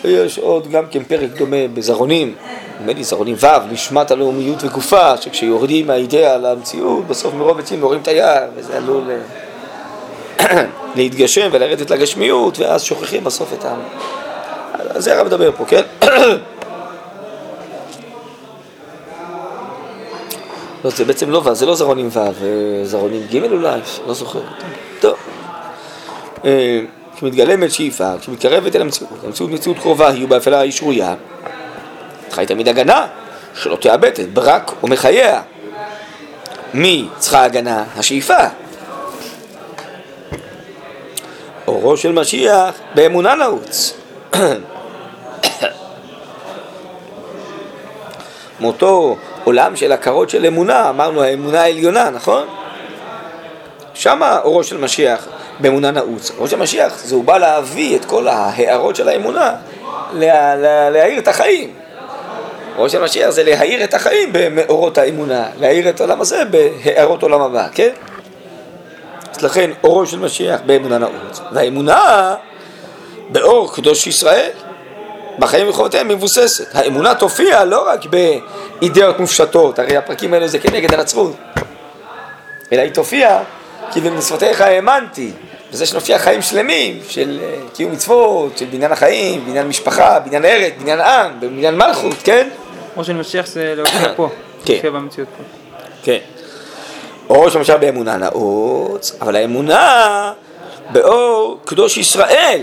ויש 0.04 0.40
עוד 0.40 0.72
גם 0.72 0.86
כן 0.92 1.04
פרק 1.04 1.30
דומה 1.38 1.68
בזרעונים, 1.74 2.36
נדמה 2.80 2.94
לי 2.94 3.04
זרעונים 3.04 3.36
ו', 3.40 3.72
נשמת 3.72 4.12
הלאומיות 4.12 4.64
וגופה, 4.64 5.18
שכשיורדים 5.18 5.88
מהאידאה 5.88 6.38
למציאות, 6.38 7.08
בסוף 7.08 7.34
מרוב 7.34 7.60
עצים 7.60 7.80
יורים 7.80 8.02
את 8.02 8.08
היער, 8.08 8.48
וזה 8.56 8.78
עלול 8.78 9.12
אה, 9.12 9.43
להתגשם 10.96 11.50
ולרדת 11.52 11.92
לגשמיות, 11.92 12.60
ואז 12.60 12.84
שוכחים 12.84 13.24
בסוף 13.24 13.54
את 13.54 13.66
ה... 13.66 13.76
על 14.90 15.02
זה 15.02 15.18
הרב 15.18 15.28
מדבר 15.28 15.52
פה, 15.58 15.66
כן? 15.66 15.82
לא, 20.84 20.90
זה 20.90 21.06
בעצם 21.06 21.30
לא 21.30 21.42
ו', 21.46 21.54
זה 21.54 21.66
לא 21.66 21.76
זרעונים 21.76 22.10
ו', 22.12 22.32
זרעונים 22.84 23.22
ג' 23.32 23.44
אולי, 23.52 23.80
לא 24.08 24.14
זוכר. 24.14 24.42
טוב. 25.00 25.16
אה, 26.46 26.82
כשמתגלמת 27.16 27.72
שאיפה, 27.72 28.18
כשמתקרבת 28.20 28.76
אל 28.76 28.82
המציאות, 28.82 29.12
המציאות 29.24 29.52
מציאות 29.52 29.80
קרובה 29.80 30.10
היא 30.10 30.26
ובאפלה 30.26 30.60
היא 30.60 30.72
שרויה, 30.72 31.16
צריכה 32.28 32.46
תמיד 32.46 32.68
הגנה, 32.68 33.08
שלא 33.56 33.76
תאבד 33.76 34.20
את 34.20 34.34
ברק 34.34 34.84
ומחייה. 34.84 35.42
מי 36.74 37.08
צריכה 37.20 37.44
הגנה? 37.44 37.84
השאיפה. 37.98 38.63
אורו 41.68 41.98
של 41.98 42.12
משיח 42.12 42.76
באמונה 42.96 43.36
נעוץ. 43.36 43.94
מאותו 48.60 49.18
עולם 49.44 49.76
של 49.76 49.92
הכרות 49.92 50.30
של 50.30 50.46
אמונה, 50.46 50.90
אמרנו 50.90 51.24
האמונה 51.24 51.62
העליונה, 51.62 52.10
נכון? 52.10 52.48
שמה 53.94 54.40
אורו 54.44 54.64
של 54.64 54.78
משיח 54.78 55.28
באמונה 55.60 55.92
נעוץ. 55.92 56.32
אורו 56.32 56.48
של 56.48 56.58
משיח 56.58 57.04
זה 57.04 57.16
הוא 57.16 57.24
בא 57.24 57.38
להביא 57.38 57.96
את 57.96 58.06
כל 58.06 58.28
ההערות 58.28 58.96
של 58.96 59.10
האמונה, 59.10 59.56
לה, 60.14 60.56
לה, 60.56 60.90
להאיר 60.90 61.20
את 61.20 61.28
החיים. 61.28 61.74
אורו 62.76 62.90
של 62.90 63.04
משיח 63.04 63.30
זה 63.30 63.44
להאיר 63.44 63.84
את 63.84 63.94
החיים 63.94 64.30
במאורות 64.34 64.98
האמונה, 64.98 65.46
להאיר 65.60 65.90
את 65.90 66.00
העולם 66.02 66.22
הזה 66.22 66.44
בהערות 66.46 67.24
עולם 67.24 67.42
הבא, 67.42 67.68
כן? 67.74 67.90
לכן 69.44 69.72
אורו 69.84 70.06
של 70.06 70.20
משיח 70.20 70.60
באמונה 70.66 70.98
נעוץ. 70.98 71.42
והאמונה 71.52 72.36
באור 73.30 73.76
קדוש 73.76 74.08
ישראל. 74.08 74.50
בחיים 75.40 75.70
וחובותיהם 75.70 76.08
מבוססת. 76.08 76.76
האמונה 76.76 77.16
תופיע 77.16 77.66
לא 77.66 77.90
רק 77.90 78.06
באידאות 78.06 79.20
מופשטות, 79.20 79.80
הרי 79.80 79.98
הפרקים 79.98 80.34
האלו 80.34 80.48
זה 80.48 80.60
כנגד 80.60 80.94
הנצרות, 80.94 81.36
אלא 82.72 82.82
היא 82.82 82.92
תופיע 82.92 83.40
כי 83.92 84.02
במצוותיך 84.02 84.62
האמנתי, 84.62 85.32
וזה 85.72 85.86
שנופיע 85.86 86.20
חיים 86.20 86.42
שלמים 86.42 87.00
של 87.10 87.40
אה, 87.44 87.56
קיום 87.74 87.92
מצוות, 87.92 88.58
של 88.58 88.66
בניין 88.66 88.92
החיים, 88.92 89.46
בניין 89.46 89.68
משפחה, 89.68 90.20
בניין 90.20 90.46
ארץ, 90.46 90.74
בניין 90.82 91.02
עם, 91.02 91.40
בניין 91.40 91.76
מלכות, 91.76 92.16
כן? 92.24 92.50
כמו 92.94 93.04
של 93.04 93.14
משיח 93.14 93.48
זה 93.48 93.74
להופיע 93.76 94.14
פה, 94.16 94.30
כן. 94.66 94.74
להופיע 94.74 94.92
במציאות 94.92 95.30
פה. 95.38 95.44
כן. 96.04 96.18
אור 97.30 97.50
שמשל 97.50 97.78
באמונה 97.78 98.18
נעוץ, 98.18 99.18
אבל 99.22 99.36
האמונה 99.36 100.34
באור 100.92 101.60
קדוש 101.66 101.98
ישראל. 101.98 102.62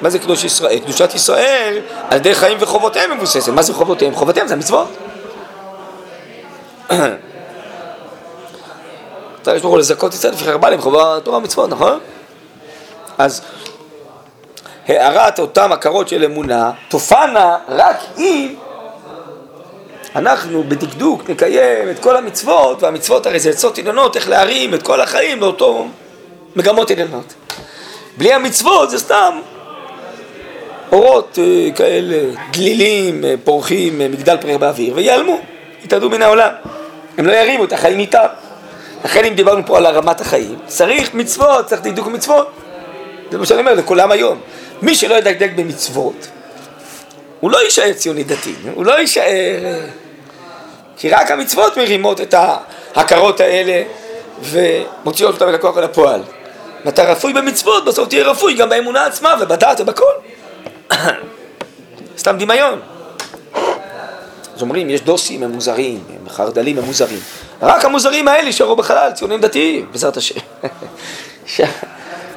מה 0.00 0.10
זה 0.10 0.18
קדוש 0.18 0.44
ישראל? 0.44 0.78
קדושת 0.78 1.14
ישראל 1.14 1.80
על 2.10 2.16
ידי 2.16 2.34
חיים 2.34 2.56
וחובותיהם 2.60 3.16
מבוססת. 3.16 3.52
מה 3.52 3.62
זה 3.62 3.74
חובותיהם? 3.74 4.14
חובותיהם 4.14 4.48
זה 4.48 4.54
המצוות. 4.54 4.88
אתה 9.42 9.56
יש 9.56 9.62
הוא 9.62 9.78
לזכות 9.78 10.14
ישראל 10.14 10.32
לפי 10.32 10.44
חרבה 10.44 10.70
להם 10.70 10.80
חובה 10.80 11.18
תורה 11.24 11.38
ומצוות, 11.38 11.70
נכון? 11.70 11.98
אז 13.18 13.42
הערת 14.88 15.38
אותם 15.38 15.72
הכרות 15.72 16.08
של 16.08 16.24
אמונה 16.24 16.70
תופענה 16.88 17.56
רק 17.68 17.96
אם 18.18 18.54
אנחנו 20.18 20.64
בדקדוק 20.68 21.30
נקיים 21.30 21.90
את 21.90 21.98
כל 21.98 22.16
המצוות, 22.16 22.82
והמצוות 22.82 23.26
הרי 23.26 23.40
זה 23.40 23.50
עצות 23.50 23.78
עליונות, 23.78 24.16
איך 24.16 24.28
להרים 24.28 24.74
את 24.74 24.82
כל 24.82 25.00
החיים 25.00 25.40
לאותו 25.40 25.86
מגמות 26.56 26.90
עליונות. 26.90 27.34
בלי 28.16 28.32
המצוות 28.32 28.90
זה 28.90 28.98
סתם 28.98 29.40
אורות 30.92 31.38
אה, 31.42 31.70
כאלה, 31.74 32.16
גלילים, 32.52 33.24
אה, 33.24 33.34
פורחים, 33.44 34.00
אה, 34.00 34.08
מגדל 34.08 34.36
פרח 34.36 34.56
באוויר, 34.56 34.92
ויעלמו, 34.96 35.40
יתאדו 35.84 36.10
מן 36.10 36.22
העולם. 36.22 36.50
הם 37.18 37.26
לא 37.26 37.32
ירימו 37.32 37.64
את 37.64 37.72
החיים 37.72 37.98
איתם. 37.98 38.26
לכן 39.04 39.24
אם 39.24 39.34
דיברנו 39.34 39.66
פה 39.66 39.76
על 39.76 39.86
הרמת 39.86 40.20
החיים, 40.20 40.58
צריך 40.66 41.14
מצוות, 41.14 41.66
צריך 41.66 41.82
דקדוק 41.82 42.06
מצוות. 42.06 42.50
זה 43.30 43.38
מה 43.38 43.46
שאני 43.46 43.60
אומר 43.60 43.74
לכולם 43.74 44.10
היום. 44.10 44.40
מי 44.82 44.94
שלא 44.94 45.14
ידקדק 45.14 45.50
במצוות, 45.56 46.28
הוא 47.40 47.50
לא 47.50 47.64
יישאר 47.64 47.92
ציוני 47.92 48.24
דתי, 48.24 48.54
הוא 48.74 48.86
לא 48.86 48.98
יישאר... 48.98 49.78
כי 50.98 51.10
רק 51.10 51.30
המצוות 51.30 51.76
מרימות 51.76 52.20
את 52.20 52.34
ההכרות 52.94 53.40
האלה 53.40 53.82
ומוציאות 54.42 55.34
אותם 55.34 55.48
אל 55.48 55.54
הכוח 55.54 55.78
אל 55.78 55.84
הפועל. 55.84 56.20
ואתה 56.84 57.02
רפוי 57.02 57.32
במצוות, 57.32 57.84
בסוף 57.84 58.08
תהיה 58.08 58.24
רפוי 58.24 58.54
גם 58.54 58.68
באמונה 58.68 59.06
עצמה 59.06 59.34
ובדעת 59.40 59.80
ובכל. 59.80 60.12
סתם 62.18 62.36
דמיון. 62.38 62.80
אז 64.56 64.62
אומרים, 64.62 64.90
יש 64.90 65.00
דוסים, 65.00 65.42
הם 65.42 65.50
מוזרים, 65.50 66.00
הם 66.08 66.28
חרדלים, 66.28 66.78
הם 66.78 66.84
מוזרים. 66.84 67.20
רק 67.62 67.84
המוזרים 67.84 68.28
האלה 68.28 68.46
יישארו 68.46 68.76
בחלל, 68.76 69.10
ציונים 69.14 69.40
דתיים, 69.40 69.86
בעזרת 69.92 70.16
השם. 70.16 70.40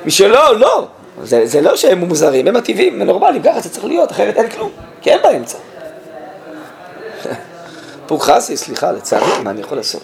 מי 0.05 0.11
שלא, 0.11 0.59
לא. 0.59 0.87
זה, 1.23 1.45
זה 1.45 1.61
לא 1.61 1.75
שהם 1.75 1.97
מוזרים, 1.97 2.47
הם 2.47 2.55
הטבעים, 2.55 3.01
הם 3.01 3.07
נורמליים, 3.07 3.43
ככה 3.43 3.59
זה 3.59 3.69
צריך 3.69 3.85
להיות, 3.85 4.11
אחרת 4.11 4.37
אין 4.37 4.49
כלום, 4.49 4.71
כי 5.01 5.09
אין 5.09 5.19
באמצע. 5.23 5.57
פוק 8.11 8.23
חסי, 8.23 8.57
סליחה, 8.57 8.91
לצערי, 8.91 9.43
מה 9.43 9.49
אני 9.49 9.61
יכול 9.61 9.77
לעשות? 9.77 10.03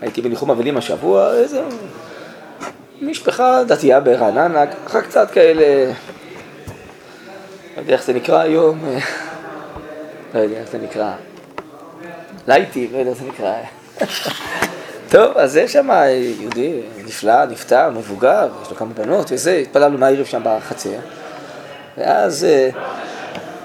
הייתי 0.00 0.22
בניחום 0.22 0.50
אבלים 0.50 0.76
השבוע, 0.76 1.34
איזה... 1.34 1.62
משפחה 3.02 3.64
דתייה 3.64 4.00
ברעננה, 4.00 4.64
ככה 4.86 5.02
קצת 5.02 5.30
כאלה, 5.30 5.92
לא 7.76 7.80
יודע 7.80 7.92
איך 7.92 8.04
זה 8.04 8.12
נקרא 8.12 8.38
היום, 8.38 8.84
לא 10.34 10.40
יודע 10.40 10.56
איך 10.56 10.70
זה 10.70 10.78
נקרא, 10.78 11.12
לייטי, 12.48 12.88
לא 12.92 12.98
יודע 12.98 13.10
איך 13.10 13.18
זה 13.18 13.24
נקרא. 13.24 13.54
טוב, 15.10 15.36
אז 15.36 15.56
יש 15.56 15.72
שם 15.72 15.88
יהודי 16.40 16.80
נפלא, 17.04 17.44
נפטר, 17.44 17.90
מבוגר, 17.90 18.48
יש 18.62 18.70
לו 18.70 18.76
כמה 18.76 18.92
בנות 18.94 19.32
וזה, 19.32 19.52
התפללנו 19.52 19.98
מהערב 19.98 20.26
שם 20.26 20.42
בחצר. 20.44 20.98
ואז 21.98 22.44
אה, 22.44 22.70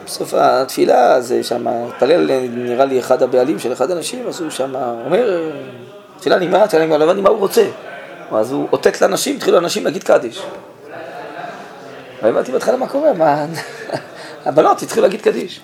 בסוף 0.05 0.33
התפילה, 0.33 1.13
אז 1.15 1.33
שם 1.41 1.67
התפלל 1.67 2.47
נראה 2.49 2.85
לי 2.85 2.99
אחד 2.99 3.23
הבעלים 3.23 3.59
של 3.59 3.73
אחד 3.73 3.91
האנשים, 3.91 4.27
אז 4.27 4.41
הוא 4.41 4.49
שם 4.49 4.75
אומר, 5.05 5.51
תפילה 6.19 6.39
נגמרה, 6.39 6.67
תפילה 6.67 6.83
נגמרה, 6.83 6.97
לא 6.97 7.03
הבנתי 7.03 7.21
מה 7.21 7.29
הוא 7.29 7.37
רוצה. 7.37 7.65
אז 8.31 8.51
הוא 8.51 8.67
אותת 8.71 9.01
לאנשים, 9.01 9.35
התחילו 9.35 9.57
אנשים 9.57 9.85
להגיד 9.85 10.03
קדיש. 10.03 10.43
והבנתי 12.21 12.51
בהתחלה 12.51 12.77
מה 12.77 12.87
קורה, 12.87 13.13
מה... 13.13 13.45
הבנות 14.45 14.81
התחילו 14.81 15.01
להגיד 15.01 15.21
קדיש. 15.21 15.61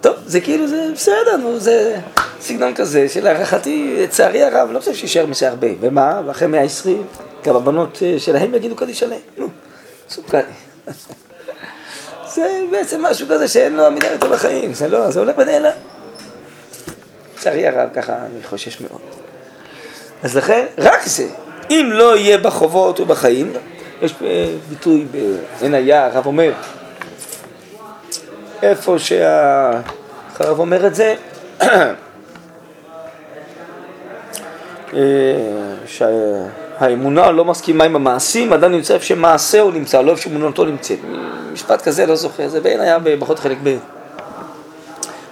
טוב, 0.00 0.16
זה 0.26 0.40
כאילו, 0.40 0.68
זה 0.68 0.88
בסדר, 0.94 1.36
נו, 1.36 1.58
זה 1.58 1.96
סגנון 2.40 2.74
כזה 2.74 3.08
שלהערכתי, 3.08 3.96
לצערי 4.02 4.42
הרב, 4.42 4.70
לא 4.72 4.78
חושב 4.80 4.94
שישאר 4.94 5.26
מזה 5.26 5.48
הרבה. 5.48 5.68
ומה, 5.80 6.20
ואחרי 6.26 6.48
מאה 6.48 6.62
עשרים, 6.62 7.06
גם 7.44 7.56
הבנות 7.56 7.98
אה, 8.02 8.14
שלהם 8.18 8.54
יגידו 8.54 8.76
קדיש 8.76 9.02
עליהם. 9.02 9.20
נו, 9.38 9.48
סוכני. 10.08 10.40
זה 12.34 12.60
בעצם 12.70 13.02
משהו 13.02 13.26
כזה 13.30 13.48
שאין 13.48 13.76
לו 13.76 13.86
עמידה 13.86 14.12
יותר 14.12 14.28
בחיים, 14.32 14.74
זה 14.74 14.88
לא, 14.88 15.10
זה 15.10 15.20
הולך 15.20 15.38
ונעלם. 15.38 15.70
לצערי 17.36 17.68
הרב, 17.68 17.88
ככה 17.94 18.12
אני 18.12 18.42
חושש 18.44 18.80
מאוד. 18.80 19.00
אז 20.22 20.36
לכן, 20.36 20.66
רק 20.78 21.06
זה, 21.06 21.26
אם 21.70 21.88
לא 21.92 22.16
יהיה 22.16 22.38
בחובות 22.38 23.00
ובחיים, 23.00 23.52
יש 24.02 24.14
ביטוי 24.68 25.06
בעין 25.60 25.74
היה, 25.74 26.06
הרב 26.06 26.26
אומר, 26.26 26.52
איפה 28.62 28.98
שהרב 28.98 30.58
אומר 30.58 30.86
את 30.86 30.94
זה, 30.94 31.14
שהאמונה 36.80 37.30
לא 37.30 37.44
מסכימה 37.44 37.84
עם 37.84 37.96
המעשים, 37.96 38.52
אדם 38.52 38.72
נמצא 38.72 38.94
איפה 38.94 39.04
שמעשהו 39.04 39.70
נמצא, 39.70 40.02
לא 40.02 40.10
איפה 40.10 40.22
שאמונתו 40.22 40.64
נמצאת. 40.64 40.98
משפט 41.52 41.82
כזה, 41.82 42.06
לא 42.06 42.14
זוכר, 42.14 42.48
זה 42.48 42.60
בעין 42.60 42.80
היה 42.80 42.98
בברכות 42.98 43.38
חלק 43.38 43.58
ב'. 43.62 43.76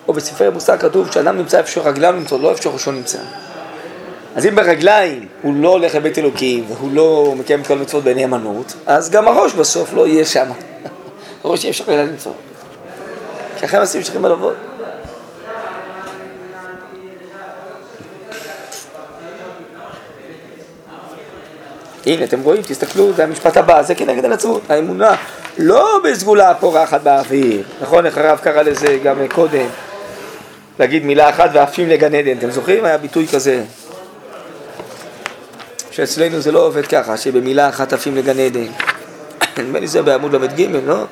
או 0.09 0.13
בספרי 0.13 0.47
המושג 0.47 0.79
כתוב 0.81 1.13
שאדם 1.13 1.37
נמצא 1.37 1.59
איפה 1.59 1.71
שרגליו 1.71 2.13
נמצא, 2.13 2.37
לא 2.37 2.51
איפה 2.51 2.63
שראשו 2.63 2.93
נמצא. 2.93 3.19
אז 4.37 4.47
אם 4.47 4.57
ברגליים 4.57 5.27
הוא 5.43 5.55
לא 5.57 5.69
הולך 5.69 5.95
לבית 5.95 6.19
אלוקים 6.19 6.65
והוא 6.69 6.91
לא 6.93 7.35
מקיים 7.39 7.61
את 7.61 7.67
כל 7.67 7.75
המצוות 7.75 8.05
בנאמנות, 8.05 8.75
אז 8.87 9.11
גם 9.11 9.29
הראש 9.29 9.53
בסוף 9.53 9.95
לא 9.95 10.07
יהיה 10.07 10.25
שם. 10.25 10.47
הראש 11.45 11.65
יהיה 11.65 11.71
אפשר 11.71 11.85
למצוא. 11.89 12.33
כי 13.59 13.65
אחרי 13.65 13.77
המעשים 13.77 14.03
צריכים 14.03 14.25
לעבוד. 14.25 14.55
הנה, 22.09 22.25
אתם 22.25 22.41
רואים, 22.41 22.63
תסתכלו, 22.63 23.13
זה 23.13 23.25
המשפט 23.25 23.57
הבא, 23.57 23.83
זה 23.83 23.95
כנגד 23.95 24.25
הנצרות. 24.25 24.63
האמונה 24.69 25.17
לא 25.59 26.01
בסגולה 26.05 26.55
פורחת 26.55 27.01
באוויר, 27.03 27.63
נכון? 27.81 28.07
איך 28.07 28.19
הרב 28.19 28.39
קרא 28.39 28.63
לזה 28.63 28.99
גם 29.05 29.17
קודם, 29.35 29.67
להגיד 30.79 31.05
מילה 31.05 31.31
אחת 31.31 31.51
ועפים 31.53 31.89
לגן 31.89 32.15
עדן. 32.15 32.39
אתם 32.39 32.51
זוכרים? 32.51 32.85
היה 32.85 32.99
ביטוי 32.99 33.27
כזה. 33.27 33.65
שאצלנו 35.91 36.41
זה 36.41 36.53
לא 36.53 36.67
עובד 36.67 36.87
ככה, 36.87 37.17
שבמילה 37.17 37.69
אחת 37.69 37.93
עפים 37.93 38.17
לגן 38.17 38.39
עדן. 38.39 38.67
נדמה 39.59 39.79
לי 39.79 39.87
זה 39.87 40.03
בעמוד 40.03 40.35
ל"ג, 40.35 40.67
לא? 40.87 41.05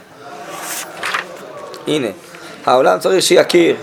הנה, 1.86 2.08
העולם 2.66 2.98
צריך 2.98 3.22
שיכיר, 3.22 3.76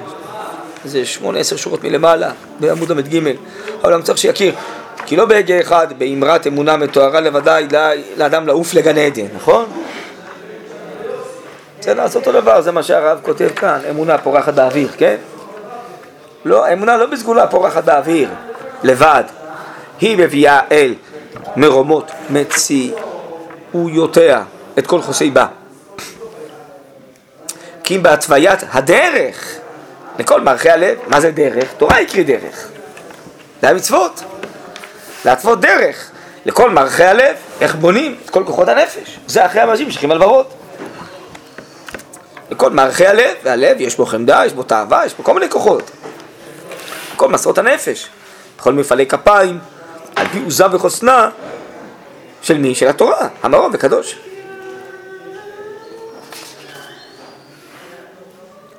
זה 0.86 1.06
שמונה 1.06 1.40
עשר 1.40 1.56
שורות 1.56 1.84
מלמעלה, 1.84 2.32
בעמוד 2.60 2.92
ל"ג. 2.92 3.34
העולם 3.82 4.02
צריך 4.02 4.18
שיכיר 4.18 4.56
כי 5.06 5.16
לא 5.16 5.26
בהגה 5.26 5.62
אחד, 5.62 5.88
באמרת 5.98 6.48
אמונה 6.48 6.78
מתוארה 6.78 7.20
לבדי 7.20 7.68
לאדם 8.18 8.48
לעוף 8.48 8.74
לגן 8.74 8.98
עדן, 8.98 9.26
נכון? 9.36 9.66
זה 11.82 11.94
לעשות 11.94 12.28
אותו 12.28 12.42
דבר, 12.42 12.62
זה 12.62 12.72
מה 12.72 12.84
שהרב 12.84 13.20
כותב 13.22 13.50
כאן, 13.56 13.80
אמונה 13.90 14.18
פורחת 14.18 14.54
באוויר, 14.54 14.90
כן? 14.98 15.16
לא, 16.46 16.74
אמונה 16.74 16.98
לא 16.98 17.06
בסגולה 17.06 17.48
פורחת 17.48 17.84
באוויר, 17.84 18.30
לבד. 18.84 19.24
היא 20.02 20.18
מביאה 20.18 20.60
אל 20.72 20.94
מרומות 21.56 22.12
מציאויותיה 22.30 24.44
את 24.80 24.88
כל 24.88 25.02
חוסי 25.02 25.30
בה. 25.30 25.46
כי 27.84 27.96
אם 27.96 28.04
בהתוויית 28.04 28.60
הדרך 28.72 29.56
לכל 30.20 30.42
מערכי 30.42 30.70
הלב, 30.70 30.98
מה 31.08 31.20
זה 31.20 31.32
דרך? 31.32 31.74
תורה 31.78 32.02
יקרי 32.02 32.24
דרך. 32.24 32.68
זה 33.62 33.70
המצוות. 33.70 34.24
להתוות 35.26 35.62
דרך 35.62 36.12
לכל 36.46 36.70
מערכי 36.70 37.04
הלב, 37.04 37.36
איך 37.62 37.76
בונים 37.76 38.18
את 38.26 38.30
כל 38.30 38.44
כוחות 38.46 38.68
הנפש. 38.68 39.20
זה 39.28 39.46
אחרי 39.46 39.62
המאזים 39.62 39.92
שכיחים 39.92 40.12
הלבבות. 40.12 40.54
לכל 42.52 42.70
מערכי 42.70 43.08
הלב, 43.08 43.36
והלב 43.44 43.82
יש 43.82 43.98
בו 43.98 44.06
חמדה, 44.06 44.46
יש 44.46 44.54
בו 44.54 44.64
תאווה, 44.64 45.06
יש 45.06 45.14
בו 45.14 45.24
כל 45.24 45.34
מיני 45.34 45.50
כוחות. 45.50 45.92
כל 47.16 47.30
מסעות 47.30 47.58
הנפש, 47.58 48.10
בכל 48.58 48.74
מפעלי 48.74 49.06
כפיים, 49.06 49.60
על 50.16 50.28
פי 50.28 50.42
עוזה 50.46 50.76
וחוסנה 50.76 51.30
של 52.42 52.58
מי? 52.58 52.76
של 52.76 52.88
התורה, 52.88 53.28
המרום 53.44 53.72
וקדוש. 53.74 54.20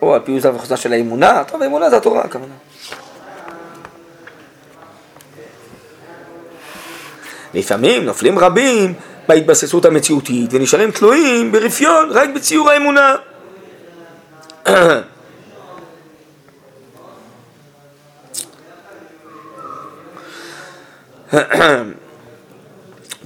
או 0.03 0.15
על 0.15 0.21
פי 0.25 0.33
עוזה 0.33 0.55
וחוסנה 0.55 0.77
של 0.77 0.93
האמונה, 0.93 1.43
טוב, 1.45 1.63
האמונה 1.63 1.91
זה 1.91 1.97
התורה, 1.97 2.21
הכוונה. 2.21 2.55
לפעמים 7.55 8.05
נופלים 8.05 8.39
רבים 8.39 8.95
בהתבססות 9.29 9.85
המציאותית 9.85 10.51
ונשארים 10.53 10.91
תלויים 10.91 11.53
ברפיון 11.53 12.09
רק 12.11 12.29
בציור 12.35 12.71
האמונה. 12.71 13.15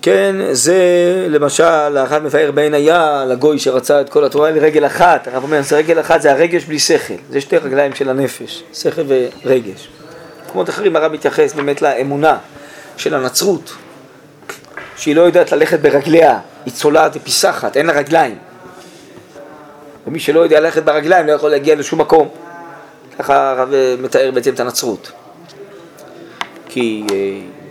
כן, 0.02 0.36
זה 0.52 0.76
למשל, 1.28 1.96
האחד 1.96 2.24
מפאר 2.24 2.50
בעין 2.50 2.74
היה 2.74 3.24
לגוי 3.28 3.58
שרצה 3.58 4.00
את 4.00 4.08
כל 4.08 4.24
התורה 4.24 4.50
לרגל 4.50 4.86
אחת, 4.86 5.28
הרב 5.28 5.42
אומר, 5.42 5.62
זה 5.62 5.76
רגל 5.76 6.00
אחת 6.00 6.22
זה 6.22 6.32
הרגש 6.32 6.64
בלי 6.64 6.78
שכל, 6.78 7.14
זה 7.30 7.40
שתי 7.40 7.56
רגליים 7.56 7.94
של 7.94 8.08
הנפש, 8.08 8.62
שכל 8.74 9.02
ורגש. 9.44 9.88
במקומות 10.44 10.68
אחרים 10.68 10.96
הרב 10.96 11.12
מתייחס 11.12 11.54
באמת 11.54 11.82
לאמונה 11.82 12.38
של 12.96 13.14
הנצרות, 13.14 13.72
שהיא 14.98 15.16
לא 15.16 15.22
יודעת 15.22 15.52
ללכת 15.52 15.80
ברגליה, 15.80 16.38
היא 16.64 16.74
צולעת 16.74 17.12
ופיסחת, 17.14 17.76
אין 17.76 17.86
לה 17.86 17.92
רגליים. 17.92 18.38
ומי 20.06 20.20
שלא 20.20 20.40
יודע 20.40 20.60
ללכת 20.60 20.82
ברגליים 20.82 21.26
לא 21.26 21.32
יכול 21.32 21.50
להגיע 21.50 21.74
לשום 21.74 22.00
מקום. 22.00 22.28
ככה 23.18 23.50
הרב 23.50 23.72
מתאר 24.00 24.30
בעצם 24.34 24.54
את 24.54 24.60
הנצרות. 24.60 25.12
כי 26.68 27.04
אה, 27.10 27.16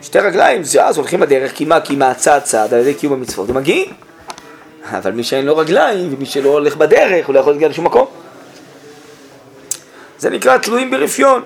שתי 0.01 0.19
רגליים, 0.19 0.63
זה 0.63 0.85
אז 0.85 0.97
הולכים 0.97 1.19
בדרך, 1.19 1.51
כי 1.55 1.65
מה? 1.65 1.81
כי 1.81 1.95
מהצד 1.95 2.39
צד, 2.43 2.73
על 2.73 2.79
ידי 2.79 2.93
קיום 2.93 3.13
המצוות, 3.13 3.49
ומגיעים. 3.49 3.93
אבל 4.91 5.11
מי 5.11 5.23
שאין 5.23 5.45
לו 5.45 5.57
רגליים, 5.57 6.13
ומי 6.13 6.25
שלא 6.25 6.49
הולך 6.49 6.75
בדרך, 6.75 7.27
הוא 7.27 7.35
לא 7.35 7.39
יכול 7.39 7.53
להגיע 7.53 7.67
לשום 7.67 7.85
מקום. 7.85 8.07
זה 10.19 10.29
נקרא 10.29 10.57
תלויים 10.57 10.91
ברפיון. 10.91 11.41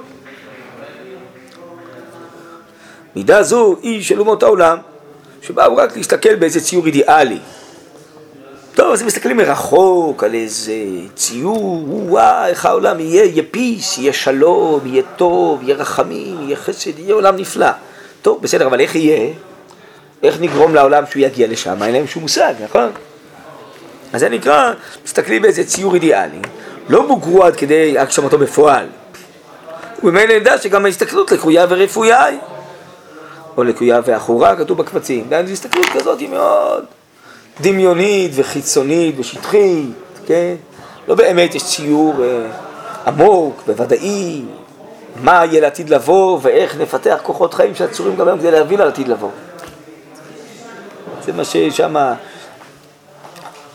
מידה 3.15 3.43
זו 3.43 3.75
היא 3.81 4.03
של 4.03 4.19
אומות 4.19 4.43
העולם. 4.43 4.77
שבאו 5.41 5.77
רק 5.77 5.97
להסתכל 5.97 6.35
באיזה 6.35 6.61
ציור 6.61 6.85
אידיאלי. 6.85 7.39
טוב, 8.75 8.93
אז 8.93 9.01
הם 9.01 9.07
מסתכלים 9.07 9.37
מרחוק 9.37 10.23
על 10.23 10.33
איזה 10.33 10.73
ציור, 11.15 11.85
וואה, 11.87 12.47
איך 12.47 12.65
העולם 12.65 12.99
יהיה, 12.99 13.23
יהיה 13.25 13.43
פיס, 13.51 13.97
יהיה 13.97 14.13
שלום, 14.13 14.79
יהיה 14.85 15.03
טוב, 15.15 15.63
יהיה 15.63 15.75
רחמים, 15.75 16.37
יהיה 16.41 16.55
חסד, 16.55 16.99
יהיה 16.99 17.13
עולם 17.13 17.35
נפלא. 17.35 17.69
טוב, 18.21 18.41
בסדר, 18.41 18.67
אבל 18.67 18.79
איך 18.79 18.95
יהיה? 18.95 19.33
איך 20.23 20.41
נגרום 20.41 20.75
לעולם 20.75 21.03
שהוא 21.11 21.23
יגיע 21.23 21.47
לשם? 21.47 21.83
אין 21.83 21.93
להם 21.93 22.07
שום 22.07 22.21
מושג, 22.21 22.53
נכון? 22.63 22.91
אז 24.13 24.19
זה 24.19 24.29
נקרא, 24.29 24.73
מסתכלים 25.05 25.41
באיזה 25.41 25.63
ציור 25.63 25.95
אידיאלי, 25.95 26.41
לא 26.89 27.07
בוגרו 27.07 27.43
עד 27.43 27.55
כדי 27.55 27.99
הגשמתו 27.99 28.37
בפועל. 28.37 28.85
וממילא 30.03 30.39
נדע 30.39 30.57
שגם 30.57 30.85
ההסתכלות 30.85 31.31
לקרויה 31.31 31.65
ורפויה 31.69 32.25
היא. 32.25 32.39
או 33.57 33.63
לקויה 33.63 33.99
ואחורה, 34.05 34.55
כתוב 34.55 34.77
בקבצים. 34.77 35.27
זו 35.29 35.51
הסתכלות 35.51 35.85
כזאת 35.85 36.19
היא 36.19 36.29
מאוד 36.29 36.85
דמיונית 37.61 38.31
וחיצונית 38.35 39.15
ושטחית, 39.17 39.89
כן? 40.25 40.55
לא 41.07 41.15
באמת 41.15 41.55
יש 41.55 41.63
ציור 41.63 42.13
אה, 42.23 42.45
עמוק 43.07 43.63
וודאי, 43.67 44.41
מה 45.23 45.45
יהיה 45.45 45.61
לעתיד 45.61 45.89
לבוא 45.89 46.39
ואיך 46.41 46.77
נפתח 46.77 47.19
כוחות 47.23 47.53
חיים 47.53 47.75
שעצורים 47.75 48.15
גם 48.15 48.27
היום 48.27 48.39
כדי 48.39 48.51
להביא 48.51 48.77
לעתיד 48.77 49.07
לבוא. 49.07 49.29
זה 51.25 51.33
מה 51.33 51.43
ששם 51.45 51.95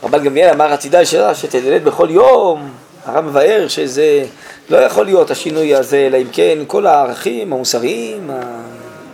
רבן 0.03 0.23
גמליאל 0.23 0.49
אמר 0.49 0.73
הצידה 0.73 1.01
ישרה 1.01 1.35
שתלד 1.35 1.83
בכל 1.83 2.07
יום, 2.11 2.69
הרב 3.05 3.25
מבאר 3.25 3.67
שזה 3.67 4.25
לא 4.69 4.77
יכול 4.77 5.05
להיות 5.05 5.31
השינוי 5.31 5.75
הזה, 5.75 5.97
אלא 5.97 6.17
אם 6.17 6.27
כן 6.31 6.57
כל 6.67 6.87
הערכים 6.87 7.53
המוסריים, 7.53 8.29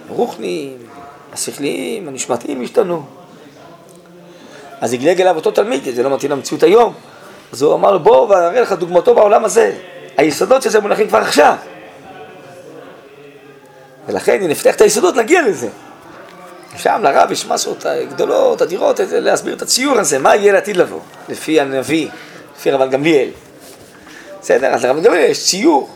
הרוחניים, 0.10 0.78
השכליים, 1.34 2.08
הנשמתיים 2.08 2.64
השתנו. 2.64 3.04
אז 4.82 4.94
הגלג 4.94 5.22
אליו 5.22 5.36
אותו 5.36 5.52
תלמיד, 5.52 5.84
זה 5.96 6.04
לא 6.04 6.16
מתאים 6.16 6.32
למציאות 6.32 6.64
היום. 6.64 6.94
אז 7.54 7.62
הוא 7.62 7.74
אמר 7.74 7.92
לו, 7.92 8.00
בוא 8.00 8.28
ואראה 8.28 8.62
לך 8.62 8.72
דוגמתו 8.72 9.16
בעולם 9.16 9.46
הזה. 9.46 9.76
היסודות 10.18 10.62
של 10.62 10.70
זה 10.70 10.80
מונחים 10.80 11.08
כבר 11.08 11.18
עכשיו. 11.18 11.56
ולכן, 14.08 14.42
אם 14.42 14.48
נפתח 14.48 14.76
את 14.76 14.82
היסודות, 14.82 15.16
נגיע 15.16 15.42
לזה. 15.42 15.70
שם 16.78 17.00
לרב 17.04 17.32
יש 17.32 17.46
מסות 17.46 17.86
גדולות, 18.10 18.62
אדירות, 18.62 19.00
להסביר 19.12 19.56
את 19.56 19.62
הציור 19.62 20.00
הזה, 20.00 20.20
מה 20.20 20.36
יהיה 20.36 20.54
לעתיד 20.54 20.78
לבוא, 20.78 21.00
לפי 21.30 21.60
הנביא, 21.60 22.10
לפי 22.58 22.72
רבן 22.72 22.90
גמליאל. 22.90 23.30
בסדר, 24.42 24.68
אז 24.68 24.86
לרבן 24.86 25.02
גמליאל 25.02 25.32
יש 25.32 25.44
ציור 25.44 25.90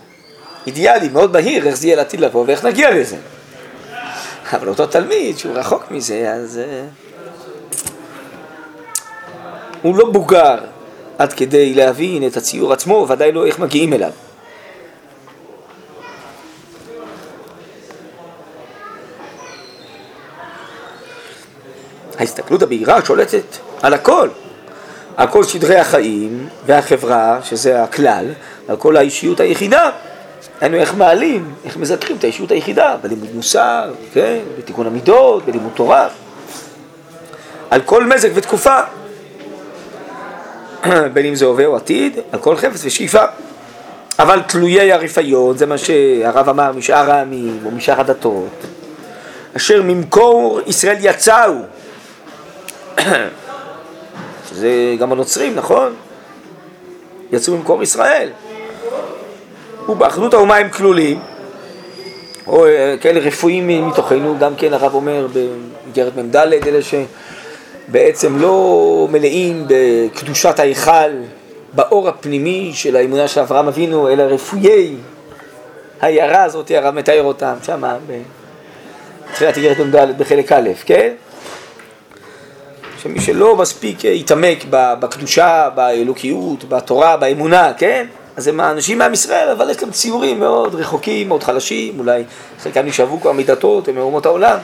אידיאלי, 0.67 1.09
מאוד 1.09 1.33
בהיר, 1.33 1.67
איך 1.67 1.75
זה 1.75 1.87
יהיה 1.87 1.95
לעתיד 1.95 2.19
לבוא 2.19 2.43
ואיך 2.47 2.65
נגיע 2.65 2.91
לזה. 2.91 3.17
אבל 4.53 4.67
אותו 4.67 4.85
תלמיד 4.85 5.37
שהוא 5.37 5.55
רחוק 5.55 5.91
מזה, 5.91 6.33
אז 6.33 6.59
uh, 6.59 7.77
הוא 9.81 9.97
לא 9.97 10.11
בוגר 10.11 10.57
עד 11.17 11.33
כדי 11.33 11.73
להבין 11.73 12.27
את 12.27 12.37
הציור 12.37 12.73
עצמו, 12.73 13.05
ודאי 13.09 13.31
לא 13.31 13.45
איך 13.45 13.59
מגיעים 13.59 13.93
אליו. 13.93 14.11
ההסתכלות 22.19 22.61
הבהירה 22.61 23.05
שולטת 23.05 23.57
על 23.81 23.93
הכל, 23.93 24.29
על 25.17 25.27
כל 25.27 25.43
שדרי 25.43 25.75
החיים 25.75 26.49
והחברה, 26.65 27.39
שזה 27.43 27.83
הכלל, 27.83 28.25
על 28.67 28.77
כל 28.77 28.97
האישיות 28.97 29.39
היחידה. 29.39 29.89
היינו 30.61 30.77
איך 30.77 30.95
מעלים, 30.95 31.53
איך 31.65 31.77
מזכרים 31.77 32.17
את 32.17 32.23
האישיות 32.23 32.51
היחידה, 32.51 32.95
בלימוד 33.01 33.35
מוסר, 33.35 33.93
כן, 34.13 34.39
בתיקון 34.57 34.87
המידות, 34.87 35.45
בלימוד 35.45 35.71
תורה, 35.75 36.07
על 37.69 37.81
כל 37.81 38.05
מזג 38.05 38.29
ותקופה, 38.33 38.79
בין 41.13 41.25
אם 41.25 41.35
זה 41.35 41.45
הווה 41.45 41.65
או 41.65 41.75
עתיד, 41.75 42.19
על 42.31 42.39
כל 42.39 42.55
חפץ 42.55 42.85
ושאיפה. 42.85 43.23
אבל 44.19 44.41
תלויי 44.47 44.93
הרפיון, 44.93 45.57
זה 45.57 45.65
מה 45.65 45.77
שהרב 45.77 46.49
אמר, 46.49 46.71
משאר 46.71 47.11
העמים 47.11 47.59
או 47.65 47.71
משאר 47.71 47.99
הדתות, 47.99 48.65
אשר 49.55 49.81
ממקור 49.81 50.59
ישראל 50.67 50.95
יצאו. 50.99 51.53
שזה 54.49 54.95
גם 54.99 55.11
הנוצרים, 55.11 55.55
נכון? 55.55 55.93
יצאו 57.31 57.57
ממקור 57.57 57.83
ישראל. 57.83 58.29
ובאחדות 59.89 60.33
האומה 60.33 60.55
הם 60.55 60.69
כלולים, 60.69 61.19
או 62.47 62.65
אה, 62.65 62.95
כאלה 63.01 63.19
רפואיים 63.19 63.87
מתוכנו, 63.87 64.35
גם 64.39 64.55
כן 64.55 64.73
הרב 64.73 64.93
אומר 64.93 65.27
במסגרת 65.33 66.17
מ"ד, 66.17 66.35
אלה 66.35 66.79
שבעצם 67.87 68.37
לא 68.37 69.07
מלאים 69.11 69.65
בקדושת 69.67 70.59
ההיכל, 70.59 71.11
באור 71.73 72.09
הפנימי 72.09 72.71
של 72.73 72.95
האמונה 72.95 73.27
של 73.27 73.41
אברהם 73.41 73.67
אבינו, 73.67 74.09
אלא 74.09 74.23
רפויי 74.23 74.95
העיירה 76.01 76.43
הזאת, 76.43 76.71
הרב 76.71 76.95
מתאר 76.95 77.23
אותם 77.23 77.53
שמה 77.63 77.97
בתחילת 79.31 79.57
איגרת 79.57 79.79
מ"ד 79.79 80.17
בחלק 80.17 80.51
א', 80.51 80.69
כן? 80.85 81.13
שמי 83.01 83.21
שלא 83.21 83.55
מספיק 83.55 84.03
יתעמק 84.03 84.65
בקדושה, 84.69 85.69
באלוקיות, 85.75 86.63
בתורה, 86.69 87.17
באמונה, 87.17 87.71
כן? 87.77 88.07
אז 88.37 88.47
הם 88.47 88.59
האנשים 88.59 88.97
מעם 88.97 89.13
ישראל, 89.13 89.49
אבל 89.49 89.69
יש 89.69 89.81
להם 89.81 89.91
ציורים 89.91 90.39
מאוד 90.39 90.75
רחוקים, 90.75 91.27
מאוד 91.27 91.43
חלשים, 91.43 91.99
אולי 91.99 92.23
חלקם 92.59 92.85
נשאבו 92.85 93.21
כבר 93.21 93.31
מדתות, 93.31 93.87
הם 93.87 93.95
מאומות 93.95 94.25
העולם. 94.25 94.57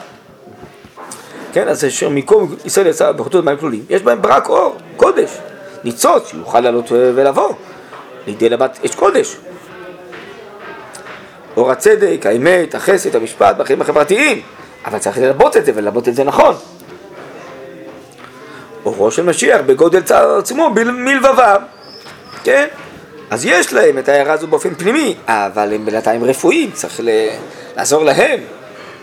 כן, 1.52 1.68
אז 1.68 1.84
אשר 1.84 2.08
מקום 2.08 2.54
ישראל 2.64 2.86
יצא 2.86 3.12
בחוטות 3.12 3.44
מים 3.44 3.56
כלולים, 3.56 3.84
יש 3.90 4.02
בהם 4.02 4.22
ברק 4.22 4.48
אור, 4.48 4.76
קודש, 4.96 5.30
ניצוץ, 5.84 6.28
שיוכל 6.28 6.60
לעלות 6.60 6.92
ולבוא, 6.92 7.54
לידי 8.26 8.48
לבת 8.48 8.78
אש 8.84 8.94
קודש. 8.94 9.36
אור 11.56 11.70
הצדק, 11.70 12.26
האמת, 12.26 12.74
החסד, 12.74 13.16
המשפט, 13.16 13.56
בחיים 13.56 13.80
החברתיים, 13.80 14.42
אבל 14.86 14.98
צריך 14.98 15.18
ללבות 15.18 15.56
את 15.56 15.64
זה 15.64 15.72
וללבות 15.74 16.08
את 16.08 16.14
זה 16.14 16.24
נכון. 16.24 16.54
אורו 18.84 19.10
של 19.10 19.22
משיח 19.22 19.60
בגודל 19.66 20.02
צער 20.02 20.38
עצמו 20.38 20.70
מלבבם, 20.70 21.62
כן? 22.44 22.66
אז 23.30 23.44
יש 23.44 23.72
להם 23.72 23.98
את 23.98 24.08
ההערה 24.08 24.32
הזו 24.32 24.46
באופן 24.46 24.74
פנימי, 24.74 25.14
אבל 25.26 25.72
הם 25.74 25.84
בינתיים 25.84 26.24
רפואיים, 26.24 26.70
צריך 26.70 27.00
ל... 27.00 27.28
לעזור 27.76 28.04
להם 28.04 28.40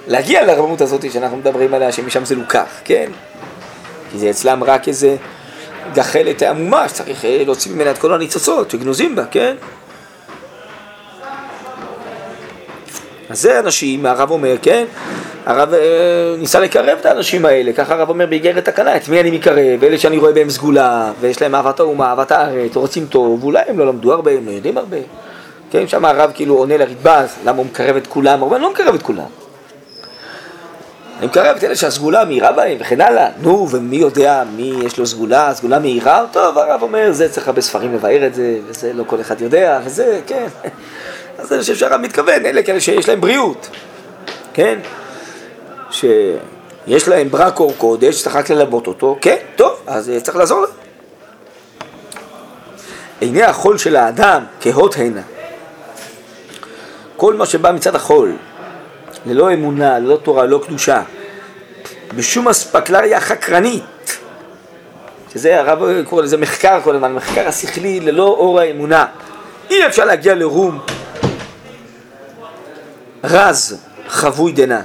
להגיע 0.08 0.46
לרמות 0.46 0.82
הזאת 0.82 1.12
שאנחנו 1.12 1.38
מדברים 1.38 1.74
עליה, 1.74 1.92
שמשם 1.92 2.26
זה 2.26 2.36
לוקח, 2.36 2.68
כן? 2.84 3.12
כי 4.12 4.18
זה 4.18 4.30
אצלם 4.30 4.64
רק 4.64 4.88
איזה 4.88 5.16
גחלת 5.94 6.42
עמומה 6.42 6.90
שצריך 6.90 7.26
אה, 7.26 7.44
להוציא 7.46 7.72
ממנה 7.72 7.92
את 7.92 7.98
כל 7.98 8.14
הניצוצות 8.14 8.72
שגנוזים 8.72 9.16
בה, 9.16 9.26
כן? 9.32 9.56
אז 13.32 13.42
זה 13.42 13.60
אנשים, 13.60 14.06
הרב 14.06 14.32
אומר, 14.32 14.56
כן? 14.62 14.86
הרב 15.46 15.74
אה, 15.74 16.36
ניסה 16.38 16.60
לקרב 16.60 16.98
את 17.02 17.06
האנשים 17.06 17.46
האלה, 17.46 17.74
ככה 17.74 17.94
הרב 17.94 18.10
אומר 18.10 18.26
באיגרת 18.26 18.66
תקנה, 18.66 18.96
את 18.96 19.10
מי 19.10 19.20
אני 19.20 19.32
מקרב? 19.32 19.84
אלה 19.84 19.98
שאני 19.98 20.18
רואה 20.18 20.34
בהם 20.34 20.50
סגולה, 20.50 21.12
ויש 21.20 21.42
להם 21.42 21.56
אהבת 21.56 21.80
האומה, 21.80 22.10
אהבת 22.10 22.32
הארץ, 22.32 22.76
רוצים 22.76 23.06
טוב, 23.06 23.44
ואולי 23.44 23.62
הם 23.68 23.80
לא 23.80 23.88
למדו 23.88 24.14
הרבה, 24.14 24.32
הם 24.32 24.46
לא 24.46 24.52
יודעים 24.52 24.78
הרבה. 24.78 24.98
כן, 25.72 25.88
שם 25.88 26.06
הרב 26.06 26.32
כאילו 26.34 26.56
עונה 26.56 26.78
לרדב"ז, 26.78 27.36
למה 27.46 27.58
הוא 27.58 27.66
מקרב 27.66 27.96
את 27.96 28.08
כולם? 28.08 28.42
אומר, 28.42 28.56
אני 28.56 28.64
לא 28.64 28.72
מקרב 28.72 28.96
את 28.96 29.02
כולם. 29.02 29.42
אני 31.20 31.28
מקרב 31.28 31.56
את 31.58 31.64
אלה 31.64 31.76
שהסגולה 31.76 32.26
מאירה 32.26 32.52
בהם 32.52 32.78
וכן 32.80 33.02
הלאה. 33.02 33.28
נו, 33.42 33.68
ומי 33.72 33.96
יודע 33.96 34.44
מי 34.56 34.74
יש 34.84 34.98
לו 34.98 35.08
סגולה, 35.08 35.54
סגולה 35.54 35.80
מאירה? 35.80 36.26
טוב, 36.32 36.58
הרב 36.58 36.82
אומר, 36.82 37.12
זה 37.12 37.30
צריך 37.30 37.48
הרבה 37.48 37.62
ספרים 37.62 37.94
לבאר 37.94 38.28
את 38.28 38.34
זה, 38.36 38.58
וזה 38.68 38.94
לא 38.94 39.04
כל 39.08 39.22
אחד 39.22 39.42
יודע, 39.42 39.80
וזה, 39.86 40.20
כן. 40.28 40.48
אז 41.42 41.54
אני 41.54 41.62
חושב 41.62 41.76
שהרב 41.76 42.02
מתכוון, 42.02 42.46
אלה 42.46 42.64
כאלה 42.64 42.82
שיש 42.82 43.10
להם 43.10 43.22
בריאות, 43.22 43.70
כן? 44.54 44.80
שיש 45.92 47.08
להם 47.08 47.30
ברק 47.30 47.60
אור 47.60 47.74
קודש, 47.78 48.24
צריך 48.24 48.36
רק 48.36 48.50
ללבות 48.50 48.88
אותו, 48.88 49.18
כן, 49.22 49.38
טוב, 49.56 49.80
אז 49.88 50.12
צריך 50.24 50.38
לעזור 50.38 50.62
להם. 50.62 50.72
עיני 53.20 53.44
החול 53.44 53.78
של 53.78 53.96
האדם 53.96 54.44
כהות 54.62 54.96
הנה. 54.96 55.22
כל 57.18 57.34
מה 57.34 57.46
שבא 57.46 57.72
מצד 57.72 57.96
החול, 57.96 58.36
ללא 59.26 59.54
אמונה, 59.54 60.00
ללא 60.00 60.16
תורה, 60.16 60.46
ללא 60.46 60.62
קדושה, 60.66 61.02
בשום 62.16 62.48
אספקלריה 62.48 63.22
חקרנית, 63.22 64.18
שזה 65.34 65.60
הרב 65.60 66.04
קורא 66.04 66.22
לזה 66.22 66.38
מחקר 66.38 66.80
כל 66.84 66.96
הזמן, 66.96 67.14
מחקר 67.14 67.48
השכלי 67.48 68.00
ללא 68.00 68.24
אור 68.24 68.60
האמונה. 68.60 69.06
אי 69.70 69.88
אפשר 69.88 70.06
להגיע 70.06 70.36
לרום 70.36 70.80
רז 73.24 73.78
חבוי 74.08 74.52
דנה. 74.52 74.82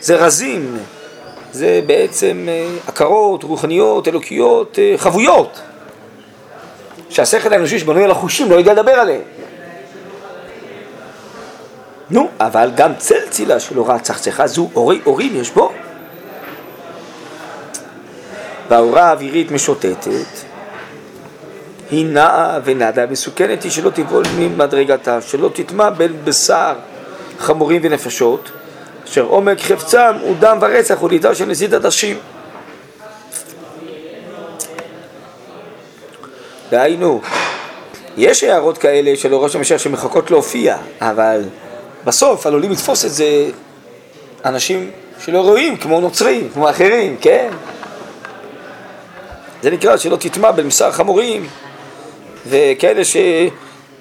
זה 0.00 0.16
רזים, 0.16 0.78
זה 1.52 1.80
בעצם 1.86 2.46
אה, 2.48 2.68
הכרות 2.88 3.44
רוחניות, 3.44 4.08
אלוקיות, 4.08 4.78
אה, 4.78 4.94
חבויות, 4.96 5.60
שהשכל 7.10 7.52
האנושי 7.52 7.78
שבנוי 7.78 8.04
על 8.04 8.10
החושים 8.10 8.50
לא 8.50 8.56
יודע 8.56 8.72
לדבר 8.72 8.92
עליהם. 8.92 9.20
נו, 12.10 12.28
אבל 12.40 12.70
גם 12.76 12.94
צל 12.98 13.28
צילה 13.30 13.60
של 13.60 13.78
אורה 13.78 13.98
צחצחה 13.98 14.46
זו 14.46 14.68
אורי 14.74 15.00
אורים 15.06 15.36
יש 15.36 15.50
בו. 15.50 15.72
והאורה 18.68 19.02
האווירית 19.02 19.50
משוטטת, 19.50 20.26
היא 21.90 22.06
נעה 22.06 22.58
ונדה, 22.64 23.06
מסוכנת 23.06 23.62
היא 23.62 23.70
שלא 23.70 23.90
תיבול 23.90 24.24
ממדרגתה, 24.38 25.20
שלא 25.20 25.50
תטמע 25.54 25.90
בין 25.90 26.12
בשר 26.24 26.74
חמורים 27.40 27.80
ונפשות, 27.84 28.50
אשר 29.04 29.22
עומק 29.22 29.60
חפצם 29.60 30.12
הוא 30.20 30.36
דם 30.38 30.58
ורצח 30.60 31.02
ולידה 31.02 31.34
של 31.34 31.44
נזיד 31.44 31.74
עדשים. 31.74 32.16
דהיינו, 36.70 37.20
יש 38.16 38.44
הערות 38.44 38.78
כאלה 38.78 39.16
של 39.16 39.34
ראש 39.34 39.56
המשיח 39.56 39.80
שמחכות 39.80 40.30
להופיע, 40.30 40.76
אבל 41.00 41.42
בסוף 42.04 42.46
עלולים 42.46 42.70
לתפוס 42.70 43.04
את 43.04 43.10
זה 43.10 43.50
אנשים 44.44 44.90
שלא 45.24 45.40
רואים, 45.40 45.76
כמו 45.76 46.00
נוצרים, 46.00 46.48
כמו 46.54 46.70
אחרים, 46.70 47.16
כן? 47.20 47.48
זה 49.62 49.70
נקרא 49.70 49.96
שלא 49.96 50.16
תטמע 50.16 50.50
בין 50.50 50.68
בשר 50.68 50.92
חמורים, 50.92 51.46
וכאלה 52.48 53.04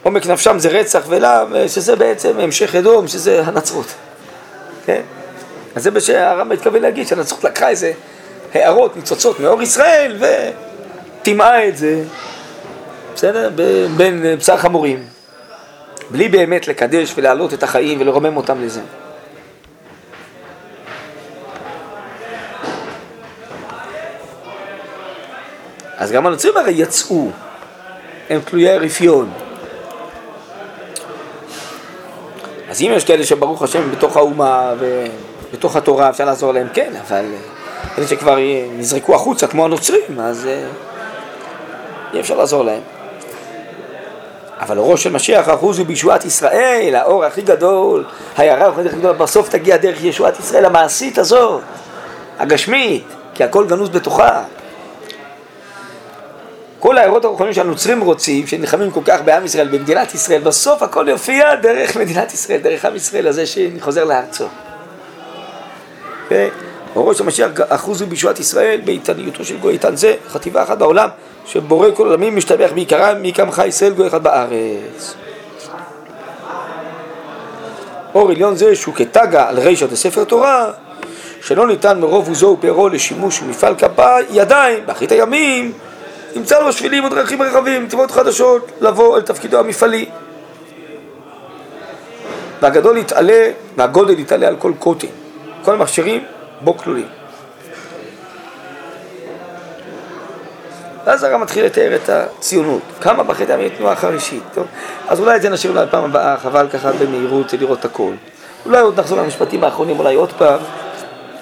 שעומק 0.03 0.25
נפשם 0.25 0.59
זה 0.59 0.69
רצח 0.69 1.03
ולאו, 1.07 1.45
שזה 1.67 1.95
בעצם 1.95 2.39
המשך 2.39 2.75
אדום, 2.75 3.07
שזה 3.07 3.41
הנצרות. 3.45 3.93
כן? 4.85 5.01
אז 5.75 5.83
זה 5.83 5.91
מה 5.91 5.99
שהרמב"ם 5.99 6.51
התכוון 6.51 6.81
להגיד, 6.81 7.07
שהנצרות 7.07 7.43
לקחה 7.43 7.69
איזה 7.69 7.91
הערות, 8.53 8.95
ניצוצות 8.95 9.39
מאור 9.39 9.61
ישראל 9.61 10.17
וטימאה 11.21 11.67
את 11.67 11.77
זה, 11.77 12.03
בסדר? 13.15 13.49
בין 13.97 14.25
בשר 14.39 14.57
חמורים. 14.57 15.03
בלי 16.11 16.27
באמת 16.27 16.67
לקדש 16.67 17.13
ולהעלות 17.15 17.53
את 17.53 17.63
החיים 17.63 18.01
ולרומם 18.01 18.37
אותם 18.37 18.61
לזה. 18.61 18.81
אז 25.97 26.11
גם 26.11 26.27
הנוצרים 26.27 26.57
הרי 26.57 26.71
יצאו, 26.71 27.31
הם 28.29 28.41
תלויי 28.41 28.77
רפיון. 28.77 29.31
אז 32.69 32.81
אם 32.81 32.91
יש 32.95 33.03
כאלה 33.03 33.25
שברוך 33.25 33.61
השם 33.61 33.91
בתוך 33.91 34.17
האומה 34.17 34.73
ובתוך 34.79 35.75
התורה 35.75 36.09
אפשר 36.09 36.25
לעזור 36.25 36.53
להם, 36.53 36.67
כן, 36.73 36.93
אבל 37.07 37.25
אלה 37.97 38.07
שכבר 38.07 38.37
נזרקו 38.77 39.15
החוצה 39.15 39.47
כמו 39.47 39.65
הנוצרים, 39.65 40.19
אז 40.19 40.45
אה, 40.45 40.63
אי 42.13 42.19
אפשר 42.19 42.37
לעזור 42.37 42.63
להם. 42.63 42.81
אבל 44.59 44.77
אורו 44.77 44.97
של 44.97 45.11
משיח 45.11 45.49
אחוז 45.49 45.79
הוא 45.79 45.87
בישועת 45.87 46.25
ישראל, 46.25 46.95
האור 46.95 47.25
הכי 47.25 47.41
גדול, 47.41 48.05
ההערה 48.37 48.67
הכי 48.67 48.97
גדולה, 48.97 49.13
בסוף 49.13 49.49
תגיע 49.49 49.77
דרך 49.77 50.03
ישועת 50.03 50.39
ישראל 50.39 50.65
המעשית 50.65 51.17
הזאת, 51.17 51.61
הגשמית, 52.39 53.03
כי 53.33 53.43
הכל 53.43 53.65
גנוז 53.67 53.89
בתוכה. 53.89 54.43
כל 56.79 56.97
הערות 56.97 57.25
הרוחניים 57.25 57.53
שהנוצרים 57.53 58.01
רוצים, 58.01 58.47
שנלחמים 58.47 58.91
כל 58.91 59.01
כך 59.05 59.21
בעם 59.25 59.45
ישראל, 59.45 59.67
במדינת 59.67 60.13
ישראל, 60.13 60.41
בסוף 60.41 60.83
הכל 60.83 61.05
יופיע 61.09 61.55
דרך 61.55 61.97
מדינת 61.97 62.33
ישראל, 62.33 62.59
דרך 62.59 62.85
עם 62.85 62.95
ישראל 62.95 63.27
הזה 63.27 63.43
שחוזר 63.45 64.03
לארצו. 64.03 64.45
אורו 66.95 67.13
של 67.13 67.23
משיח 67.23 67.49
אחוז 67.69 68.01
בישועת 68.01 68.39
ישראל, 68.39 68.81
באיתניותו 68.85 69.45
של 69.45 69.57
גוי 69.57 69.73
איתן 69.73 69.95
זה, 69.95 70.15
חטיבה 70.27 70.63
אחת 70.63 70.77
בעולם. 70.77 71.09
שבורא 71.45 71.87
כל 71.95 72.07
עולמים 72.07 72.35
משתבח 72.35 72.69
בעיקרם, 72.73 73.21
מי 73.21 73.31
קמך 73.31 73.61
ישראל 73.67 73.93
גוי 73.93 74.07
אחד 74.07 74.23
בארץ. 74.23 75.13
אור 78.15 78.29
עליון 78.29 78.55
זה 78.55 78.75
שהוא 78.75 78.95
כתגה 78.95 79.49
על 79.49 79.59
רישת 79.59 79.91
הספר 79.91 80.23
תורה, 80.23 80.71
שלא 81.41 81.67
ניתן 81.67 81.99
מרוב 81.99 82.27
עוזו 82.27 82.57
ופרו 82.59 82.89
לשימוש 82.89 83.41
ומפעל 83.41 83.75
כפה 83.75 84.15
ידיים, 84.31 84.85
באחרית 84.85 85.11
הימים, 85.11 85.71
ימצא 86.35 86.59
לו 86.59 86.73
שבילים 86.73 87.03
ודרכים 87.03 87.41
רחבים, 87.41 87.83
מצוות 87.83 88.11
חדשות, 88.11 88.71
לבוא 88.81 89.17
אל 89.17 89.21
תפקידו 89.21 89.59
המפעלי. 89.59 90.09
והגדול 92.61 92.97
יתעלה, 92.97 93.51
והגודל 93.77 94.19
יתעלה 94.19 94.47
על 94.47 94.55
כל 94.55 94.71
קוטן. 94.79 95.07
כל 95.63 95.73
המכשירים 95.73 96.23
בו 96.61 96.77
כלולים. 96.77 97.07
ואז 101.05 101.23
הרב 101.23 101.41
מתחיל 101.41 101.65
לתאר 101.65 101.95
את 101.95 102.09
הציונות, 102.09 102.81
כמה 103.01 103.23
בחטא 103.23 103.51
ימי 103.51 103.69
תנועה 103.69 103.95
חרישית, 103.95 104.43
טוב? 104.53 104.67
אז 105.07 105.19
אולי 105.19 105.35
את 105.35 105.41
זה 105.41 105.49
נשאיר 105.49 105.83
לפעם 105.83 106.03
הבאה, 106.03 106.37
חבל 106.37 106.67
ככה 106.73 106.91
במהירות 106.91 107.53
לראות 107.53 107.85
הכל. 107.85 108.11
אולי 108.65 108.79
עוד 108.79 108.99
נחזור 108.99 109.17
למשפטים 109.17 109.63
האחרונים, 109.63 109.99
אולי 109.99 110.15
עוד 110.15 110.33
פעם, 110.37 110.59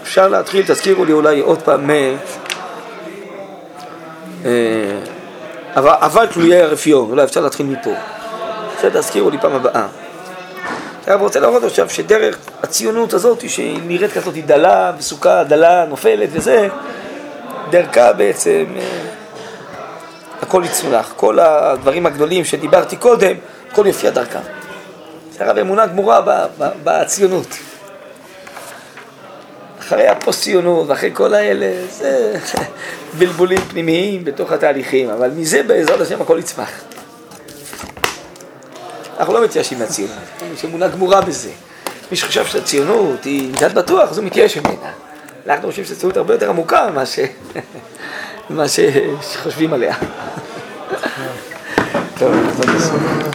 אפשר 0.01 0.27
להתחיל, 0.27 0.63
תזכירו 0.67 1.05
לי 1.05 1.11
אולי 1.11 1.39
עוד 1.39 1.61
פעם 1.61 1.87
אבל, 5.75 5.91
אבל 5.91 6.27
תלויי 6.27 6.61
הרפיון, 6.61 7.09
אולי 7.09 7.23
אפשר 7.23 7.41
להתחיל 7.41 7.65
מפה. 7.65 7.93
בסדר, 8.77 9.01
תזכירו 9.01 9.29
לי 9.29 9.37
פעם 9.41 9.55
הבאה. 9.55 9.87
הרב 11.07 11.21
רוצה 11.21 11.39
להראות 11.39 11.63
עכשיו 11.63 11.89
שדרך 11.89 12.37
הציונות 12.63 13.13
הזאת, 13.13 13.49
שהיא 13.49 13.79
נראית 13.87 14.11
כזאת 14.13 14.33
דלה, 14.45 14.91
וסוכה 14.97 15.43
דלה, 15.43 15.85
נופלת 15.85 16.29
וזה, 16.31 16.67
דרכה 17.69 18.13
בעצם 18.13 18.65
אה, 18.77 18.81
הכל 20.41 20.63
יצמח. 20.65 21.13
כל 21.15 21.39
הדברים 21.39 22.05
הגדולים 22.05 22.45
שדיברתי 22.45 22.95
קודם, 22.95 23.35
הכל 23.71 23.87
יופיע 23.87 24.09
דרכם. 24.09 24.39
זה 25.31 25.45
הרב 25.45 25.57
אמונה 25.57 25.85
גמורה 25.85 26.21
בציונות. 26.83 27.47
אחרי 29.87 30.07
הפוסט-ציונות 30.07 30.87
ואחרי 30.87 31.09
כל 31.13 31.33
האלה, 31.33 31.85
זה 31.89 32.39
בלבולים 33.17 33.57
פנימיים 33.57 34.25
בתוך 34.25 34.51
התהליכים, 34.51 35.09
אבל 35.09 35.29
מזה 35.29 35.63
בעזרת 35.63 36.01
השם 36.01 36.21
הכל 36.21 36.37
יצמח. 36.39 36.69
אנחנו 39.19 39.33
לא 39.33 39.43
מתייאשים 39.43 39.79
מהציונות, 39.79 40.17
יש 40.53 40.65
אמונה 40.65 40.87
גמורה 40.87 41.21
בזה. 41.21 41.49
מי 42.11 42.17
שחושב 42.17 42.45
שהציונות 42.45 43.23
היא 43.23 43.53
מצד 43.53 43.73
בטוח, 43.73 44.11
אז 44.11 44.17
הוא 44.17 44.25
מתייאש 44.25 44.57
ממנה. 44.57 44.91
אנחנו 45.47 45.67
חושבים 45.67 45.85
שהציונות 45.85 46.17
הרבה 46.17 46.33
יותר 46.33 46.49
עמוקה 46.49 46.87
ממה 48.49 48.67
שחושבים 49.21 49.73
עליה. 49.73 49.95
טוב, 52.19 52.35